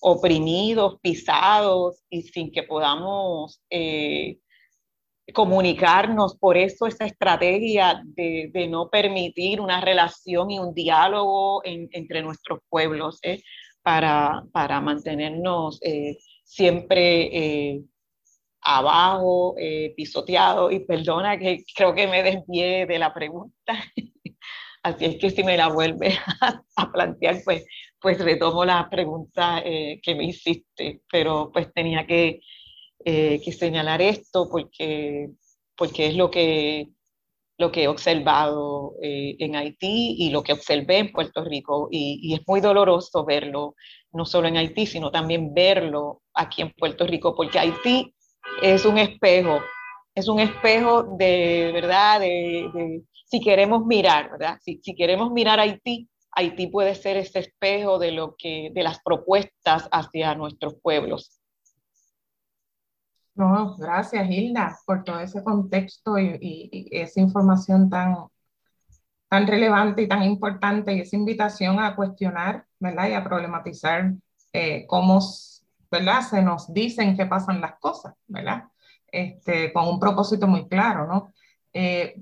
oprimidos, 0.01 0.99
pisados 1.01 2.03
y 2.09 2.21
sin 2.23 2.51
que 2.51 2.63
podamos 2.63 3.61
comunicarnos, 5.33 6.37
por 6.37 6.57
eso 6.57 6.87
esa 6.87 7.05
estrategia 7.05 8.01
de, 8.05 8.49
de, 8.53 8.67
no 8.67 8.89
permitir 8.89 9.61
una 9.61 9.81
relación 9.81 10.51
y 10.51 10.59
un 10.59 10.73
diálogo 10.73 11.61
entre 11.63 12.21
nuestros 12.21 12.59
pueblos, 12.69 13.19
¿eh? 13.23 13.41
para, 13.81 14.43
para, 14.51 14.81
mantenernos 14.81 15.79
eh, 15.81 16.17
siempre 18.63 18.79
eh, 18.79 18.79
abajo, 18.79 19.55
pisoteado, 19.95 20.71
y 20.71 20.79
perdona 20.81 21.37
que 21.37 21.63
creo 21.75 21.93
que 21.93 22.07
me 22.07 22.23
desvié 22.23 22.85
de 22.85 22.99
la 22.99 23.13
pregunta, 23.13 23.73
así 24.83 25.05
es 25.05 25.17
que 25.17 25.29
si 25.29 25.43
me 25.43 25.57
la 25.57 25.67
vuelve 25.69 26.17
a, 26.41 26.61
a 26.75 26.91
plantear, 26.91 27.41
pues, 27.43 27.65
pues 28.01 28.19
retomo 28.19 28.65
la 28.65 28.89
pregunta 28.89 29.61
que 29.63 30.15
me 30.15 30.25
hiciste, 30.25 31.01
pero 31.11 31.51
pues 31.51 31.73
tenía 31.73 32.07
que 32.07 32.39
eh, 33.05 33.39
que 33.43 33.53
señalar 33.53 34.01
esto 34.01 34.49
porque, 34.51 35.29
porque 35.77 36.07
es 36.07 36.15
lo 36.15 36.29
que, 36.29 36.89
lo 37.57 37.71
que 37.71 37.83
he 37.83 37.87
observado 37.87 38.95
eh, 39.01 39.37
en 39.39 39.55
Haití 39.55 40.17
y 40.19 40.31
lo 40.31 40.43
que 40.43 40.51
observé 40.51 40.97
en 40.97 41.11
Puerto 41.13 41.45
Rico. 41.45 41.87
Y, 41.91 42.33
es 42.33 42.41
muy 42.45 42.59
doloroso 42.59 43.23
verlo, 43.23 43.75
no 44.11 44.25
solo 44.25 44.49
en 44.49 44.57
Haití, 44.57 44.85
sino 44.85 45.11
también 45.11 45.53
verlo 45.53 46.23
aquí 46.33 46.61
en 46.61 46.73
Puerto 46.73 47.07
Rico, 47.07 47.33
porque 47.35 47.59
Haití 47.59 48.13
es 48.61 48.85
un 48.85 48.97
espejo, 48.97 49.59
es 50.15 50.27
un 50.27 50.39
espejo 50.39 51.03
de, 51.17 51.71
¿verdad? 51.73 52.19
De, 52.19 52.69
de 52.73 53.03
si 53.25 53.39
queremos 53.39 53.85
mirar, 53.85 54.31
¿verdad? 54.31 54.57
Si, 54.61 54.79
si 54.83 54.95
queremos 54.95 55.31
mirar 55.31 55.59
Haití, 55.59 56.09
Haití 56.31 56.67
puede 56.67 56.95
ser 56.95 57.17
ese 57.17 57.39
espejo 57.39 57.99
de, 57.99 58.11
lo 58.11 58.35
que, 58.37 58.71
de 58.73 58.83
las 58.83 58.99
propuestas 59.01 59.87
hacia 59.91 60.35
nuestros 60.35 60.75
pueblos. 60.81 61.39
No, 63.35 63.75
gracias 63.77 64.29
Hilda 64.29 64.77
por 64.85 65.03
todo 65.03 65.19
ese 65.19 65.43
contexto 65.43 66.19
y, 66.19 66.89
esa 66.91 67.21
información 67.21 67.89
tan, 67.89 68.15
tan 69.29 69.47
relevante 69.47 70.01
y 70.01 70.07
tan 70.07 70.23
importante 70.23 70.93
y 70.93 71.01
esa 71.01 71.15
invitación 71.15 71.79
a 71.79 71.95
cuestionar, 71.95 72.65
¿verdad? 72.79 73.09
Y 73.09 73.13
a 73.13 73.23
problematizar 73.23 74.13
eh, 74.51 74.85
cómo, 74.87 75.19
¿verdad? 75.91 76.21
Se 76.21 76.41
nos 76.41 76.73
dicen 76.73 77.17
que 77.17 77.25
pasan 77.25 77.61
las 77.61 77.79
cosas, 77.79 78.13
¿verdad? 78.27 78.65
Este, 79.07 79.73
con 79.73 79.87
un 79.87 79.99
propósito 79.99 80.47
muy 80.47 80.67
claro, 80.67 81.07
¿no? 81.07 81.33
Eh, 81.73 82.21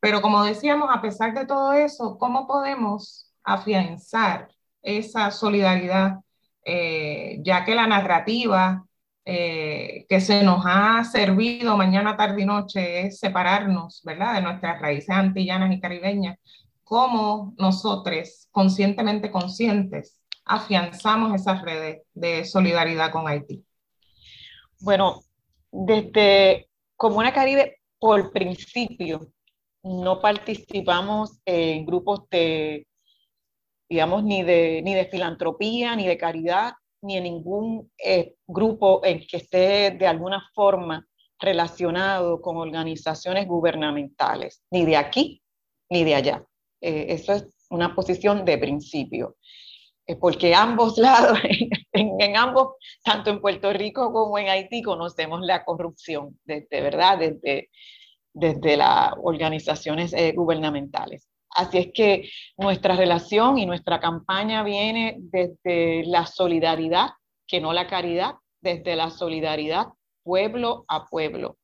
pero 0.00 0.20
como 0.22 0.42
decíamos, 0.44 0.88
a 0.92 1.00
pesar 1.00 1.34
de 1.34 1.46
todo 1.46 1.72
eso, 1.72 2.18
¿cómo 2.18 2.46
podemos 2.46 3.32
afianzar 3.44 4.48
esa 4.82 5.30
solidaridad, 5.30 6.18
eh, 6.64 7.38
ya 7.42 7.64
que 7.64 7.74
la 7.74 7.86
narrativa 7.86 8.84
eh, 9.24 10.04
que 10.08 10.20
se 10.20 10.42
nos 10.42 10.64
ha 10.66 11.04
servido 11.04 11.76
mañana, 11.76 12.16
tarde 12.16 12.42
y 12.42 12.44
noche 12.44 13.06
es 13.06 13.20
separarnos, 13.20 14.02
¿verdad?, 14.04 14.34
de 14.34 14.42
nuestras 14.42 14.80
raíces 14.80 15.10
antillanas 15.10 15.72
y 15.72 15.80
caribeñas, 15.80 16.38
cómo 16.82 17.54
nosotros, 17.56 18.48
conscientemente 18.50 19.30
conscientes, 19.30 20.20
afianzamos 20.52 21.34
esas 21.34 21.62
redes 21.62 22.02
de 22.12 22.44
solidaridad 22.44 23.10
con 23.10 23.26
Haití. 23.26 23.64
Bueno, 24.80 25.22
desde 25.70 26.68
Comuna 26.96 27.32
Caribe, 27.32 27.80
por 27.98 28.32
principio, 28.32 29.28
no 29.82 30.20
participamos 30.20 31.38
en 31.44 31.86
grupos 31.86 32.28
de, 32.30 32.86
digamos, 33.88 34.24
ni 34.24 34.42
de, 34.42 34.82
ni 34.84 34.94
de 34.94 35.06
filantropía, 35.06 35.96
ni 35.96 36.06
de 36.06 36.18
caridad, 36.18 36.72
ni 37.00 37.16
en 37.16 37.24
ningún 37.24 37.90
eh, 38.04 38.34
grupo 38.46 39.00
en 39.04 39.26
que 39.26 39.38
esté 39.38 39.90
de 39.92 40.06
alguna 40.06 40.48
forma 40.54 41.06
relacionado 41.38 42.40
con 42.40 42.56
organizaciones 42.58 43.48
gubernamentales, 43.48 44.62
ni 44.70 44.84
de 44.84 44.96
aquí 44.96 45.42
ni 45.88 46.04
de 46.04 46.14
allá. 46.14 46.44
Eh, 46.80 47.06
eso 47.08 47.32
es 47.32 47.46
una 47.70 47.94
posición 47.94 48.44
de 48.44 48.58
principio. 48.58 49.36
Porque 50.20 50.54
ambos 50.54 50.98
lados, 50.98 51.38
en, 51.92 52.36
ambos, 52.36 52.74
tanto 53.04 53.30
en 53.30 53.40
Puerto 53.40 53.72
Rico 53.72 54.12
como 54.12 54.38
en 54.38 54.48
Haití, 54.48 54.82
conocemos 54.82 55.40
la 55.42 55.64
corrupción, 55.64 56.38
de, 56.44 56.66
verdad, 56.70 57.18
desde, 57.18 57.70
desde 58.32 58.76
las 58.76 59.12
organizaciones 59.22 60.12
eh, 60.12 60.32
gubernamentales. 60.32 61.28
Así 61.54 61.78
es 61.78 61.88
que 61.92 62.30
nuestra 62.56 62.96
relación 62.96 63.58
y 63.58 63.66
nuestra 63.66 64.00
campaña 64.00 64.62
viene 64.62 65.16
desde 65.18 66.04
la 66.06 66.26
solidaridad, 66.26 67.10
que 67.46 67.60
no 67.60 67.72
la 67.72 67.86
caridad, 67.86 68.36
desde 68.60 68.96
la 68.96 69.10
solidaridad 69.10 69.88
pueblo 70.22 70.84
a 70.88 71.06
pueblo, 71.06 71.58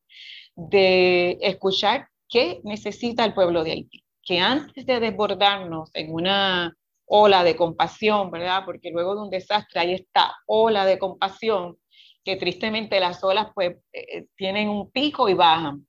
de 0.55 1.37
escuchar 1.41 2.09
qué 2.27 2.59
necesita 2.63 3.25
el 3.25 3.33
pueblo 3.33 3.63
de 3.63 3.71
Haití, 3.71 4.03
que 4.21 4.39
antes 4.39 4.85
de 4.85 4.99
desbordarnos 4.99 5.89
en 5.93 6.13
una 6.13 6.77
ola 7.09 7.43
de 7.43 7.55
compasión, 7.55 8.31
¿verdad? 8.31 8.63
Porque 8.65 8.91
luego 8.91 9.15
de 9.15 9.21
un 9.23 9.29
desastre 9.29 9.79
hay 9.79 9.93
esta 9.95 10.35
ola 10.45 10.85
de 10.85 10.99
compasión 10.99 11.77
que 12.23 12.35
tristemente 12.35 12.99
las 12.99 13.23
olas 13.23 13.47
pues 13.55 13.77
eh, 13.91 14.27
tienen 14.35 14.69
un 14.69 14.91
pico 14.91 15.27
y 15.27 15.33
bajan. 15.33 15.87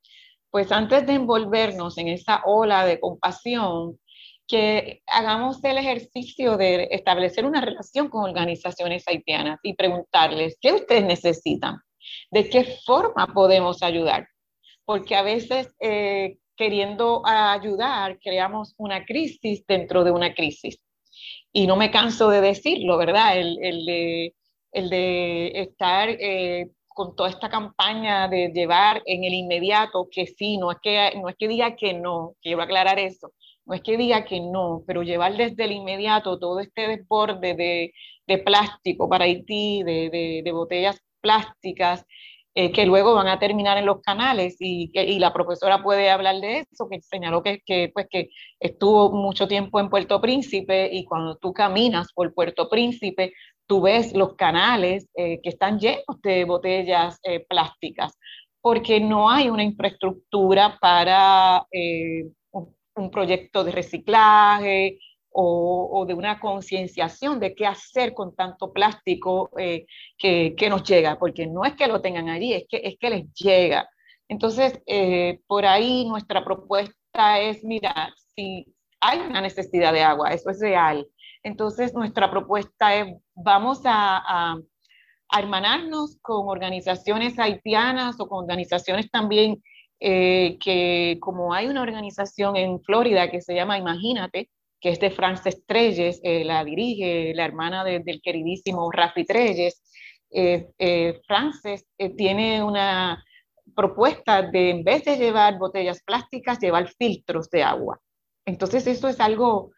Pues 0.51 0.73
antes 0.73 1.07
de 1.07 1.13
envolvernos 1.13 1.99
en 1.99 2.09
esa 2.09 2.43
ola 2.45 2.85
de 2.85 2.99
compasión, 2.99 3.99
que 4.49 5.03
hagamos 5.07 5.63
el 5.63 5.79
ejercicio 5.79 6.57
de 6.57 6.89
establecer 6.91 7.45
una 7.45 7.61
relación 7.61 8.09
con 8.09 8.25
organizaciones 8.25 9.07
haitianas 9.07 9.61
y 9.63 9.75
preguntarles 9.75 10.57
qué 10.61 10.73
ustedes 10.73 11.05
necesitan, 11.05 11.77
de 12.33 12.49
qué 12.49 12.65
forma 12.85 13.29
podemos 13.29 13.81
ayudar, 13.85 14.27
porque 14.85 15.15
a 15.15 15.23
veces 15.23 15.73
eh, 15.79 16.39
queriendo 16.57 17.23
ayudar 17.25 18.19
creamos 18.19 18.75
una 18.77 19.05
crisis 19.05 19.65
dentro 19.69 20.03
de 20.03 20.11
una 20.11 20.35
crisis 20.35 20.81
y 21.53 21.67
no 21.67 21.77
me 21.77 21.91
canso 21.91 22.31
de 22.31 22.41
decirlo, 22.41 22.97
¿verdad? 22.99 23.39
El, 23.39 23.59
el, 23.63 23.87
de, 23.87 24.35
el 24.73 24.91
de, 24.91 25.53
estar 25.61 26.09
eh, 26.11 26.71
con 26.89 27.17
toda 27.17 27.31
esta 27.31 27.49
campaña 27.49 28.29
de 28.29 28.51
llevar 28.55 29.03
en 29.07 29.25
el 29.25 29.35
inmediato 29.35 30.09
que 30.11 30.27
sí, 30.27 30.59
no 30.59 30.71
es 30.71 30.79
que, 30.83 31.13
no 31.21 31.29
es 31.29 31.37
que 31.37 31.49
diga 31.49 31.77
que 31.77 31.95
no, 31.95 32.35
quiero 32.43 32.63
aclarar 32.63 32.99
eso, 32.99 33.33
no 33.65 33.75
es 33.75 33.83
que 33.83 33.97
diga 33.97 34.25
que 34.25 34.41
no, 34.41 34.83
pero 34.87 35.03
llevar 35.03 35.37
desde 35.37 35.65
el 35.65 35.73
inmediato 35.73 36.39
todo 36.39 36.61
este 36.61 36.89
desborde 36.89 37.55
de, 37.55 37.93
de 38.27 38.39
plástico 38.39 39.09
para 39.09 39.25
Haití, 39.25 39.83
de, 39.83 40.11
de, 40.11 40.43
de 40.45 40.53
botellas 40.53 41.01
plásticas, 41.21 42.05
eh, 42.63 42.73
que 42.73 42.85
luego 42.85 43.15
van 43.15 43.29
a 43.29 43.39
terminar 43.39 43.79
en 43.79 43.87
los 43.87 44.03
canales 44.03 44.57
y, 44.61 44.91
y, 44.93 45.19
la 45.19 45.33
profesora 45.33 45.83
puede 45.83 46.11
hablar 46.11 46.41
de 46.43 46.67
eso, 46.71 46.91
que 46.91 47.01
señaló 47.01 47.43
que, 47.43 47.63
que, 47.65 47.91
pues, 47.95 48.07
que 48.11 48.29
estuvo 48.59 49.11
mucho 49.13 49.49
tiempo 49.49 49.81
en 49.81 49.89
Puerto 49.89 50.21
Príncipe 50.21 50.91
y 50.93 51.07
cuando 51.07 51.39
tú 51.39 51.55
caminas 51.55 52.13
por 52.13 52.35
Puerto 52.35 52.69
Príncipe, 52.69 53.33
tú 53.67 53.81
ves 53.81 54.15
los 54.15 54.35
canales 54.35 55.09
eh, 55.15 55.41
que 55.43 55.49
están 55.49 55.79
llenos 55.79 56.21
de 56.23 56.45
botellas 56.45 57.19
eh, 57.23 57.47
plásticas, 57.49 58.19
porque 58.61 59.01
no 59.01 59.31
hay 59.31 59.49
una 59.49 59.63
infraestructura 59.65 60.77
para 60.79 61.65
un, 62.51 62.77
un 62.95 63.11
proyecto 63.11 63.65
de 63.65 63.73
reciclaje, 63.73 64.99
o, 65.33 66.05
de 66.07 66.15
una 66.15 66.41
concienciación 66.41 67.41
de 67.41 67.55
qué 67.55 67.67
hacer 67.67 68.15
con 68.15 68.35
tanto 68.35 68.73
plástico 68.73 69.51
eh, 69.59 69.87
que, 70.19 70.55
que, 70.57 70.69
nos 70.69 70.83
llega, 70.85 71.19
porque 71.19 71.47
no 71.47 71.65
es 71.65 71.75
que 71.75 71.87
lo 71.87 72.01
tengan 72.01 72.29
allí, 72.29 72.53
es 72.53 72.65
que, 72.69 72.81
es 72.83 72.97
que 72.99 73.11
les 73.11 73.33
llega. 73.35 73.89
Entonces, 74.29 74.81
eh, 74.87 75.41
por 75.47 75.67
ahí 75.67 76.07
nuestra 76.09 76.45
propuesta 76.45 77.41
es, 77.41 77.65
mira, 77.65 78.13
si 78.35 78.67
hay 79.01 79.19
una 79.21 79.41
necesidad 79.41 79.93
de 79.93 80.03
agua, 80.03 80.33
eso 80.33 80.51
es 80.51 80.61
real. 80.61 81.07
Entonces, 81.43 81.95
nuestra 81.95 82.31
propuesta 82.31 82.95
es, 82.95 83.15
vamos 83.35 83.83
a, 83.85 84.53
a, 84.53 84.57
hermanarnos 85.33 86.19
con 86.23 86.49
organizaciones 86.49 87.39
haitianas 87.39 88.19
o 88.19 88.27
con 88.29 88.43
organizaciones 88.43 89.11
también 89.13 89.63
eh, 90.01 90.59
que, 90.61 91.19
como 91.21 91.53
hay 91.53 91.67
una 91.67 91.83
organización 91.83 92.57
en 92.57 92.81
Florida 92.83 93.31
que 93.31 93.41
se 93.41 93.55
llama 93.55 93.79
Imagínate, 93.79 94.51
que 94.81 94.91
es 94.91 95.01
de 95.01 95.11
Frances 95.11 95.65
Treyes, 95.67 96.21
eh, 96.23 96.45
la 96.45 96.65
dirige 96.65 97.33
la 97.35 97.45
hermana 97.45 97.85
del 97.85 98.21
queridísimo 98.23 98.91
Rafi 98.91 99.25
Treyes. 99.25 99.83
Eh, 100.31 100.71
eh, 100.79 101.21
Frances 101.27 101.87
tiene 102.17 102.63
una 102.63 103.23
propuesta 103.75 104.43
de, 104.43 104.71
en 104.71 104.85
vez 104.85 105.05
de 105.05 105.17
llevar 105.17 105.59
botellas 105.59 106.03
plásticas, 106.03 106.59
llevar 106.59 106.89
filtros 106.89 107.51
de 107.51 107.63
agua. 107.63 108.01
Entonces, 108.47 108.87
eso 108.87 109.09
es 109.09 109.21
algo 109.21 109.73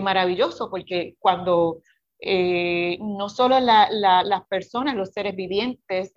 maravilloso 0.00 0.68
porque 0.68 1.14
cuando 1.18 1.82
no 2.18 3.28
solo 3.28 3.60
las 3.60 4.46
personas, 4.48 4.96
los 4.96 5.10
seres 5.10 5.36
vivientes, 5.36 6.12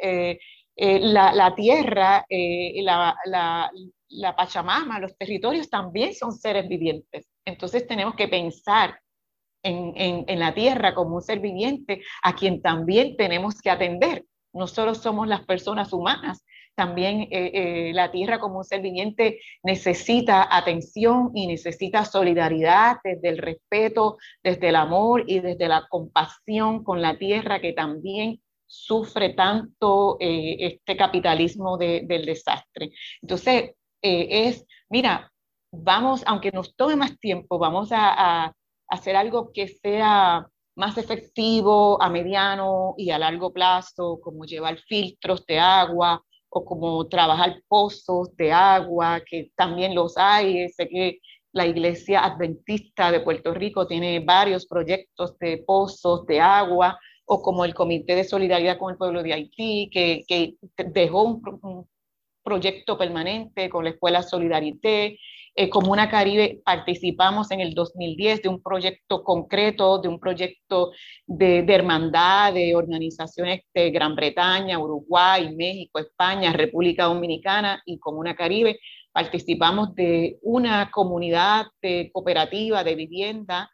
la, 0.77 1.33
la, 1.33 1.55
tierra, 1.55 2.25
la, 2.29 3.69
la 4.09 4.35
Pachamama, 4.35 4.99
los 4.99 5.15
territorios 5.17 5.69
también 5.69 6.15
son 6.15 6.31
seres 6.31 6.67
vivientes. 6.67 7.27
Entonces 7.49 7.87
tenemos 7.87 8.15
que 8.15 8.27
pensar 8.27 8.99
en, 9.63 10.39
la 10.39 10.53
tierra 10.53 10.93
como 10.93 11.15
un 11.15 11.21
ser 11.21 11.39
viviente 11.39 12.01
a 12.23 12.35
quien 12.35 12.61
también 12.61 13.15
tenemos 13.17 13.61
que 13.61 13.69
atender. 13.69 14.25
No 14.53 14.67
solo 14.67 14.95
somos 14.95 15.27
las 15.27 15.45
personas 15.45 15.93
humanas, 15.93 16.43
también 16.75 17.23
eh, 17.23 17.51
eh, 17.53 17.91
la 17.93 18.09
tierra 18.09 18.39
como 18.39 18.59
un 18.59 18.63
ser 18.63 18.81
viviente 18.81 19.41
necesita 19.63 20.47
atención 20.55 21.31
y 21.35 21.45
necesita 21.45 22.05
solidaridad 22.05 22.97
desde 23.03 23.29
el 23.29 23.37
respeto, 23.37 24.17
desde 24.41 24.69
el 24.69 24.77
amor 24.77 25.23
y 25.27 25.41
desde 25.41 25.67
la 25.67 25.85
compasión 25.89 26.83
con 26.83 27.01
la 27.01 27.17
tierra 27.17 27.59
que 27.59 27.73
también 27.73 28.41
sufre 28.65 29.33
tanto 29.33 30.17
eh, 30.21 30.55
este 30.59 30.95
capitalismo 30.95 31.77
del 31.77 32.25
desastre. 32.25 32.91
Entonces, 33.21 33.71
es, 34.01 34.65
mira, 34.89 35.29
vamos, 35.71 36.23
aunque 36.25 36.51
nos 36.51 36.75
tome 36.75 36.95
más 36.95 37.17
tiempo, 37.19 37.57
vamos 37.59 37.89
a, 37.91 38.53
hacer 38.91 39.15
algo 39.15 39.51
que 39.53 39.67
sea 39.67 40.47
más 40.75 40.97
efectivo 40.97 42.01
a 42.01 42.09
mediano 42.09 42.95
y 42.97 43.11
a 43.11 43.19
largo 43.19 43.53
plazo, 43.53 44.19
como 44.19 44.45
llevar 44.45 44.79
filtros 44.79 45.45
de 45.45 45.59
agua 45.59 46.23
o 46.49 46.65
como 46.65 47.07
trabajar 47.07 47.61
pozos 47.67 48.35
de 48.35 48.51
agua, 48.51 49.21
que 49.23 49.51
también 49.55 49.93
los 49.93 50.17
hay. 50.17 50.67
Sé 50.69 50.87
que 50.89 51.19
la 51.51 51.67
Iglesia 51.67 52.23
Adventista 52.23 53.11
de 53.11 53.19
Puerto 53.19 53.53
Rico 53.53 53.85
tiene 53.85 54.21
varios 54.21 54.65
proyectos 54.65 55.37
de 55.37 55.63
pozos 55.65 56.25
de 56.25 56.41
agua, 56.41 56.97
o 57.25 57.43
como 57.43 57.63
el 57.63 57.75
Comité 57.75 58.15
de 58.15 58.23
Solidaridad 58.23 58.79
con 58.79 58.91
el 58.91 58.97
Pueblo 58.97 59.21
de 59.21 59.33
Haití, 59.33 59.89
que, 59.91 60.55
dejó 60.91 61.23
un, 61.23 61.87
proyecto 62.41 62.97
permanente 62.97 63.69
con 63.69 63.83
la 63.83 63.91
Escuela 63.91 64.23
Solidarité 64.23 65.19
eh, 65.55 65.69
Comuna 65.69 66.09
Caribe 66.09 66.61
participamos 66.63 67.51
en 67.51 67.59
el 67.59 67.73
2010 67.73 68.43
de 68.43 68.49
un 68.49 68.61
proyecto 68.61 69.23
concreto, 69.23 69.99
de 69.99 70.07
un 70.07 70.19
proyecto 70.19 70.91
de, 71.25 71.65
hermandad 71.67 72.53
de 72.53 72.75
organizaciones 72.75 73.61
de 73.73 73.91
Gran 73.91 74.15
Bretaña, 74.15 74.79
Uruguay, 74.79 75.53
México, 75.55 75.99
España, 75.99 76.53
República 76.53 77.05
Dominicana 77.05 77.81
y 77.85 77.99
Comuna 77.99 78.35
Caribe. 78.35 78.79
Participamos 79.11 79.95
de 79.95 80.37
una 80.41 80.91
comunidad 80.91 81.67
de 81.81 82.09
cooperativa 82.13 82.83
de 82.83 82.95
vivienda 82.95 83.69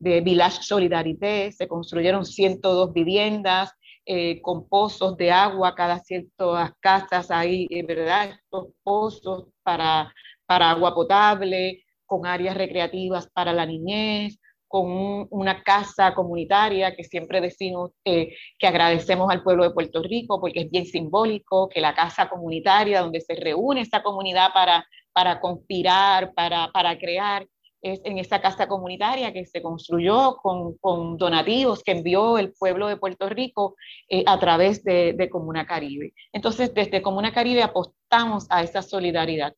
de 0.00 0.20
Village 0.20 0.62
Solidarité, 0.62 1.50
se 1.50 1.66
construyeron 1.66 2.24
102 2.24 2.92
viviendas, 2.92 3.72
eh, 4.10 4.40
con 4.40 4.66
pozos 4.66 5.18
de 5.18 5.30
agua 5.30 5.74
cada 5.74 5.98
ciertas 5.98 6.72
casas 6.80 7.30
ahí, 7.30 7.66
eh, 7.68 7.82
¿verdad? 7.82 8.30
Estos 8.30 8.68
pozos 8.82 9.48
para 9.62 10.14
para 10.48 10.70
agua 10.70 10.94
potable, 10.94 11.84
con 12.06 12.26
áreas 12.26 12.56
recreativas 12.56 13.28
para 13.30 13.52
la 13.52 13.66
niñez, 13.66 14.40
con 14.66 15.26
una 15.30 15.62
casa 15.62 16.14
comunitaria 16.14 16.96
que 16.96 17.04
siempre 17.04 17.40
decimos 17.40 17.90
eh, 18.04 18.34
que 18.58 18.66
agradecemos 18.66 19.30
al 19.30 19.42
pueblo 19.42 19.64
de 19.64 19.70
Puerto 19.70 20.02
Rico 20.02 20.40
porque 20.40 20.60
es 20.60 20.70
bien 20.70 20.86
simbólico, 20.86 21.68
que 21.68 21.80
la 21.80 21.94
casa 21.94 22.28
comunitaria 22.28 23.02
donde 23.02 23.20
se 23.20 23.34
reúne 23.34 23.82
esa 23.82 24.02
comunidad 24.02 24.52
para, 24.54 24.86
para 25.12 25.38
conspirar, 25.38 26.32
para, 26.34 26.70
para 26.72 26.98
crear, 26.98 27.46
es 27.82 28.00
en 28.04 28.18
esa 28.18 28.40
casa 28.40 28.66
comunitaria 28.66 29.32
que 29.32 29.46
se 29.46 29.62
construyó 29.62 30.36
con, 30.42 30.76
con 30.78 31.16
donativos 31.16 31.82
que 31.82 31.92
envió 31.92 32.38
el 32.38 32.52
pueblo 32.52 32.88
de 32.88 32.96
Puerto 32.96 33.28
Rico 33.28 33.76
eh, 34.08 34.24
a 34.26 34.38
través 34.38 34.82
de, 34.82 35.12
de 35.12 35.30
Comuna 35.30 35.66
Caribe. 35.66 36.12
Entonces, 36.32 36.74
desde 36.74 37.02
Comuna 37.02 37.32
Caribe 37.32 37.62
apostamos 37.62 38.46
a 38.50 38.62
esa 38.62 38.82
solidaridad. 38.82 39.54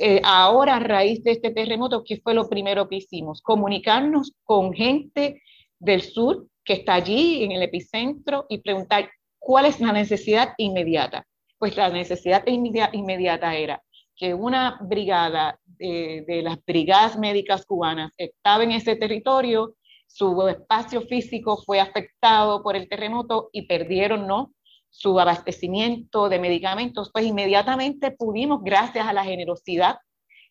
Eh, 0.00 0.20
ahora 0.24 0.76
a 0.76 0.80
raíz 0.80 1.22
de 1.22 1.32
este 1.32 1.50
terremoto, 1.50 2.02
¿qué 2.04 2.20
fue 2.20 2.34
lo 2.34 2.48
primero 2.48 2.88
que 2.88 2.96
hicimos? 2.96 3.42
Comunicarnos 3.42 4.32
con 4.44 4.72
gente 4.72 5.42
del 5.78 6.02
sur 6.02 6.46
que 6.64 6.74
está 6.74 6.94
allí 6.94 7.44
en 7.44 7.52
el 7.52 7.62
epicentro 7.62 8.46
y 8.48 8.58
preguntar 8.58 9.10
cuál 9.38 9.66
es 9.66 9.80
la 9.80 9.92
necesidad 9.92 10.54
inmediata. 10.58 11.26
Pues 11.58 11.76
la 11.76 11.88
necesidad 11.88 12.44
inmediata 12.46 13.56
era 13.56 13.82
que 14.16 14.34
una 14.34 14.78
brigada 14.82 15.58
de, 15.64 16.40
las 16.42 16.62
brigadas 16.64 17.16
médicas 17.16 17.64
cubanas 17.64 18.12
estaba 18.16 18.64
en 18.64 18.72
ese 18.72 18.96
territorio 18.96 19.74
su 20.08 20.48
espacio 20.48 21.02
físico 21.02 21.62
fue 21.64 21.80
afectado 21.80 22.62
por 22.62 22.74
el 22.74 22.88
terremoto 22.88 23.50
y 23.52 23.66
perdieron, 23.66 24.26
¿no? 24.26 24.52
Su 24.90 25.18
abastecimiento 25.18 26.28
de 26.28 26.38
medicamentos, 26.38 27.10
pues 27.12 27.26
inmediatamente 27.26 28.10
pudimos, 28.10 28.62
gracias 28.62 29.06
a 29.06 29.12
la 29.12 29.24
generosidad 29.24 29.98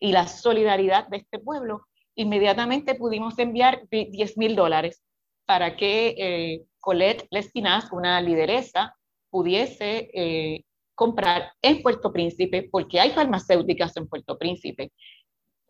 y 0.00 0.12
la 0.12 0.26
solidaridad 0.26 1.08
de 1.08 1.18
este 1.18 1.38
pueblo, 1.38 1.86
inmediatamente 2.14 2.94
pudimos 2.94 3.38
enviar 3.38 3.82
10 3.90 4.38
mil 4.38 4.56
dólares 4.56 5.02
para 5.46 5.76
que 5.76 6.14
eh, 6.18 6.62
Colette 6.80 7.26
Lespinaz, 7.30 7.92
una 7.92 8.20
lideresa, 8.20 8.94
pudiese 9.30 10.10
eh, 10.12 10.64
comprar 10.94 11.52
en 11.62 11.82
Puerto 11.82 12.12
Príncipe, 12.12 12.68
porque 12.70 13.00
hay 13.00 13.10
farmacéuticas 13.10 13.96
en 13.96 14.08
Puerto 14.08 14.36
Príncipe. 14.36 14.92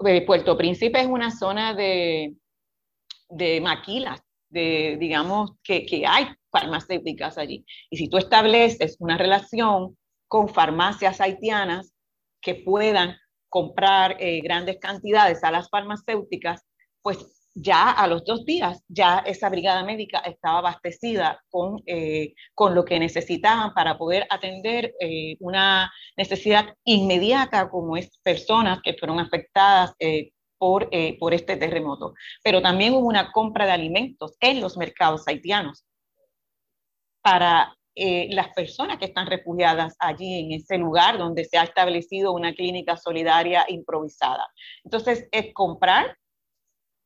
Eh, 0.04 0.24
Puerto 0.24 0.56
Príncipe 0.56 1.00
es 1.00 1.06
una 1.06 1.30
zona 1.30 1.74
de, 1.74 2.34
de 3.28 3.60
maquilas, 3.60 4.22
de, 4.50 4.96
digamos, 4.98 5.52
que, 5.62 5.86
hay 6.06 6.26
farmacéuticas 6.50 7.38
allí. 7.38 7.64
Y 7.90 7.96
si 7.96 8.08
tú 8.08 8.18
estableces 8.18 8.96
una 8.98 9.18
relación 9.18 9.96
con 10.26 10.48
farmacias 10.48 11.20
haitianas 11.20 11.94
que 12.40 12.54
puedan 12.54 13.16
comprar 13.48 14.16
eh, 14.20 14.40
grandes 14.40 14.78
cantidades 14.78 15.42
a 15.44 15.50
las 15.50 15.68
farmacéuticas, 15.70 16.64
pues 17.02 17.18
ya 17.54 17.90
a 17.90 18.06
los 18.06 18.24
dos 18.24 18.44
días 18.44 18.82
ya 18.88 19.18
esa 19.20 19.48
brigada 19.48 19.82
médica 19.82 20.18
estaba 20.20 20.58
abastecida 20.58 21.42
con, 21.50 21.82
eh, 21.86 22.34
con 22.54 22.74
lo 22.74 22.84
que 22.84 23.00
necesitaban 23.00 23.74
para 23.74 23.98
poder 23.98 24.26
atender 24.30 24.94
eh, 25.00 25.36
una 25.40 25.90
necesidad 26.16 26.74
inmediata 26.84 27.68
como 27.68 27.96
es 27.96 28.18
personas 28.22 28.80
que 28.82 28.94
fueron 28.94 29.18
afectadas 29.18 29.94
por, 30.58 30.90
por 31.18 31.34
este 31.34 31.56
terremoto. 31.56 32.14
Pero 32.42 32.60
también 32.60 32.94
hubo 32.94 33.06
una 33.06 33.32
compra 33.32 33.66
de 33.66 33.72
alimentos 33.72 34.36
en 34.40 34.60
los 34.60 34.76
mercados 34.76 35.26
haitianos 35.26 35.84
para 37.22 37.78
eh, 38.00 38.28
las 38.30 38.50
personas 38.54 38.98
que 38.98 39.06
están 39.06 39.26
refugiadas 39.26 39.96
allí 39.98 40.38
en 40.38 40.52
ese 40.52 40.78
lugar 40.78 41.18
donde 41.18 41.44
se 41.44 41.58
ha 41.58 41.64
establecido 41.64 42.32
una 42.32 42.54
clínica 42.54 42.96
solidaria 42.96 43.64
improvisada. 43.66 44.46
Entonces, 44.84 45.26
es 45.32 45.52
comprar 45.52 46.16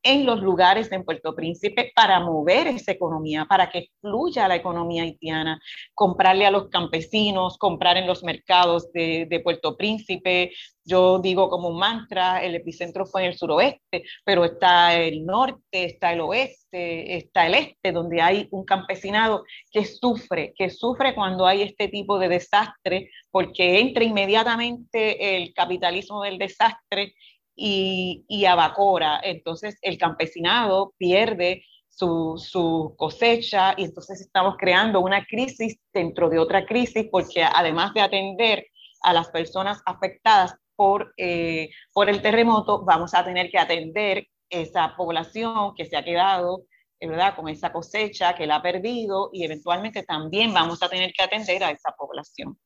en 0.03 0.25
los 0.25 0.41
lugares 0.41 0.91
en 0.91 1.05
Puerto 1.05 1.33
Príncipe 1.33 1.91
para 1.95 2.19
mover 2.19 2.67
esa 2.67 2.91
economía, 2.91 3.45
para 3.45 3.69
que 3.69 3.87
fluya 4.01 4.47
la 4.47 4.57
economía 4.57 5.03
haitiana, 5.03 5.59
comprarle 5.93 6.45
a 6.45 6.51
los 6.51 6.67
campesinos, 6.67 7.57
comprar 7.57 7.97
en 7.97 8.05
los 8.05 8.23
mercados 8.23 8.91
de, 8.91 9.25
de, 9.29 9.39
Puerto 9.39 9.77
Príncipe. 9.77 10.51
Yo 10.83 11.19
digo 11.19 11.49
como 11.49 11.69
un 11.69 11.79
mantra, 11.79 12.43
el 12.43 12.55
epicentro 12.55 13.05
fue 13.05 13.21
en 13.21 13.27
el 13.29 13.37
suroeste, 13.37 14.03
pero 14.25 14.43
está 14.43 14.93
el 14.93 15.25
norte, 15.25 15.85
está 15.85 16.11
el 16.11 16.19
oeste, 16.19 17.15
está 17.15 17.47
el 17.47 17.55
este, 17.55 17.93
donde 17.93 18.21
hay 18.21 18.47
un 18.51 18.65
campesinado 18.65 19.45
que 19.71 19.85
sufre, 19.85 20.53
que 20.57 20.69
sufre 20.69 21.15
cuando 21.15 21.45
hay 21.45 21.61
este 21.61 21.87
tipo 21.87 22.19
de 22.19 22.27
desastre, 22.27 23.09
porque 23.31 23.79
entra 23.79 24.03
inmediatamente 24.03 25.37
el 25.37 25.53
capitalismo 25.53 26.23
del 26.23 26.37
desastre 26.37 27.13
y, 27.55 28.25
y 28.27 28.45
abacora. 28.45 29.19
Entonces 29.23 29.77
el 29.81 29.97
campesinado 29.97 30.93
pierde 30.97 31.63
su, 31.89 32.35
su, 32.37 32.95
cosecha 32.97 33.75
y 33.77 33.85
entonces 33.85 34.21
estamos 34.21 34.55
creando 34.57 34.99
una 35.01 35.25
crisis 35.25 35.77
dentro 35.93 36.29
de 36.29 36.39
otra 36.39 36.65
crisis 36.65 37.07
porque 37.11 37.43
además 37.43 37.93
de 37.93 38.01
atender 38.01 38.65
a 39.01 39.13
las 39.13 39.29
personas 39.29 39.81
afectadas 39.85 40.55
por, 40.75 41.13
eh, 41.17 41.69
por 41.93 42.09
el 42.09 42.21
terremoto, 42.21 42.83
vamos 42.83 43.13
a 43.13 43.23
tener 43.23 43.49
que 43.51 43.59
atender 43.59 44.27
esa 44.49 44.95
población 44.95 45.73
que 45.75 45.85
se 45.85 45.97
ha 45.97 46.03
quedado 46.03 46.65
eh, 46.99 47.07
¿verdad? 47.07 47.35
con 47.35 47.49
esa 47.49 47.71
cosecha, 47.71 48.33
que 48.35 48.47
la 48.47 48.57
ha 48.57 48.61
perdido 48.61 49.29
y 49.33 49.43
eventualmente 49.43 50.03
también 50.03 50.53
vamos 50.53 50.81
a 50.81 50.89
tener 50.89 51.11
que 51.13 51.23
atender 51.23 51.63
a 51.63 51.71
esa 51.71 51.91
población. 51.91 52.57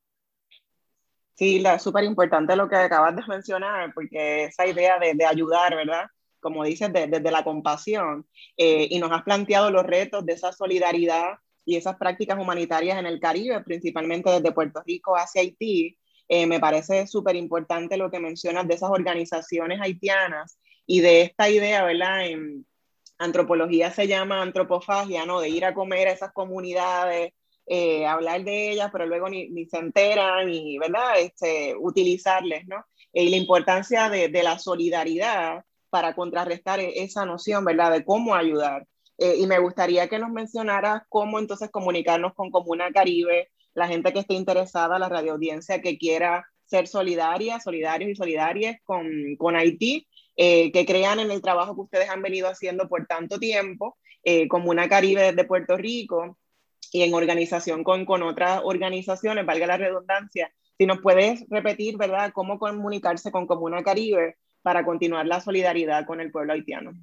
Sí, 1.38 1.64
es 1.64 1.84
súper 1.84 2.04
importante 2.04 2.56
lo 2.56 2.68
que 2.68 2.76
acabas 2.76 3.16
de 3.16 3.22
mencionar, 3.28 3.94
porque 3.94 4.46
esa 4.46 4.66
idea 4.66 4.98
de, 4.98 5.14
de 5.14 5.26
ayudar, 5.26 5.76
¿verdad? 5.76 6.08
Como 6.40 6.64
dices, 6.64 6.92
desde 6.92 7.20
de, 7.20 7.32
la 7.32 7.44
compasión, 7.44 8.28
eh, 8.58 8.88
y 8.90 9.00
nos 9.00 9.12
has 9.12 9.22
planteado 9.24 9.70
los 9.70 9.84
retos 9.86 10.26
de 10.26 10.34
esa 10.34 10.52
solidaridad 10.52 11.38
y 11.64 11.76
esas 11.76 11.98
prácticas 11.98 12.40
humanitarias 12.40 12.98
en 12.98 13.06
el 13.06 13.20
Caribe, 13.20 13.62
principalmente 13.64 14.32
desde 14.32 14.52
Puerto 14.52 14.82
Rico 14.86 15.16
hacia 15.16 15.42
Haití. 15.42 15.98
Eh, 16.28 16.48
me 16.48 16.60
parece 16.60 17.06
súper 17.06 17.36
importante 17.36 17.98
lo 17.98 18.10
que 18.10 18.20
mencionas 18.20 18.68
de 18.68 18.74
esas 18.76 18.90
organizaciones 18.90 19.80
haitianas 19.80 20.60
y 20.88 21.02
de 21.02 21.22
esta 21.22 21.50
idea, 21.50 21.84
¿verdad? 21.84 22.26
En 22.28 22.66
antropología 23.20 23.92
se 23.92 24.08
llama 24.08 24.42
antropofagia, 24.42 25.26
¿no? 25.26 25.40
De 25.40 25.50
ir 25.50 25.66
a 25.66 25.74
comer 25.76 26.08
a 26.08 26.14
esas 26.14 26.34
comunidades, 26.34 27.34
eh, 27.68 28.06
hablar 28.06 28.44
de 28.44 28.72
ellas, 28.72 28.90
pero 28.92 29.06
luego 29.06 29.30
ni, 29.30 29.50
ni, 29.50 29.66
se 29.66 29.78
enteran 29.78 30.50
y, 30.50 30.78
¿verdad? 30.78 31.20
Este, 31.20 31.76
utilizarles, 31.78 32.68
¿no? 32.68 32.78
Eh, 33.14 33.24
y 33.26 33.30
la 33.30 33.38
importancia 33.38 34.10
de, 34.10 34.30
la 34.44 34.58
solidaridad 34.60 35.66
para 35.90 36.16
contrarrestar 36.16 36.80
e, 36.80 37.04
esa 37.04 37.26
noción, 37.26 37.66
¿verdad? 37.66 37.92
De 37.92 38.06
cómo 38.06 38.36
ayudar. 38.36 38.88
Eh, 39.18 39.36
y 39.40 39.48
me 39.48 39.60
gustaría 39.60 40.08
que 40.08 40.20
nos 40.20 40.30
mencionara 40.32 41.06
cómo 41.10 41.40
entonces 41.40 41.70
comunicarnos 41.70 42.34
con 42.36 42.52
Comuna 42.52 42.92
Caribe, 42.92 43.50
la 43.74 43.88
gente 43.88 44.14
que 44.14 44.20
esté 44.20 44.36
interesada, 44.36 45.00
la 45.00 45.10
radioaudiencia 45.10 45.82
que 45.82 45.98
quiera 45.98 46.46
ser 46.66 46.88
solidaria, 46.88 47.60
solidarios 47.60 48.12
y 48.12 48.16
solidarias 48.16 48.78
con, 48.84 49.56
Haití, 49.56 50.08
que 50.36 50.86
crean 50.88 51.20
en 51.20 51.32
el 51.32 51.42
trabajo 51.42 51.76
que 51.76 51.82
ustedes 51.82 52.10
han 52.10 52.22
venido 52.22 52.48
haciendo 52.48 52.88
por 52.90 53.06
tanto 53.08 53.40
tiempo, 53.40 53.98
eh, 54.30 54.50
Comuna 54.50 54.90
Caribe 54.90 55.22
desde 55.22 55.46
Puerto 55.46 55.78
Rico, 55.78 56.38
y 56.92 57.04
en 57.04 57.14
organización 57.14 57.84
con, 57.84 58.06
con 58.06 58.24
otras 58.24 58.62
organizaciones, 58.64 59.46
valga 59.46 59.68
la 59.68 59.78
redundancia. 59.78 60.52
Si 60.78 60.86
nos 60.86 61.02
puedes 61.02 61.46
repetir, 61.50 61.98
¿verdad?, 61.98 62.32
cómo 62.34 62.58
comunicarse 62.60 63.32
con 63.32 63.48
Comuna 63.48 63.84
Caribe 63.84 64.38
para 64.62 64.86
continuar 64.86 65.26
la 65.26 65.42
solidaridad 65.42 66.06
con 66.06 66.22
el 66.22 66.32
pueblo 66.32 66.54
haitiano. 66.54 66.94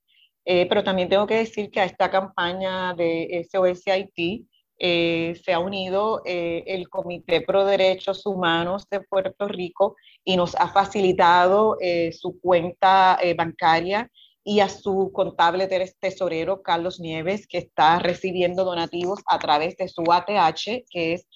Eh, 0.49 0.67
pero 0.69 0.85
también 0.85 1.09
tengo 1.09 1.27
que 1.27 1.39
decir 1.39 1.71
que 1.71 1.81
a 1.81 1.85
esta 1.85 2.09
campaña 2.11 2.95
de 2.95 3.47
SOS 3.51 3.89
Haití 3.89 4.47
eh, 4.79 5.41
se 5.43 5.55
ha 5.55 5.59
unido 5.59 6.21
eh, 6.27 6.63
el 6.67 6.91
Comité 6.91 7.41
Pro 7.41 7.65
Derechos 7.65 8.27
Humanos 8.27 8.87
de 8.91 9.01
Puerto 9.01 9.49
Rico 9.49 9.97
y 10.23 10.37
nos 10.37 10.55
ha 10.55 10.69
facilitado 10.69 11.79
eh, 11.81 12.13
su 12.13 12.39
cuenta 12.41 13.19
bancaria 13.37 14.11
y 14.45 14.61
a 14.61 14.69
su 14.69 15.11
contable 15.13 15.67
tesorero, 15.99 16.63
Carlos 16.63 17.01
Nieves, 17.01 17.49
que 17.49 17.59
está 17.59 17.99
recibiendo 17.99 18.65
donativos 18.65 19.21
a 19.27 19.39
través 19.39 19.77
de 19.77 19.89
su 19.89 20.05
ATH, 20.09 20.85
que 20.89 21.15
es 21.15 21.27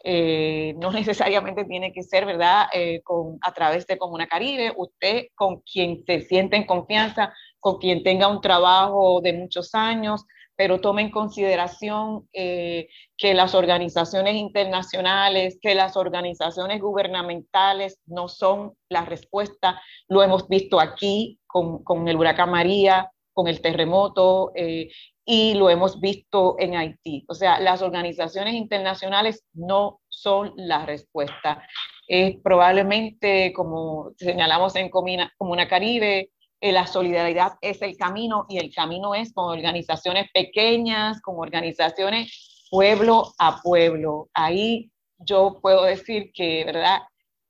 no 0.05 0.91
necesariamente 0.93 1.65
tiene 1.65 1.93
que 1.93 2.03
ser, 2.03 2.27
¿verdad?, 2.27 2.67
con, 3.05 3.39
a 3.41 3.53
través 3.53 3.87
de 3.87 3.97
Comuna 3.97 4.27
Caribe, 4.27 4.73
usted 4.77 5.27
con 5.37 5.61
quien 5.61 6.05
se 6.05 6.23
siente 6.23 6.57
en 6.57 6.67
confianza, 6.67 7.33
con 7.65 7.79
quien 7.79 8.03
tenga 8.03 8.29
un 8.29 8.43
trabajo 8.43 9.23
de 9.23 9.33
muchos 9.33 9.75
años, 9.75 10.27
pero 10.55 10.83
tome 10.83 11.01
en 11.01 11.11
consideración 11.11 12.29
eh, 12.35 12.89
que 13.17 13.33
las 13.33 13.55
organizaciones 13.55 14.35
internacionales, 14.35 15.59
que 15.63 15.75
las 15.75 15.97
organizaciones 15.97 16.83
gubernamentales 16.83 18.01
no 18.05 18.29
son 18.29 18.75
la 18.91 19.07
respuesta. 19.07 19.81
Lo 20.09 20.23
hemos 20.23 20.47
visto 20.47 20.79
aquí 20.79 21.41
con, 21.47 21.83
con 21.83 22.07
el 22.07 22.19
huracán 22.19 22.51
María, 22.51 23.11
con 23.33 23.49
el 23.49 23.63
terremoto 23.63 24.53
eh, 24.55 24.91
y 25.25 25.55
lo 25.55 25.71
hemos 25.71 26.01
visto 26.01 26.57
en 26.59 26.77
Haití. 26.77 27.25
O 27.29 27.35
sea, 27.35 27.61
las 27.61 27.81
organizaciones 27.81 28.53
internacionales 28.57 29.43
no 29.55 30.03
son 30.11 30.53
la 30.57 30.85
respuesta. 30.85 31.67
Es 32.07 32.37
probablemente, 32.45 33.55
como 33.55 34.13
señalamos 34.19 34.77
en 34.77 34.91
Comuna, 34.91 35.33
Comuna 35.39 35.67
Caribe, 35.67 36.29
eh, 36.65 36.73
la 36.73 36.87
solidaridad 36.87 37.59
es 37.61 37.83
el 37.83 37.95
camino 37.95 38.47
y 38.49 38.57
el 38.57 38.75
camino 38.75 39.15
es 39.15 39.35
con 39.35 39.51
organizaciones 39.51 40.31
pequeñas, 40.33 41.21
con 41.21 41.39
organizaciones 41.39 42.67
pueblo 42.71 43.35
a 43.39 43.61
pueblo. 43.61 44.31
Ahí 44.33 44.91
yo 45.19 45.59
puedo 45.61 45.85
decir 45.85 46.33
que, 46.33 46.65
¿verdad? 46.65 47.03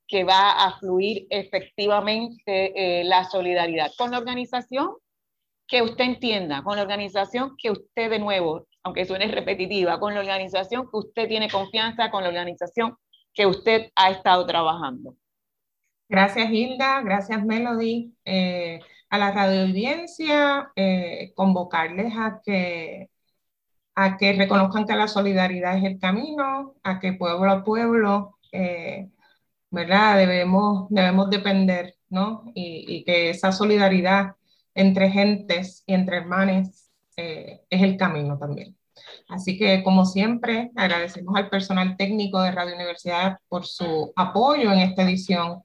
que 0.09 0.25
va 0.25 0.51
a 0.51 0.81
fluir 0.81 1.29
efectivamente 1.31 2.73
eh, 2.75 3.05
la 3.05 3.23
solidaridad 3.23 3.93
con 3.97 4.11
la 4.11 4.19
organización 4.19 4.97
que 5.69 5.81
usted 5.81 6.07
entienda, 6.07 6.65
con 6.65 6.75
la 6.75 6.83
organización 6.83 7.55
que 7.57 7.71
usted 7.71 8.11
de 8.11 8.19
nuevo, 8.19 8.67
aunque 8.83 9.05
suene 9.05 9.29
repetitiva, 9.29 10.01
con 10.01 10.13
la 10.13 10.21
organización 10.23 10.91
que 10.91 10.99
usted 10.99 11.29
tiene 11.29 11.49
confianza, 11.49 12.11
con 12.11 12.25
la 12.25 12.31
organización 12.31 12.97
que 13.33 13.47
usted 13.47 13.93
ha 13.95 14.11
estado 14.11 14.45
trabajando. 14.45 15.15
Gracias 16.09 16.51
Hilda, 16.51 17.01
gracias 17.03 17.45
Melody. 17.45 18.13
Eh, 18.25 18.81
a 19.15 19.19
la 19.19 19.33
radio 19.33 19.63
audiencia, 19.63 20.73
eh, 20.77 21.33
convocarles 21.35 22.15
a 22.17 22.41
que, 22.45 23.11
a 23.95 24.17
que 24.17 24.33
reconozcan 24.35 24.87
que 24.87 24.97
la 24.97 25.09
solidaridad 25.09 25.79
es 25.79 25.85
el 25.85 25.99
camino, 25.99 26.75
a 26.83 27.01
que 27.01 27.13
pueblo 27.15 27.51
a 27.53 27.65
pueblo 27.65 28.39
¿verdad? 29.75 30.17
Debemos, 30.19 30.87
debemos 30.89 31.29
depender, 31.31 31.97
¿no? 32.09 32.45
Y, 32.55 33.05
que 33.05 33.31
esa 33.31 33.53
solidaridad 33.53 34.37
entre 34.75 35.11
gentes 35.11 35.83
y 35.87 35.95
entre 35.95 36.19
hermanes 36.19 36.91
eh, 37.17 37.63
es 37.69 37.83
el 37.83 37.97
camino 37.97 38.39
también. 38.39 38.77
Así 39.29 39.59
que, 39.59 39.83
como 39.83 40.07
siempre, 40.07 40.71
agradecemos 40.77 41.35
al 41.37 41.51
personal 41.51 41.97
técnico 41.97 42.41
de 42.41 42.53
Radio 42.53 42.75
Universidad 42.77 43.39
por 43.49 43.67
su 43.67 44.13
apoyo 44.17 44.73
en 44.73 44.79
esta 44.81 45.03
edición 45.03 45.65